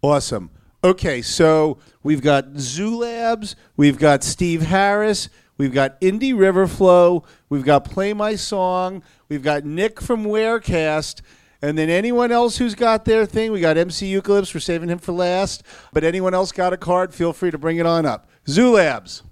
Awesome. 0.00 0.50
Okay, 0.84 1.22
so 1.22 1.78
we've 2.02 2.22
got 2.22 2.56
Zoo 2.56 2.98
Labs, 2.98 3.54
we've 3.76 3.98
got 3.98 4.24
Steve 4.24 4.62
Harris, 4.62 5.28
we've 5.62 5.72
got 5.72 6.00
Indie 6.00 6.34
Riverflow, 6.34 7.24
we've 7.48 7.64
got 7.64 7.84
Play 7.84 8.12
My 8.12 8.34
Song, 8.34 9.00
we've 9.28 9.44
got 9.44 9.64
Nick 9.64 10.00
from 10.00 10.24
Wearcast, 10.24 11.20
and 11.62 11.78
then 11.78 11.88
anyone 11.88 12.32
else 12.32 12.56
who's 12.56 12.74
got 12.74 13.04
their 13.04 13.24
thing, 13.26 13.52
we 13.52 13.60
got 13.60 13.76
MC 13.76 14.06
Eucalyptus, 14.06 14.52
we're 14.52 14.58
saving 14.58 14.88
him 14.88 14.98
for 14.98 15.12
last. 15.12 15.62
But 15.92 16.02
anyone 16.02 16.34
else 16.34 16.50
got 16.50 16.72
a 16.72 16.76
card, 16.76 17.14
feel 17.14 17.32
free 17.32 17.52
to 17.52 17.58
bring 17.58 17.76
it 17.76 17.86
on 17.86 18.04
up. 18.04 18.28
Zoo 18.48 18.72
Labs. 18.72 19.22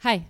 Hi, 0.00 0.26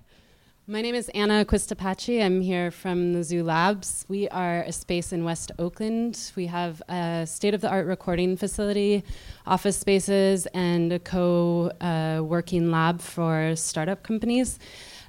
my 0.67 0.83
name 0.83 0.95
is 0.95 1.09
Anna 1.15 1.47
Quistapachi. 1.47 2.23
I'm 2.23 2.43
here 2.43 2.71
from 2.71 3.15
the 3.15 3.25
Zoo 3.25 3.43
Labs. 3.43 4.05
We 4.09 4.29
are 4.29 4.61
a 4.65 4.73
space 4.73 5.11
in 5.11 5.25
West 5.25 5.53
Oakland. 5.59 6.33
We 6.37 6.49
have 6.49 6.83
a 6.87 7.27
state 7.27 7.55
of 7.55 7.63
the 7.63 7.71
art 7.71 7.87
recording 7.87 8.37
facility, 8.37 9.05
office 9.47 9.79
spaces, 9.79 10.45
and 10.53 10.93
a 10.93 10.99
co 10.99 11.73
uh, 11.81 12.23
working 12.23 12.71
lab 12.71 13.01
for 13.01 13.57
startup 13.57 14.03
companies. 14.03 14.59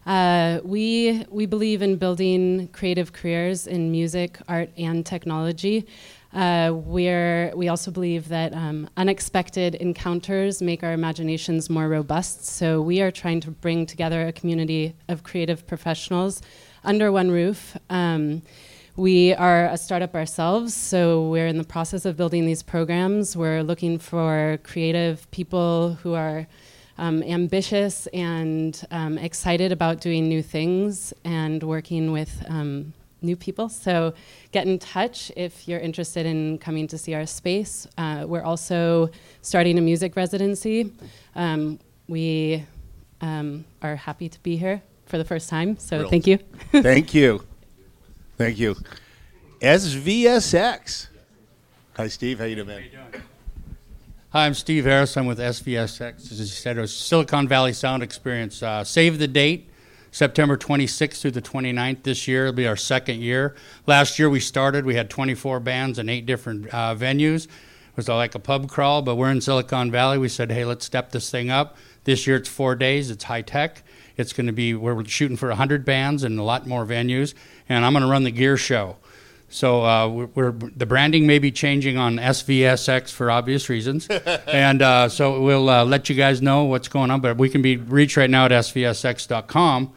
Uh, 0.06 0.60
we, 0.64 1.26
we 1.30 1.46
believe 1.46 1.82
in 1.82 1.96
building 1.96 2.68
creative 2.70 3.14
careers 3.14 3.68
in 3.68 3.92
music, 3.92 4.40
art, 4.48 4.70
and 4.78 5.06
technology. 5.06 5.86
Uh, 6.34 6.72
we're, 6.74 7.52
we 7.56 7.68
also 7.68 7.92
believe 7.92 8.30
that 8.30 8.54
um, 8.54 8.90
unexpected 8.98 9.76
encounters 9.76 10.62
make 10.62 10.82
our 10.82 10.94
imaginations 10.94 11.70
more 11.70 11.90
robust. 11.90 12.46
So 12.46 12.82
we 12.82 13.02
are 13.02 13.12
trying 13.12 13.42
to 13.42 13.52
bring 13.52 13.86
together 13.86 14.28
a 14.28 14.32
community 14.32 14.96
of 15.10 15.24
creative 15.24 15.68
professionals 15.68 16.42
under 16.84 17.12
one 17.12 17.30
roof. 17.30 17.78
Um, 17.90 18.42
we 18.96 19.34
are 19.34 19.66
a 19.66 19.78
startup 19.78 20.16
ourselves, 20.16 20.74
so 20.74 21.28
we're 21.30 21.48
in 21.48 21.58
the 21.58 21.64
process 21.64 22.06
of 22.06 22.18
building 22.18 22.46
these 22.46 22.64
programs. 22.64 23.36
We're 23.36 23.62
looking 23.62 24.00
for 24.00 24.60
creative 24.64 25.30
people 25.32 25.94
who 26.02 26.14
are 26.14 26.48
um, 27.02 27.24
ambitious 27.24 28.08
and 28.14 28.86
um, 28.92 29.18
excited 29.18 29.72
about 29.72 30.00
doing 30.00 30.30
new 30.30 30.44
things 30.44 31.14
and 31.26 31.62
working 31.64 32.12
with 32.12 32.46
um, 32.48 32.94
new 33.24 33.36
people. 33.36 33.70
So 33.70 34.14
get 34.52 34.68
in 34.68 34.78
touch 34.78 35.32
if 35.36 35.68
you're 35.68 35.80
interested 35.80 36.28
in 36.28 36.60
coming 36.60 36.88
to 36.88 36.98
see 37.00 37.16
our 37.16 37.26
space. 37.26 37.88
Uh, 37.98 38.26
we're 38.28 38.44
also 38.44 39.10
starting 39.42 39.80
a 39.80 39.82
music 39.82 40.16
residency. 40.16 40.94
Um, 41.36 41.80
we 42.08 42.66
um, 43.20 43.66
are 43.82 43.96
happy 43.96 44.30
to 44.30 44.40
be 44.44 44.56
here 44.56 44.84
for 45.08 45.18
the 45.18 45.26
first 45.26 45.50
time, 45.50 45.78
so 45.78 45.98
Thrilled. 45.98 46.12
thank 46.12 46.28
you. 46.28 46.38
Thank 46.72 47.14
you. 47.14 47.44
Thank 48.38 48.60
you. 48.60 48.76
SVSX. 49.60 51.08
Hi, 51.98 52.08
Steve. 52.08 52.40
How 52.40 52.46
you 52.46 52.56
doing, 52.56 52.68
man? 52.68 53.24
Hi, 54.34 54.46
I'm 54.46 54.54
Steve 54.54 54.86
Harris. 54.86 55.18
I'm 55.18 55.26
with 55.26 55.40
SVSX. 55.40 56.32
As 56.32 56.40
you 56.40 56.46
said, 56.46 56.78
it 56.78 56.80
was 56.80 56.96
Silicon 56.96 57.50
Valley 57.50 57.74
Sound 57.74 58.02
Experience. 58.02 58.64
Uh, 58.64 58.82
save 58.82 59.20
the 59.20 59.28
date, 59.28 59.70
September 60.12 60.56
26th 60.56 61.20
through 61.20 61.32
the 61.32 61.42
29th 61.42 62.04
this 62.04 62.30
year. 62.30 62.44
It'll 62.44 62.56
be 62.56 62.66
our 62.66 62.78
second 62.78 63.20
year. 63.20 63.58
Last 63.88 64.18
year 64.18 64.30
we 64.30 64.40
started, 64.40 64.86
we 64.86 64.96
had 64.96 65.10
24 65.10 65.60
bands 65.60 66.00
in 66.00 66.08
eight 66.08 66.26
different 66.26 66.74
uh, 66.74 66.96
venues. 66.96 67.48
It 67.48 67.98
was 67.98 68.08
like 68.08 68.34
a 68.34 68.40
pub 68.40 68.70
crawl, 68.70 69.02
but 69.02 69.16
we're 69.16 69.32
in 69.32 69.42
Silicon 69.42 69.92
Valley. 69.92 70.18
We 70.18 70.30
said, 70.30 70.50
hey, 70.50 70.64
let's 70.64 70.86
step 70.86 71.12
this 71.12 71.30
thing 71.30 71.50
up. 71.50 71.76
This 72.06 72.26
year 72.26 72.38
it's 72.38 72.48
four 72.48 72.76
days, 72.76 73.12
it's 73.12 73.26
high 73.26 73.42
tech. 73.42 73.84
It's 74.16 74.32
going 74.32 74.48
to 74.48 74.54
be, 74.54 74.74
we're 74.74 75.04
shooting 75.04 75.36
for 75.36 75.50
100 75.50 75.84
bands 75.84 76.24
and 76.24 76.40
a 76.40 76.44
lot 76.44 76.66
more 76.66 76.86
venues. 76.86 77.34
And 77.68 77.84
I'm 77.84 77.92
going 77.92 78.06
to 78.06 78.10
run 78.10 78.24
the 78.24 78.32
gear 78.32 78.56
show. 78.56 78.96
So 79.52 79.86
uh, 79.86 80.08
we're, 80.08 80.26
we're, 80.28 80.52
the 80.52 80.86
branding 80.86 81.28
may 81.28 81.38
be 81.38 81.52
changing 81.52 81.98
on 81.98 82.16
SVSX 82.16 83.12
for 83.12 83.30
obvious 83.30 83.68
reasons, 83.68 84.08
and 84.48 84.82
uh, 84.82 85.10
so 85.10 85.42
we'll 85.42 85.70
uh, 85.70 85.84
let 85.84 86.08
you 86.10 86.16
guys 86.16 86.42
know 86.42 86.64
what's 86.64 86.88
going 86.88 87.12
on. 87.12 87.20
But 87.20 87.38
we 87.38 87.50
can 87.50 87.62
be 87.62 87.76
reached 87.76 88.16
right 88.16 88.30
now 88.30 88.46
at 88.46 88.52
svsx.com. 88.52 89.94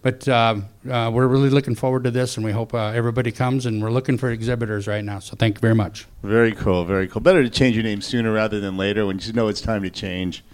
But 0.00 0.28
uh, 0.28 0.56
uh, 0.88 1.10
we're 1.12 1.26
really 1.26 1.50
looking 1.50 1.74
forward 1.74 2.04
to 2.04 2.10
this, 2.10 2.36
and 2.36 2.44
we 2.44 2.52
hope 2.52 2.72
uh, 2.72 2.88
everybody 2.88 3.32
comes. 3.32 3.66
And 3.66 3.82
we're 3.82 3.90
looking 3.90 4.16
for 4.16 4.30
exhibitors 4.30 4.86
right 4.86 5.04
now. 5.04 5.18
So 5.18 5.36
thank 5.36 5.56
you 5.56 5.60
very 5.60 5.74
much. 5.74 6.06
Very 6.22 6.52
cool. 6.52 6.84
Very 6.84 7.08
cool. 7.08 7.20
Better 7.20 7.42
to 7.42 7.50
change 7.50 7.74
your 7.74 7.82
name 7.82 8.00
sooner 8.00 8.32
rather 8.32 8.60
than 8.60 8.76
later 8.76 9.06
when 9.06 9.18
you 9.18 9.32
know 9.32 9.48
it's 9.48 9.60
time 9.60 9.82
to 9.82 9.90
change. 9.90 10.44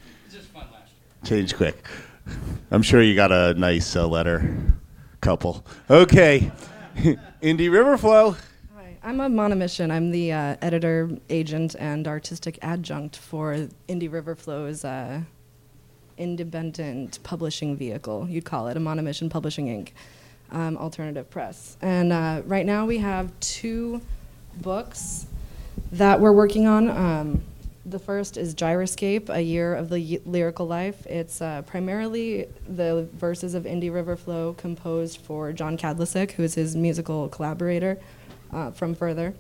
Change 1.24 1.56
quick. 1.56 1.84
I'm 2.70 2.82
sure 2.82 3.02
you 3.02 3.14
got 3.14 3.32
a 3.32 3.54
nice 3.54 3.96
uh, 3.96 4.06
letter. 4.06 4.56
Couple. 5.20 5.64
Okay. 5.90 6.50
Indie 7.42 7.68
Riverflow. 7.68 8.36
Hi, 8.76 8.96
I'm 9.02 9.18
a 9.18 9.28
monomission. 9.28 9.90
I'm 9.90 10.12
the 10.12 10.32
uh, 10.32 10.56
editor, 10.62 11.10
agent, 11.28 11.74
and 11.76 12.06
artistic 12.06 12.56
adjunct 12.62 13.16
for 13.16 13.54
Indie 13.88 14.08
Riverflow's 14.08 14.84
uh, 14.84 15.22
independent 16.16 17.18
publishing 17.24 17.76
vehicle. 17.76 18.28
You'd 18.28 18.44
call 18.44 18.68
it 18.68 18.76
a 18.76 18.80
monomission 18.80 19.28
publishing 19.28 19.66
Inc. 19.66 19.90
Um, 20.52 20.76
alternative 20.76 21.28
press. 21.30 21.76
And 21.82 22.12
uh, 22.12 22.42
right 22.44 22.64
now 22.64 22.86
we 22.86 22.98
have 22.98 23.32
two 23.40 24.00
books 24.58 25.26
that 25.90 26.20
we're 26.20 26.32
working 26.32 26.68
on. 26.68 26.88
Um, 26.88 27.42
the 27.86 27.98
first 27.98 28.36
is 28.36 28.54
Gyroscape, 28.54 29.28
A 29.28 29.40
Year 29.40 29.74
of 29.74 29.90
the 29.90 30.20
Lyrical 30.24 30.66
Life. 30.66 31.06
It's 31.06 31.42
uh, 31.42 31.62
primarily 31.62 32.48
the 32.66 33.08
verses 33.12 33.54
of 33.54 33.64
Indie 33.64 33.90
Riverflow 33.90 34.56
composed 34.56 35.18
for 35.20 35.52
John 35.52 35.76
Kadlecik, 35.76 36.32
who 36.32 36.42
is 36.42 36.54
his 36.54 36.74
musical 36.74 37.28
collaborator 37.28 37.98
uh, 38.52 38.70
from 38.70 38.94
Further. 38.94 39.34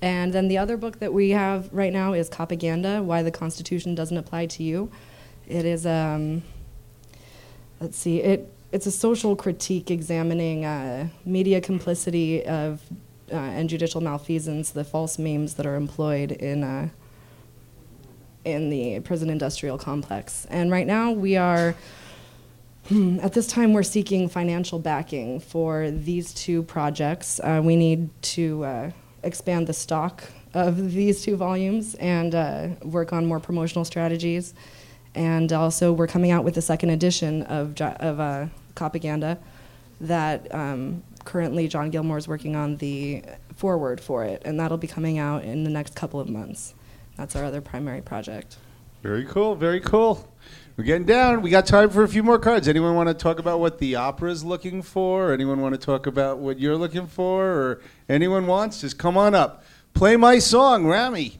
And 0.00 0.32
then 0.32 0.48
the 0.48 0.58
other 0.58 0.76
book 0.76 1.00
that 1.00 1.12
we 1.12 1.30
have 1.30 1.72
right 1.72 1.92
now 1.92 2.12
is 2.12 2.28
Propaganda, 2.28 3.02
Why 3.02 3.22
the 3.22 3.30
Constitution 3.32 3.94
Doesn't 3.94 4.16
Apply 4.16 4.46
to 4.46 4.62
You. 4.62 4.90
It 5.48 5.64
is, 5.64 5.86
um, 5.86 6.42
let's 7.80 7.96
see, 7.96 8.20
it, 8.20 8.52
it's 8.70 8.86
a 8.86 8.92
social 8.92 9.34
critique 9.34 9.90
examining 9.90 10.64
uh, 10.64 11.08
media 11.24 11.60
complicity 11.60 12.44
of 12.44 12.82
uh, 13.32 13.36
and 13.36 13.68
judicial 13.68 14.00
malfeasance, 14.00 14.70
the 14.70 14.84
false 14.84 15.18
memes 15.18 15.54
that 15.54 15.66
are 15.66 15.74
employed 15.74 16.30
in 16.30 16.62
uh, 16.62 16.88
in 18.46 18.70
the 18.70 19.00
prison 19.00 19.28
industrial 19.28 19.76
complex. 19.76 20.46
And 20.48 20.70
right 20.70 20.86
now 20.86 21.10
we 21.10 21.36
are, 21.36 21.74
hmm, 22.88 23.18
at 23.20 23.32
this 23.32 23.46
time, 23.46 23.72
we're 23.72 23.82
seeking 23.82 24.28
financial 24.28 24.78
backing 24.78 25.40
for 25.40 25.90
these 25.90 26.32
two 26.32 26.62
projects. 26.62 27.40
Uh, 27.40 27.60
we 27.62 27.76
need 27.76 28.08
to 28.22 28.64
uh, 28.64 28.90
expand 29.22 29.66
the 29.66 29.72
stock 29.74 30.24
of 30.54 30.92
these 30.92 31.22
two 31.22 31.36
volumes 31.36 31.96
and 31.96 32.34
uh, 32.34 32.68
work 32.82 33.12
on 33.12 33.26
more 33.26 33.40
promotional 33.40 33.84
strategies. 33.84 34.54
And 35.14 35.52
also, 35.52 35.92
we're 35.92 36.06
coming 36.06 36.30
out 36.30 36.44
with 36.44 36.54
the 36.54 36.62
second 36.62 36.90
edition 36.90 37.42
of, 37.42 37.80
of 37.80 38.20
uh, 38.20 38.46
Propaganda 38.74 39.38
that 40.00 40.54
um, 40.54 41.02
currently 41.24 41.66
John 41.68 41.90
Gilmore 41.90 42.18
is 42.18 42.28
working 42.28 42.54
on 42.54 42.76
the 42.76 43.24
forward 43.56 44.00
for 44.00 44.24
it, 44.24 44.42
and 44.44 44.60
that'll 44.60 44.78
be 44.78 44.86
coming 44.86 45.18
out 45.18 45.42
in 45.42 45.64
the 45.64 45.70
next 45.70 45.96
couple 45.96 46.20
of 46.20 46.28
months. 46.28 46.74
That's 47.16 47.34
our 47.34 47.44
other 47.44 47.60
primary 47.60 48.02
project. 48.02 48.58
Very 49.02 49.24
cool. 49.24 49.54
Very 49.54 49.80
cool. 49.80 50.30
We're 50.76 50.84
getting 50.84 51.06
down. 51.06 51.40
We 51.40 51.48
got 51.48 51.66
time 51.66 51.88
for 51.88 52.02
a 52.02 52.08
few 52.08 52.22
more 52.22 52.38
cards. 52.38 52.68
Anyone 52.68 52.94
want 52.94 53.08
to 53.08 53.14
talk 53.14 53.38
about 53.38 53.60
what 53.60 53.78
the 53.78 53.96
opera 53.96 54.30
is 54.30 54.44
looking 54.44 54.82
for? 54.82 55.32
Anyone 55.32 55.60
want 55.60 55.74
to 55.74 55.80
talk 55.80 56.06
about 56.06 56.38
what 56.38 56.58
you're 56.58 56.76
looking 56.76 57.06
for? 57.06 57.46
Or 57.46 57.80
anyone 58.10 58.46
wants? 58.46 58.82
Just 58.82 58.98
come 58.98 59.16
on 59.16 59.34
up. 59.34 59.64
Play 59.94 60.16
my 60.16 60.38
song, 60.38 60.86
Rami. 60.86 61.38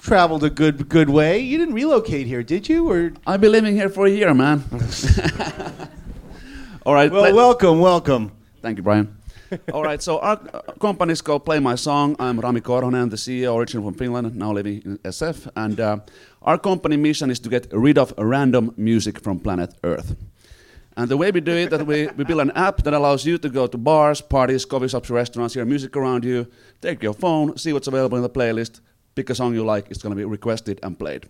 Traveled 0.00 0.44
a 0.44 0.50
good 0.50 0.88
good 0.88 1.10
way. 1.10 1.38
You 1.38 1.58
didn't 1.58 1.74
relocate 1.74 2.26
here, 2.26 2.42
did 2.42 2.68
you? 2.68 2.90
Or 2.90 3.12
I've 3.26 3.42
been 3.42 3.52
living 3.52 3.74
here 3.74 3.90
for 3.90 4.06
a 4.06 4.10
year, 4.10 4.32
man. 4.32 4.64
All 6.86 6.94
right. 6.94 7.10
Well, 7.10 7.34
welcome, 7.34 7.80
welcome. 7.80 8.32
Thank 8.62 8.78
you, 8.78 8.82
Brian. 8.82 9.14
All 9.72 9.82
right, 9.82 10.02
so 10.02 10.18
our 10.18 10.36
company 10.80 11.12
is 11.12 11.22
called 11.22 11.44
Play 11.44 11.60
My 11.60 11.74
Song. 11.76 12.16
I'm 12.18 12.40
Rami 12.40 12.60
Korhonen, 12.60 13.10
the 13.10 13.16
CEO, 13.16 13.56
originally 13.56 13.86
from 13.86 13.94
Finland, 13.94 14.36
now 14.36 14.52
living 14.52 14.82
in 14.84 14.98
SF. 14.98 15.48
And 15.56 15.80
uh, 15.80 15.98
our 16.42 16.58
company 16.58 16.96
mission 16.96 17.30
is 17.30 17.40
to 17.40 17.48
get 17.48 17.66
rid 17.72 17.98
of 17.98 18.14
random 18.18 18.72
music 18.76 19.20
from 19.20 19.40
planet 19.40 19.74
Earth. 19.84 20.16
And 20.96 21.08
the 21.08 21.16
way 21.16 21.30
we 21.30 21.40
do 21.40 21.52
it, 21.52 21.70
that 21.70 21.86
we, 21.86 22.06
we 22.16 22.24
build 22.24 22.40
an 22.40 22.52
app 22.52 22.82
that 22.84 22.94
allows 22.94 23.26
you 23.26 23.38
to 23.38 23.48
go 23.48 23.66
to 23.66 23.78
bars, 23.78 24.20
parties, 24.20 24.64
coffee 24.64 24.88
shops, 24.88 25.10
restaurants, 25.10 25.54
hear 25.54 25.64
music 25.64 25.96
around 25.96 26.24
you, 26.24 26.46
take 26.80 27.02
your 27.02 27.14
phone, 27.14 27.56
see 27.58 27.72
what's 27.72 27.88
available 27.88 28.16
in 28.16 28.22
the 28.22 28.30
playlist, 28.30 28.80
pick 29.14 29.28
a 29.30 29.34
song 29.34 29.54
you 29.54 29.64
like, 29.64 29.90
it's 29.90 30.02
going 30.02 30.12
to 30.12 30.16
be 30.16 30.24
requested 30.24 30.78
and 30.82 30.98
played. 30.98 31.26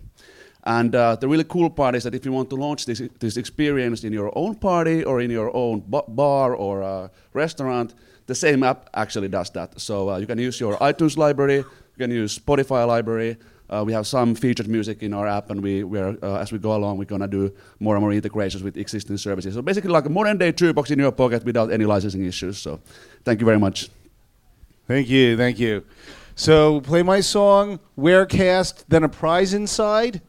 And 0.65 0.95
uh, 0.95 1.15
the 1.15 1.27
really 1.27 1.43
cool 1.43 1.69
part 1.69 1.93
is 1.95 2.03
that 2.03 2.15
if 2.15 2.25
you 2.25 2.31
want 2.31 2.49
to 2.49 2.55
launch 2.55 2.85
this, 2.85 3.01
this 3.19 3.37
experience 3.37 4.03
in 4.03 4.11
your 4.11 4.31
own 4.35 4.55
party 4.55 5.03
or 5.03 5.21
in 5.21 5.29
your 5.29 5.55
own 5.55 5.83
ba- 5.85 6.03
bar 6.07 6.55
or 6.55 6.81
uh, 6.81 7.07
restaurant, 7.33 7.93
the 8.27 8.35
same 8.35 8.63
app 8.63 8.89
actually 8.93 9.27
does 9.27 9.49
that. 9.51 9.79
So 9.79 10.09
uh, 10.09 10.17
you 10.17 10.27
can 10.27 10.37
use 10.37 10.59
your 10.59 10.77
iTunes 10.77 11.17
library, 11.17 11.57
you 11.57 11.97
can 11.97 12.11
use 12.11 12.37
Spotify 12.37 12.87
library. 12.87 13.37
Uh, 13.67 13.83
we 13.83 13.93
have 13.93 14.05
some 14.05 14.35
featured 14.35 14.67
music 14.67 15.01
in 15.01 15.11
our 15.11 15.27
app, 15.27 15.49
and 15.49 15.59
we, 15.59 15.83
we're, 15.83 16.15
uh, 16.21 16.35
as 16.35 16.51
we 16.51 16.59
go 16.59 16.75
along, 16.75 16.97
we're 16.97 17.05
gonna 17.05 17.27
do 17.27 17.51
more 17.79 17.95
and 17.95 18.01
more 18.03 18.13
integrations 18.13 18.61
with 18.61 18.77
existing 18.77 19.17
services. 19.17 19.55
So 19.55 19.63
basically, 19.63 19.89
like 19.89 20.05
a 20.05 20.09
modern 20.09 20.37
day 20.37 20.53
jukebox 20.53 20.91
in 20.91 20.99
your 20.99 21.11
pocket 21.11 21.43
without 21.43 21.71
any 21.71 21.83
licensing 21.83 22.25
issues. 22.25 22.59
So, 22.59 22.79
thank 23.23 23.39
you 23.39 23.45
very 23.45 23.57
much. 23.57 23.89
Thank 24.87 25.09
you, 25.09 25.35
thank 25.35 25.57
you. 25.57 25.83
So 26.35 26.81
play 26.81 27.01
my 27.01 27.21
song, 27.21 27.79
Wearcast, 27.97 28.83
then 28.87 29.03
a 29.03 29.09
prize 29.09 29.53
inside. 29.53 30.21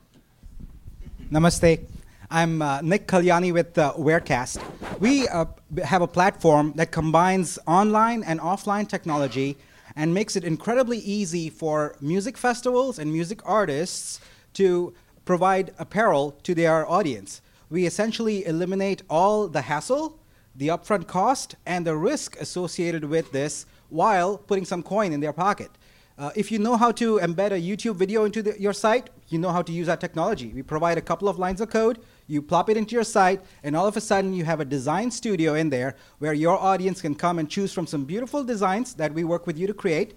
Namaste. 1.30 1.95
I'm 2.30 2.60
uh, 2.60 2.80
Nick 2.80 3.06
Kalyani 3.06 3.52
with 3.52 3.78
uh, 3.78 3.92
Wearcast. 3.96 4.60
We 4.98 5.28
uh, 5.28 5.44
have 5.84 6.02
a 6.02 6.08
platform 6.08 6.72
that 6.74 6.90
combines 6.90 7.58
online 7.66 8.24
and 8.24 8.40
offline 8.40 8.88
technology 8.88 9.56
and 9.94 10.12
makes 10.12 10.34
it 10.34 10.42
incredibly 10.42 10.98
easy 10.98 11.48
for 11.50 11.94
music 12.00 12.36
festivals 12.36 12.98
and 12.98 13.12
music 13.12 13.40
artists 13.44 14.20
to 14.54 14.92
provide 15.24 15.72
apparel 15.78 16.32
to 16.42 16.54
their 16.54 16.88
audience. 16.90 17.42
We 17.70 17.86
essentially 17.86 18.44
eliminate 18.44 19.02
all 19.08 19.46
the 19.46 19.62
hassle, 19.62 20.18
the 20.54 20.68
upfront 20.68 21.06
cost, 21.06 21.54
and 21.64 21.86
the 21.86 21.96
risk 21.96 22.36
associated 22.40 23.04
with 23.04 23.30
this 23.30 23.66
while 23.88 24.36
putting 24.36 24.64
some 24.64 24.82
coin 24.82 25.12
in 25.12 25.20
their 25.20 25.32
pocket. 25.32 25.70
Uh, 26.18 26.30
if 26.34 26.50
you 26.50 26.58
know 26.58 26.76
how 26.76 26.90
to 26.90 27.18
embed 27.18 27.52
a 27.52 27.60
YouTube 27.60 27.96
video 27.96 28.24
into 28.24 28.42
the, 28.42 28.58
your 28.58 28.72
site, 28.72 29.10
you 29.28 29.38
know 29.38 29.50
how 29.50 29.60
to 29.60 29.70
use 29.70 29.86
that 29.86 30.00
technology. 30.00 30.48
We 30.48 30.62
provide 30.62 30.96
a 30.96 31.02
couple 31.02 31.28
of 31.28 31.38
lines 31.38 31.60
of 31.60 31.68
code, 31.68 31.98
you 32.26 32.40
plop 32.40 32.70
it 32.70 32.76
into 32.78 32.94
your 32.94 33.04
site, 33.04 33.42
and 33.62 33.76
all 33.76 33.86
of 33.86 33.98
a 33.98 34.00
sudden 34.00 34.32
you 34.32 34.44
have 34.44 34.60
a 34.60 34.64
design 34.64 35.10
studio 35.10 35.54
in 35.54 35.68
there 35.68 35.94
where 36.18 36.32
your 36.32 36.58
audience 36.58 37.02
can 37.02 37.14
come 37.14 37.38
and 37.38 37.50
choose 37.50 37.70
from 37.70 37.86
some 37.86 38.06
beautiful 38.06 38.42
designs 38.42 38.94
that 38.94 39.12
we 39.12 39.24
work 39.24 39.46
with 39.46 39.58
you 39.58 39.66
to 39.66 39.74
create. 39.74 40.14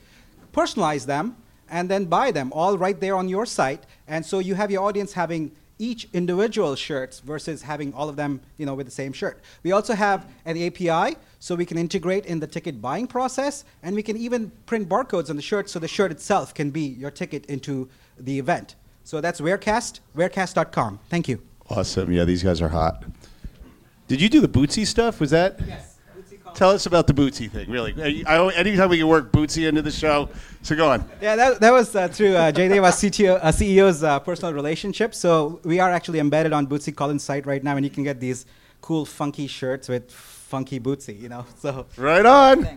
personalize 0.54 1.06
them 1.06 1.36
and 1.70 1.90
then 1.90 2.06
buy 2.06 2.32
them 2.32 2.52
all 2.54 2.78
right 2.78 3.00
there 3.00 3.16
on 3.16 3.30
your 3.30 3.46
site. 3.46 3.86
And 4.08 4.26
so 4.26 4.40
you 4.40 4.56
have 4.56 4.72
your 4.72 4.84
audience 4.84 5.14
having 5.14 5.52
each 5.80 6.08
individual 6.14 6.76
shirts 6.76 7.22
versus 7.22 7.64
having 7.64 7.94
all 7.94 8.10
of 8.10 8.18
them, 8.18 8.42
you 8.58 8.66
know, 8.66 8.76
with 8.76 8.86
the 8.86 8.92
same 8.92 9.14
shirt. 9.14 9.40
We 9.64 9.72
also 9.72 9.96
have 9.96 10.28
an 10.46 10.62
API, 10.62 11.18
so 11.40 11.56
we 11.56 11.66
can 11.66 11.78
integrate 11.78 12.26
in 12.26 12.40
the 12.40 12.48
ticket 12.48 12.82
buying 12.82 13.08
process, 13.08 13.64
and 13.82 13.96
we 13.96 14.04
can 14.04 14.18
even 14.18 14.52
print 14.66 14.88
barcodes 14.88 15.30
on 15.30 15.38
the 15.38 15.42
shirt, 15.42 15.70
so 15.70 15.80
the 15.80 15.88
shirt 15.88 16.12
itself 16.12 16.54
can 16.54 16.70
be 16.70 16.82
your 16.82 17.10
ticket 17.10 17.46
into 17.48 17.90
the 18.20 18.38
event. 18.38 18.76
So 19.06 19.22
that's 19.22 19.42
Wearcast, 19.42 20.02
wearcast.com. 20.16 21.00
Thank 21.10 21.28
you. 21.28 21.42
Awesome. 21.70 22.12
Yeah, 22.12 22.26
these 22.26 22.44
guys 22.44 22.62
are 22.62 22.70
hot. 22.70 23.06
Did 24.08 24.22
you 24.22 24.30
do 24.30 24.42
the 24.42 24.48
Bootsy 24.48 24.86
stuff? 24.86 25.20
Was 25.20 25.32
that? 25.32 25.60
Yes. 25.66 25.89
Tell 26.60 26.72
us 26.72 26.86
about 26.88 27.08
the 27.08 27.14
Bootsy 27.14 27.50
thing, 27.50 27.72
really. 27.72 27.96
I, 28.28 28.36
I, 28.36 28.54
anytime 28.54 28.90
we 28.90 28.98
can 28.98 29.08
work 29.08 29.32
Bootsy 29.32 29.70
into 29.70 29.82
the 29.82 29.92
show, 29.92 30.28
so 30.62 30.76
go 30.76 30.90
on. 30.90 31.10
Yeah, 31.22 31.38
that, 31.38 31.62
that 31.62 31.72
was 31.72 31.96
uh, 31.96 32.10
through 32.10 32.36
uh, 32.36 32.52
Jay 32.52 32.68
Deva's 32.68 32.96
CTO, 32.96 33.40
uh, 33.42 33.48
CEO's 33.54 34.04
uh, 34.04 34.20
personal 34.20 34.54
relationship. 34.54 35.16
So 35.16 35.62
we 35.64 35.80
are 35.80 35.90
actually 35.90 36.20
embedded 36.20 36.52
on 36.52 36.68
Bootsy 36.68 36.94
Collins' 36.94 37.24
site 37.24 37.46
right 37.46 37.64
now, 37.64 37.78
and 37.78 37.86
you 37.86 37.90
can 37.90 38.04
get 38.04 38.20
these 38.20 38.46
cool, 38.82 39.06
funky 39.06 39.48
shirts 39.48 39.88
with 39.88 40.12
funky 40.12 40.82
Bootsy, 40.82 41.18
you 41.18 41.30
know. 41.30 41.46
So 41.60 41.86
Right 41.96 42.26
on. 42.26 42.68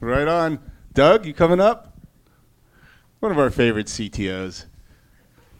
Right 0.00 0.26
on. 0.26 0.58
Doug, 0.92 1.24
you 1.24 1.34
coming 1.34 1.60
up? 1.60 1.96
One 3.20 3.30
of 3.30 3.38
our 3.38 3.50
favorite 3.50 3.86
CTOs, 3.86 4.64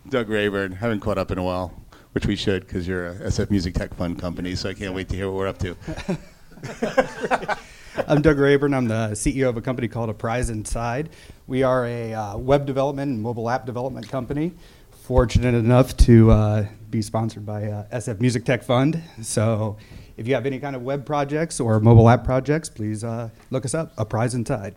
Doug 0.09 0.29
Rayburn. 0.29 0.73
Haven't 0.73 0.99
caught 0.99 1.19
up 1.19 1.31
in 1.31 1.39
a 1.39 1.45
while, 1.45 1.85
which 2.11 2.27
we 2.27 2.35
should 2.35 2.67
because 2.67 2.89
you're 2.89 3.11
a 3.11 3.15
SF 3.15 3.53
Music 3.53 3.77
Tech 3.77 3.95
Fund 3.95 4.19
company. 4.19 4.57
So 4.57 4.69
I 4.69 4.75
can't 4.75 4.93
wait 4.93 5.09
to 5.11 5.15
hear 5.15 5.31
what 5.31 5.37
we're 5.37 5.47
up 5.47 5.59
to. 5.59 5.77
I'm 8.09 8.23
Doug 8.23 8.39
Rayburn. 8.39 8.75
I'm 8.75 8.89
the 8.89 9.11
CEO 9.13 9.49
of 9.49 9.57
a 9.57 9.61
company 9.61 9.89
called 9.89 10.11
Apprise 10.11 10.51
Inside. 10.51 11.11
We 11.47 11.63
are 11.63 11.85
a 11.87 12.15
uh, 12.15 12.37
web 12.39 12.67
development 12.67 13.13
and 13.13 13.23
mobile 13.23 13.51
app 13.51 13.67
development 13.67 14.09
company. 14.09 14.53
Fortunate 14.91 15.55
enough 15.55 15.97
to 15.99 16.31
uh, 16.31 16.67
be 16.91 17.03
sponsored 17.03 17.47
by 17.47 17.65
uh, 17.65 17.85
SF 17.93 18.21
Music 18.21 18.45
Tech 18.45 18.63
Fund. 18.63 19.03
So 19.23 19.77
if 20.17 20.27
you 20.27 20.35
have 20.35 20.47
any 20.47 20.59
kind 20.59 20.75
of 20.77 20.83
web 20.83 21.07
projects 21.07 21.61
or 21.61 21.81
mobile 21.81 22.09
app 22.09 22.25
projects, 22.25 22.69
please 22.69 23.05
uh, 23.05 23.31
look 23.51 23.65
us 23.65 23.75
up, 23.75 23.93
Apprise 23.97 24.35
Inside. 24.35 24.75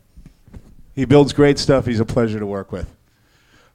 He 0.94 1.06
builds 1.06 1.34
great 1.34 1.58
stuff. 1.58 1.86
He's 1.86 2.00
a 2.00 2.06
pleasure 2.06 2.40
to 2.40 2.46
work 2.46 2.72
with. 2.72 2.94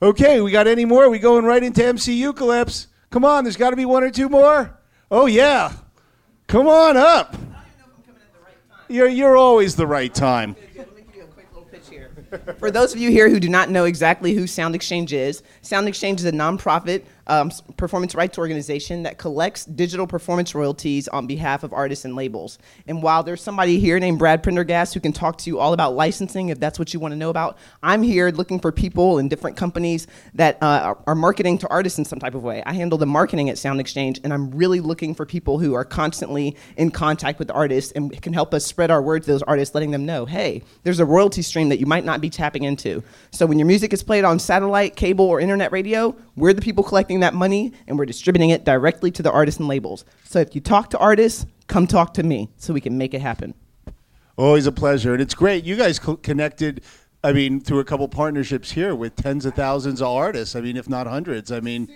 Okay, 0.02 0.40
we 0.40 0.50
got 0.50 0.66
any 0.66 0.84
more? 0.84 1.08
We 1.08 1.18
going 1.18 1.44
right 1.44 1.62
into 1.62 1.84
MC 1.84 2.20
Eucalypts. 2.22 2.86
Come 3.10 3.24
on, 3.24 3.44
there's 3.44 3.56
got 3.56 3.70
to 3.70 3.76
be 3.76 3.86
one 3.86 4.04
or 4.04 4.10
two 4.10 4.28
more. 4.28 4.78
Oh 5.10 5.26
yeah, 5.26 5.72
come 6.46 6.66
on 6.68 6.96
up. 6.96 7.36
You're 8.88 9.08
you're 9.08 9.36
always 9.36 9.76
the 9.76 9.86
right 9.86 10.14
time. 10.14 10.56
For 12.58 12.70
those 12.70 12.92
of 12.92 13.00
you 13.00 13.10
here 13.10 13.28
who 13.28 13.40
do 13.40 13.48
not 13.48 13.70
know 13.70 13.84
exactly 13.84 14.34
who 14.34 14.46
Sound 14.46 14.74
Exchange 14.74 15.12
is, 15.12 15.42
Sound 15.62 15.88
Exchange 15.88 16.20
is 16.20 16.26
a 16.26 16.32
nonprofit 16.32 17.04
um, 17.26 17.50
performance 17.76 18.14
rights 18.14 18.38
organization 18.38 19.02
that 19.02 19.18
collects 19.18 19.64
digital 19.64 20.06
performance 20.06 20.54
royalties 20.54 21.08
on 21.08 21.26
behalf 21.26 21.62
of 21.62 21.72
artists 21.72 22.04
and 22.04 22.14
labels. 22.14 22.58
And 22.86 23.02
while 23.02 23.22
there's 23.22 23.42
somebody 23.42 23.78
here 23.78 23.98
named 23.98 24.18
Brad 24.18 24.42
Prendergast 24.42 24.94
who 24.94 25.00
can 25.00 25.12
talk 25.12 25.38
to 25.38 25.50
you 25.50 25.58
all 25.58 25.72
about 25.72 25.94
licensing 25.94 26.48
if 26.48 26.60
that's 26.60 26.78
what 26.78 26.94
you 26.94 27.00
want 27.00 27.12
to 27.12 27.16
know 27.16 27.30
about, 27.30 27.58
I'm 27.82 28.02
here 28.02 28.30
looking 28.30 28.60
for 28.60 28.72
people 28.72 29.18
in 29.18 29.28
different 29.28 29.56
companies 29.56 30.06
that 30.34 30.62
uh, 30.62 30.94
are, 31.06 31.14
marketing 31.16 31.58
to 31.58 31.68
artists 31.68 31.98
in 31.98 32.04
some 32.04 32.18
type 32.18 32.34
of 32.34 32.44
way. 32.44 32.62
I 32.66 32.74
handle 32.74 32.98
the 32.98 33.06
marketing 33.06 33.48
at 33.50 33.58
Sound 33.58 33.80
Exchange, 33.80 34.20
and 34.22 34.32
I'm 34.32 34.50
really 34.50 34.80
looking 34.80 35.14
for 35.14 35.24
people 35.24 35.58
who 35.58 35.74
are 35.74 35.84
constantly 35.84 36.56
in 36.76 36.90
contact 36.90 37.38
with 37.38 37.50
artists 37.50 37.90
and 37.92 38.20
can 38.22 38.32
help 38.32 38.52
us 38.52 38.64
spread 38.66 38.90
our 38.90 39.00
word 39.00 39.22
to 39.22 39.30
those 39.30 39.42
artists, 39.42 39.74
letting 39.74 39.90
them 39.90 40.04
know, 40.04 40.26
hey, 40.26 40.62
there's 40.82 41.00
a 41.00 41.06
royalty 41.06 41.42
stream 41.42 41.70
that 41.70 41.80
you 41.80 41.86
might 41.86 42.04
not 42.04 42.20
be 42.20 42.30
tapping 42.30 42.64
into. 42.64 43.02
So 43.30 43.46
when 43.46 43.58
your 43.58 43.66
music 43.66 43.92
is 43.92 44.02
played 44.02 44.24
on 44.24 44.38
satellite, 44.38 44.94
cable, 44.94 45.24
or 45.24 45.40
internet 45.40 45.72
radio, 45.72 46.14
we're 46.36 46.52
the 46.52 46.60
people 46.60 46.84
collecting 46.84 47.15
that 47.20 47.34
money 47.34 47.72
and 47.86 47.98
we're 47.98 48.06
distributing 48.06 48.50
it 48.50 48.64
directly 48.64 49.10
to 49.12 49.22
the 49.22 49.30
artists 49.30 49.58
and 49.58 49.68
labels. 49.68 50.04
So 50.24 50.40
if 50.40 50.54
you 50.54 50.60
talk 50.60 50.90
to 50.90 50.98
artists, 50.98 51.46
come 51.66 51.86
talk 51.86 52.14
to 52.14 52.22
me 52.22 52.50
so 52.56 52.72
we 52.72 52.80
can 52.80 52.96
make 52.98 53.14
it 53.14 53.20
happen. 53.20 53.54
Always 54.36 54.66
a 54.66 54.72
pleasure, 54.72 55.12
and 55.14 55.22
it's 55.22 55.34
great. 55.34 55.64
You 55.64 55.76
guys 55.76 55.98
co- 55.98 56.16
connected. 56.16 56.82
I 57.24 57.32
mean, 57.32 57.60
through 57.60 57.80
a 57.80 57.84
couple 57.84 58.06
partnerships 58.06 58.70
here 58.70 58.94
with 58.94 59.16
tens 59.16 59.46
of 59.46 59.54
thousands 59.54 60.02
of 60.02 60.08
artists. 60.08 60.54
I 60.54 60.60
mean, 60.60 60.76
if 60.76 60.88
not 60.88 61.06
hundreds. 61.06 61.50
I 61.50 61.60
mean, 61.60 61.88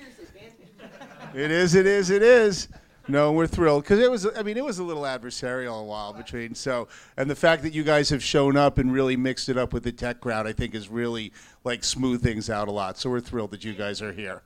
it 1.34 1.50
is, 1.50 1.74
it 1.74 1.86
is, 1.86 2.10
it 2.10 2.22
is. 2.22 2.68
No, 3.08 3.32
we're 3.32 3.46
thrilled 3.46 3.82
because 3.84 3.98
it 3.98 4.10
was. 4.10 4.26
I 4.36 4.42
mean, 4.42 4.56
it 4.56 4.64
was 4.64 4.78
a 4.78 4.84
little 4.84 5.02
adversarial 5.02 5.80
a 5.80 5.84
while 5.84 6.12
between. 6.12 6.54
So, 6.54 6.88
and 7.16 7.28
the 7.28 7.34
fact 7.34 7.62
that 7.64 7.72
you 7.72 7.82
guys 7.82 8.08
have 8.10 8.22
shown 8.22 8.56
up 8.56 8.78
and 8.78 8.92
really 8.92 9.16
mixed 9.16 9.48
it 9.48 9.58
up 9.58 9.72
with 9.72 9.82
the 9.82 9.92
tech 9.92 10.20
crowd, 10.20 10.46
I 10.46 10.52
think, 10.52 10.74
is 10.74 10.88
really 10.88 11.32
like 11.64 11.82
smooth 11.84 12.22
things 12.22 12.48
out 12.48 12.68
a 12.68 12.72
lot. 12.72 12.98
So 12.98 13.10
we're 13.10 13.20
thrilled 13.20 13.50
that 13.50 13.64
you 13.64 13.74
guys 13.74 14.00
are 14.00 14.12
here. 14.12 14.42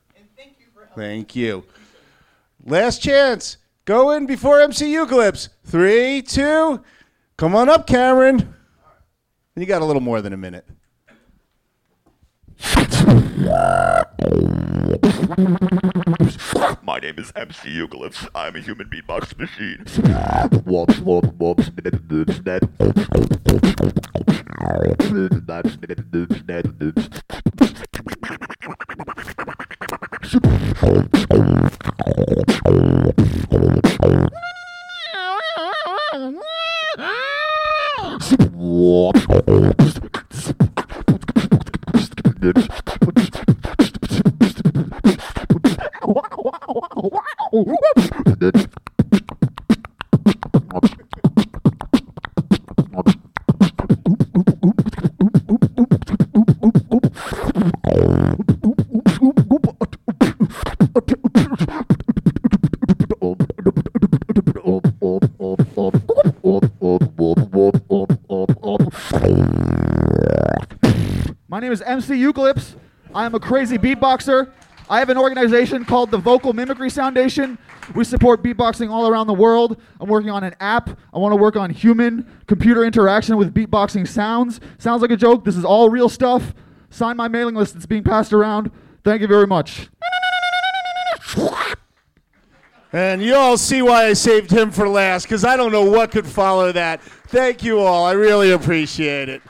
Thank 0.96 1.34
you. 1.34 1.64
Last 2.64 3.02
chance. 3.02 3.58
Go 3.84 4.12
in 4.12 4.26
before 4.26 4.60
MC 4.60 4.92
Eucalypts. 4.94 5.48
Three, 5.64 6.22
two. 6.22 6.82
Come 7.36 7.54
on 7.54 7.68
up, 7.68 7.86
Cameron. 7.86 8.54
You 9.56 9.66
got 9.66 9.82
a 9.82 9.84
little 9.84 10.00
more 10.00 10.22
than 10.22 10.32
a 10.32 10.36
minute. 10.36 10.66
My 16.82 16.98
name 16.98 17.18
is 17.18 17.32
MC 17.36 17.68
Eucalypts. 17.70 18.28
I'm 18.34 18.56
a 18.56 18.60
human 18.60 18.88
beatbox 18.88 19.36
machine. 19.38 19.84
Oh, 30.26 31.04
is 71.74 71.82
MC 71.82 72.14
Eucalypts. 72.14 72.76
I 73.12 73.26
am 73.26 73.34
a 73.34 73.40
crazy 73.40 73.76
beatboxer. 73.76 74.50
I 74.88 75.00
have 75.00 75.08
an 75.08 75.18
organization 75.18 75.84
called 75.84 76.10
the 76.12 76.18
Vocal 76.18 76.52
Mimicry 76.52 76.88
Foundation. 76.88 77.58
We 77.94 78.04
support 78.04 78.42
beatboxing 78.44 78.90
all 78.90 79.08
around 79.08 79.26
the 79.26 79.34
world. 79.34 79.80
I'm 79.98 80.08
working 80.08 80.30
on 80.30 80.44
an 80.44 80.54
app. 80.60 80.96
I 81.12 81.18
want 81.18 81.32
to 81.32 81.36
work 81.36 81.56
on 81.56 81.70
human 81.70 82.30
computer 82.46 82.84
interaction 82.84 83.36
with 83.36 83.52
beatboxing 83.52 84.06
sounds. 84.06 84.60
Sounds 84.78 85.02
like 85.02 85.10
a 85.10 85.16
joke. 85.16 85.44
This 85.44 85.56
is 85.56 85.64
all 85.64 85.90
real 85.90 86.08
stuff. 86.08 86.54
Sign 86.90 87.16
my 87.16 87.26
mailing 87.26 87.56
list. 87.56 87.74
It's 87.74 87.86
being 87.86 88.04
passed 88.04 88.32
around. 88.32 88.70
Thank 89.02 89.20
you 89.20 89.26
very 89.26 89.46
much. 89.46 89.88
And 92.92 93.20
you 93.20 93.34
all 93.34 93.58
see 93.58 93.82
why 93.82 94.06
I 94.06 94.12
saved 94.12 94.52
him 94.52 94.70
for 94.70 94.88
last 94.88 95.24
because 95.24 95.44
I 95.44 95.56
don't 95.56 95.72
know 95.72 95.90
what 95.90 96.12
could 96.12 96.26
follow 96.26 96.70
that. 96.70 97.02
Thank 97.02 97.64
you 97.64 97.80
all. 97.80 98.04
I 98.06 98.12
really 98.12 98.52
appreciate 98.52 99.28
it. 99.28 99.42